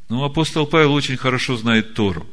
Ну, 0.09 0.23
апостол 0.23 0.67
Павел 0.67 0.93
очень 0.93 1.17
хорошо 1.17 1.57
знает 1.57 1.95
Тору. 1.95 2.27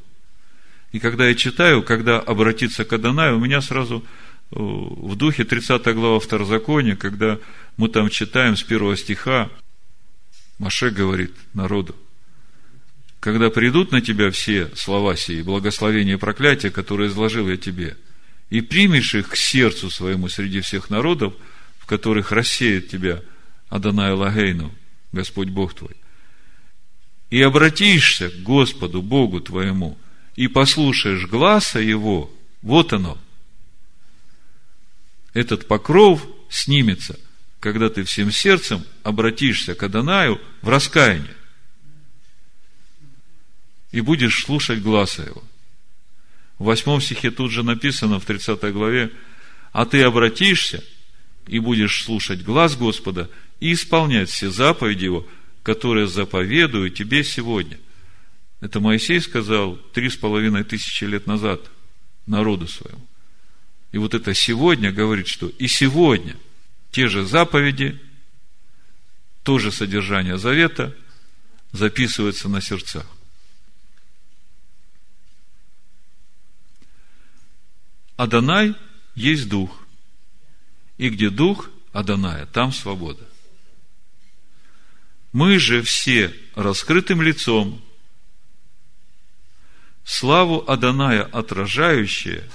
И 0.92 1.00
когда 1.00 1.28
я 1.28 1.36
читаю, 1.36 1.84
когда 1.84 2.20
обратиться 2.20 2.84
к 2.86 2.94
Адонаю, 2.94 3.38
у 3.38 3.40
меня 3.40 3.62
сразу 3.62 4.04
э, 4.52 4.56
в 4.58 5.16
духе 5.16 5.46
30 5.46 5.84
глава 5.96 6.20
Второзакония, 6.20 6.96
когда 6.96 7.40
мы 7.78 7.88
там 7.88 8.10
читаем 8.10 8.58
с 8.58 8.64
первого 8.64 8.98
стиха, 8.98 9.50
Маше 10.60 10.92
говорит 10.92 11.34
народу, 11.54 11.96
когда 13.22 13.52
придут 13.52 13.92
на 13.92 14.02
тебя 14.02 14.32
все 14.32 14.72
слова 14.76 15.16
сии, 15.16 15.44
благословения 15.44 16.16
и 16.16 16.18
проклятия, 16.18 16.72
которые 16.72 17.10
изложил 17.10 17.48
я 17.48 17.56
тебе, 17.56 17.96
и 18.50 18.62
примешь 18.62 19.14
их 19.14 19.30
к 19.30 19.36
сердцу 19.36 19.92
своему 19.92 20.28
среди 20.28 20.60
всех 20.60 20.90
народов, 20.90 21.36
в 21.78 21.86
которых 21.86 22.32
рассеет 22.32 22.90
тебя 22.90 23.22
Адонай 23.70 24.12
Лагейну, 24.14 24.74
Господь 25.12 25.50
Бог 25.50 25.76
твой, 25.76 25.96
и 27.30 27.40
обратишься 27.44 28.32
к 28.32 28.42
Господу 28.42 29.04
Богу 29.04 29.40
твоему, 29.40 30.00
и 30.36 30.48
послушаешь 30.48 31.28
гласа 31.28 31.80
Его, 31.80 32.34
вот 32.64 32.92
оно. 32.92 33.20
Этот 35.36 35.68
покров 35.68 36.26
снимется, 36.50 37.20
когда 37.60 37.90
ты 37.92 38.04
всем 38.04 38.32
сердцем 38.32 38.84
обратишься 39.04 39.76
к 39.76 39.84
Адонаю 39.84 40.42
в 40.64 40.70
раскаяние 40.70 41.36
и 43.92 44.02
будешь 44.02 44.44
слушать 44.44 44.82
глаза 44.82 45.24
его. 45.24 45.44
В 46.58 46.66
восьмом 46.66 47.02
стихе 47.02 47.32
тут 47.32 47.52
же 47.52 47.64
написано, 47.64 48.20
в 48.20 48.26
30 48.26 48.72
главе, 48.72 49.12
а 49.72 49.86
ты 49.86 50.04
обратишься 50.04 50.84
и 51.48 51.60
будешь 51.60 52.04
слушать 52.04 52.44
глаз 52.44 52.76
Господа 52.76 53.30
и 53.60 53.74
исполнять 53.74 54.30
все 54.30 54.50
заповеди 54.50 55.06
Его, 55.06 55.28
которые 55.64 56.08
заповедую 56.08 56.92
тебе 56.92 57.24
сегодня. 57.24 57.80
Это 58.60 58.80
Моисей 58.80 59.20
сказал 59.20 59.76
три 59.94 60.10
с 60.10 60.16
половиной 60.16 60.64
тысячи 60.64 61.04
лет 61.04 61.26
назад 61.26 61.62
народу 62.28 62.68
своему. 62.68 63.08
И 63.92 63.98
вот 63.98 64.14
это 64.14 64.34
сегодня 64.34 64.92
говорит, 64.92 65.28
что 65.28 65.50
и 65.50 65.68
сегодня 65.68 66.36
те 66.92 67.08
же 67.08 67.26
заповеди, 67.26 68.00
то 69.44 69.58
же 69.58 69.72
содержание 69.72 70.38
завета 70.38 70.96
записывается 71.72 72.50
на 72.50 72.62
сердцах. 72.62 73.06
Адонай 78.22 78.76
есть 79.16 79.50
дух. 79.50 79.82
И 81.00 81.10
где 81.10 81.32
дух 81.32 81.72
Аданая, 81.92 82.46
там 82.46 82.72
свобода. 82.72 83.28
Мы 85.32 85.58
же 85.58 85.82
все 85.82 86.32
раскрытым 86.54 87.24
лицом, 87.24 87.82
славу 90.04 90.64
Аданая 90.70 91.24
отражающие, 91.24 92.48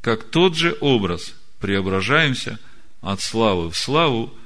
как 0.00 0.28
тот 0.28 0.56
же 0.56 0.76
образ 0.80 1.32
преображаемся 1.60 2.58
от 3.02 3.20
славы 3.20 3.70
в 3.70 3.76
славу, 3.76 4.36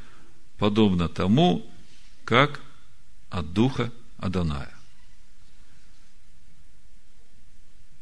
подобно 0.58 1.08
тому, 1.08 1.66
как 2.26 2.60
от 3.30 3.54
духа 3.54 3.90
Аданая. 4.18 4.76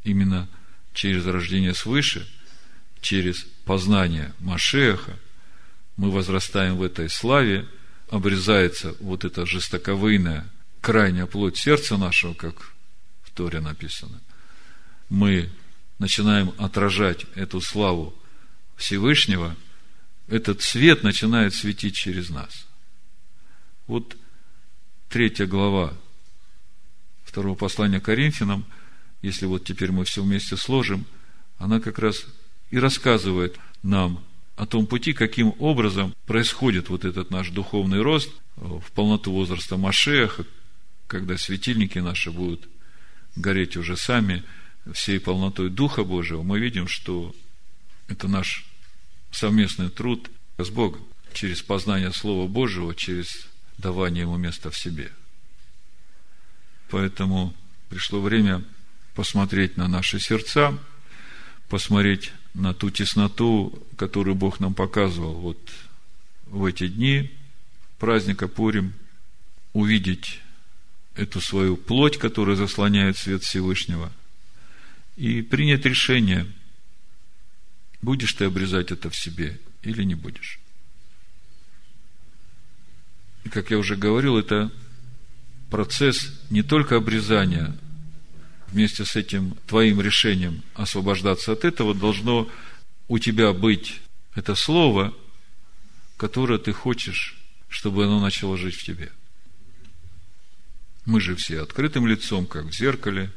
Именно 0.03 0.49
через 0.95 1.27
рождение 1.27 1.75
свыше, 1.75 2.27
через 3.01 3.45
познание 3.65 4.33
Машеха, 4.39 5.19
мы 5.97 6.11
возрастаем 6.11 6.77
в 6.77 6.83
этой 6.83 7.11
славе, 7.11 7.69
обрезается 8.09 8.95
вот 9.01 9.25
эта 9.25 9.45
жестоковыйная, 9.45 10.47
крайняя 10.81 11.27
плоть 11.27 11.59
сердца 11.59 11.97
нашего, 11.97 12.33
как 12.35 12.73
в 13.23 13.31
Торе 13.33 13.61
написано. 13.61 14.21
Мы 15.11 15.51
начинаем 15.99 16.55
отражать 16.59 17.27
эту 17.35 17.61
славу 17.61 18.15
Всевышнего, 18.77 19.55
этот 20.29 20.63
свет 20.63 21.03
начинает 21.03 21.55
светить 21.55 21.95
через 21.95 22.31
нас. 22.31 22.67
Вот 23.87 24.17
третья 25.09 25.47
глава 25.47 25.93
второго 27.25 27.57
послания 27.57 28.01
Коринфянам– 28.01 28.65
если 29.25 29.47
вот 29.47 29.65
теперь 29.65 29.91
мы 29.91 30.05
все 30.05 30.23
вместе 30.23 30.55
сложим, 30.59 31.07
она 31.57 31.81
как 31.81 31.99
раз 31.99 32.27
и 32.71 32.79
рассказывает 32.79 33.57
нам 33.83 34.23
о 34.55 34.67
том 34.67 34.87
пути, 34.87 35.15
каким 35.15 35.55
образом 35.59 36.15
происходит 36.27 36.91
вот 36.91 37.07
этот 37.07 37.31
наш 37.31 37.49
духовный 37.49 38.03
рост 38.03 38.31
в 38.57 38.85
полноту 38.93 39.33
возраста 39.33 39.79
Машеха, 39.79 40.45
когда 41.07 41.39
светильники 41.39 41.99
наши 41.99 42.31
будут 42.31 42.69
гореть 43.35 43.79
уже 43.79 43.97
сами 43.97 44.43
всей 44.93 45.19
полнотой 45.19 45.71
Духа 45.71 46.05
Божьего, 46.05 46.43
мы 46.43 46.61
видим, 46.61 46.87
что 46.87 47.35
это 48.09 48.29
наш 48.29 48.67
совместный 49.31 49.89
труд 49.89 50.31
с 50.59 50.69
Богом 50.69 51.01
через 51.33 51.63
познание 51.63 52.13
Слова 52.13 52.47
Божьего, 52.47 52.95
через 52.95 53.47
давание 53.79 54.23
Ему 54.25 54.37
места 54.37 54.71
в 54.71 54.77
себе. 54.77 55.11
Поэтому 56.91 57.55
пришло 57.89 58.21
время 58.21 58.63
посмотреть 59.15 59.77
на 59.77 59.89
наши 59.89 60.19
сердца, 60.19 60.79
посмотреть 61.69 62.33
на 62.55 62.75
ту 62.75 62.91
тесноту, 62.91 63.87
которую 63.97 64.35
Бог 64.35 64.61
нам 64.61 64.75
показывал 64.75 65.35
вот 65.35 65.59
в 66.47 66.65
эти 66.65 66.89
дни 66.89 67.31
праздника 67.99 68.49
Пурим, 68.49 68.93
увидеть 69.73 70.41
эту 71.15 71.41
свою 71.41 71.77
плоть, 71.77 72.19
которая 72.19 72.57
заслоняет 72.57 73.17
свет 73.17 73.43
Всевышнего, 73.43 74.13
и 75.17 75.43
принять 75.43 75.85
решение, 75.85 76.47
будешь 78.03 78.33
ты 78.35 78.45
обрезать 78.45 78.91
это 78.91 79.11
в 79.11 79.17
себе 79.17 79.59
или 79.83 80.03
не 80.03 80.15
будешь. 80.15 80.59
И, 83.45 83.49
как 83.49 83.71
я 83.71 83.79
уже 83.79 83.97
говорил, 83.97 84.39
это 84.39 84.73
процесс 85.71 86.33
не 86.51 86.63
только 86.63 86.97
обрезания 86.97 87.77
вместе 88.75 89.05
с 89.05 89.15
этим 89.15 89.57
твоим 89.67 90.01
решением 90.01 90.63
освобождаться 90.75 91.53
от 91.53 91.65
этого, 91.65 91.95
должно 91.95 92.51
у 93.07 93.19
тебя 93.19 93.53
быть 93.53 94.01
это 94.35 94.57
слово, 94.57 95.15
которое 96.17 96.59
ты 96.59 96.73
хочешь, 96.73 97.39
чтобы 97.69 98.05
оно 98.05 98.21
начало 98.21 98.59
жить 98.59 98.75
в 98.75 98.85
тебе. 98.85 99.13
Мы 101.07 101.21
же 101.21 101.37
все 101.37 101.63
открытым 101.63 102.09
лицом, 102.09 102.47
как 102.47 102.67
в 102.67 102.75
зеркале, 102.75 103.31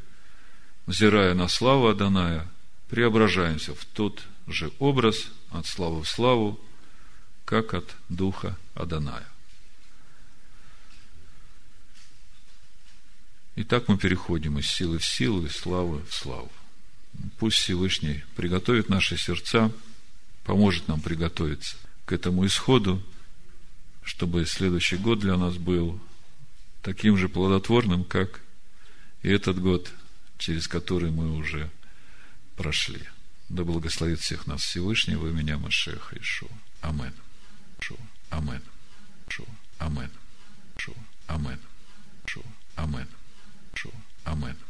взирая 0.88 1.36
на 1.36 1.48
славу 1.48 1.88
Аданая, 1.88 2.48
преображаемся 2.90 3.76
в 3.76 3.86
тот 3.86 4.24
же 4.48 4.72
образ 4.80 5.30
от 5.52 5.68
славы 5.68 6.02
в 6.02 6.08
славу, 6.08 6.60
как 7.46 7.76
от 7.76 7.96
духа 8.10 8.58
Аданая. 8.74 9.28
И 13.58 13.64
так 13.64 13.88
мы 13.88 13.98
переходим 13.98 14.60
из 14.60 14.68
силы 14.68 15.00
в 15.00 15.06
силу, 15.06 15.44
из 15.44 15.56
славы 15.56 16.04
в 16.08 16.14
славу. 16.14 16.52
Пусть 17.40 17.58
Всевышний 17.58 18.24
приготовит 18.36 18.88
наши 18.88 19.18
сердца, 19.18 19.72
поможет 20.44 20.88
нам 20.88 21.02
приготовиться 21.02 21.76
к 22.06 22.12
этому 22.12 22.46
исходу, 22.46 23.02
чтобы 24.04 24.46
следующий 24.46 24.98
год 24.98 25.20
для 25.20 25.38
нас 25.38 25.56
был 25.56 26.00
таким 26.84 27.18
же 27.18 27.30
плодотворным, 27.30 28.04
как 28.04 28.42
и 29.24 29.30
этот 29.30 29.60
год, 29.60 29.92
через 30.38 30.68
который 30.68 31.10
мы 31.10 31.36
уже 31.36 31.72
прошли. 32.58 33.02
Да 33.50 33.64
благословит 33.64 34.20
всех 34.20 34.46
нас 34.46 34.62
Всевышний 34.62 35.16
вы 35.16 35.34
меня, 35.34 35.58
Машеха 35.58 36.16
Ишуа. 36.20 36.52
Амен. 36.82 37.14
Шуа. 37.80 37.98
Амен. 38.30 38.62
Шуа. 39.30 39.48
Амен. 39.80 40.12
Шуа. 40.78 40.94
Амен. 41.26 41.60
Шуа. 42.28 42.44
Амен. 42.44 42.44
Шуа. 42.44 42.44
Амен. 42.76 43.08
Amen. 44.26 44.67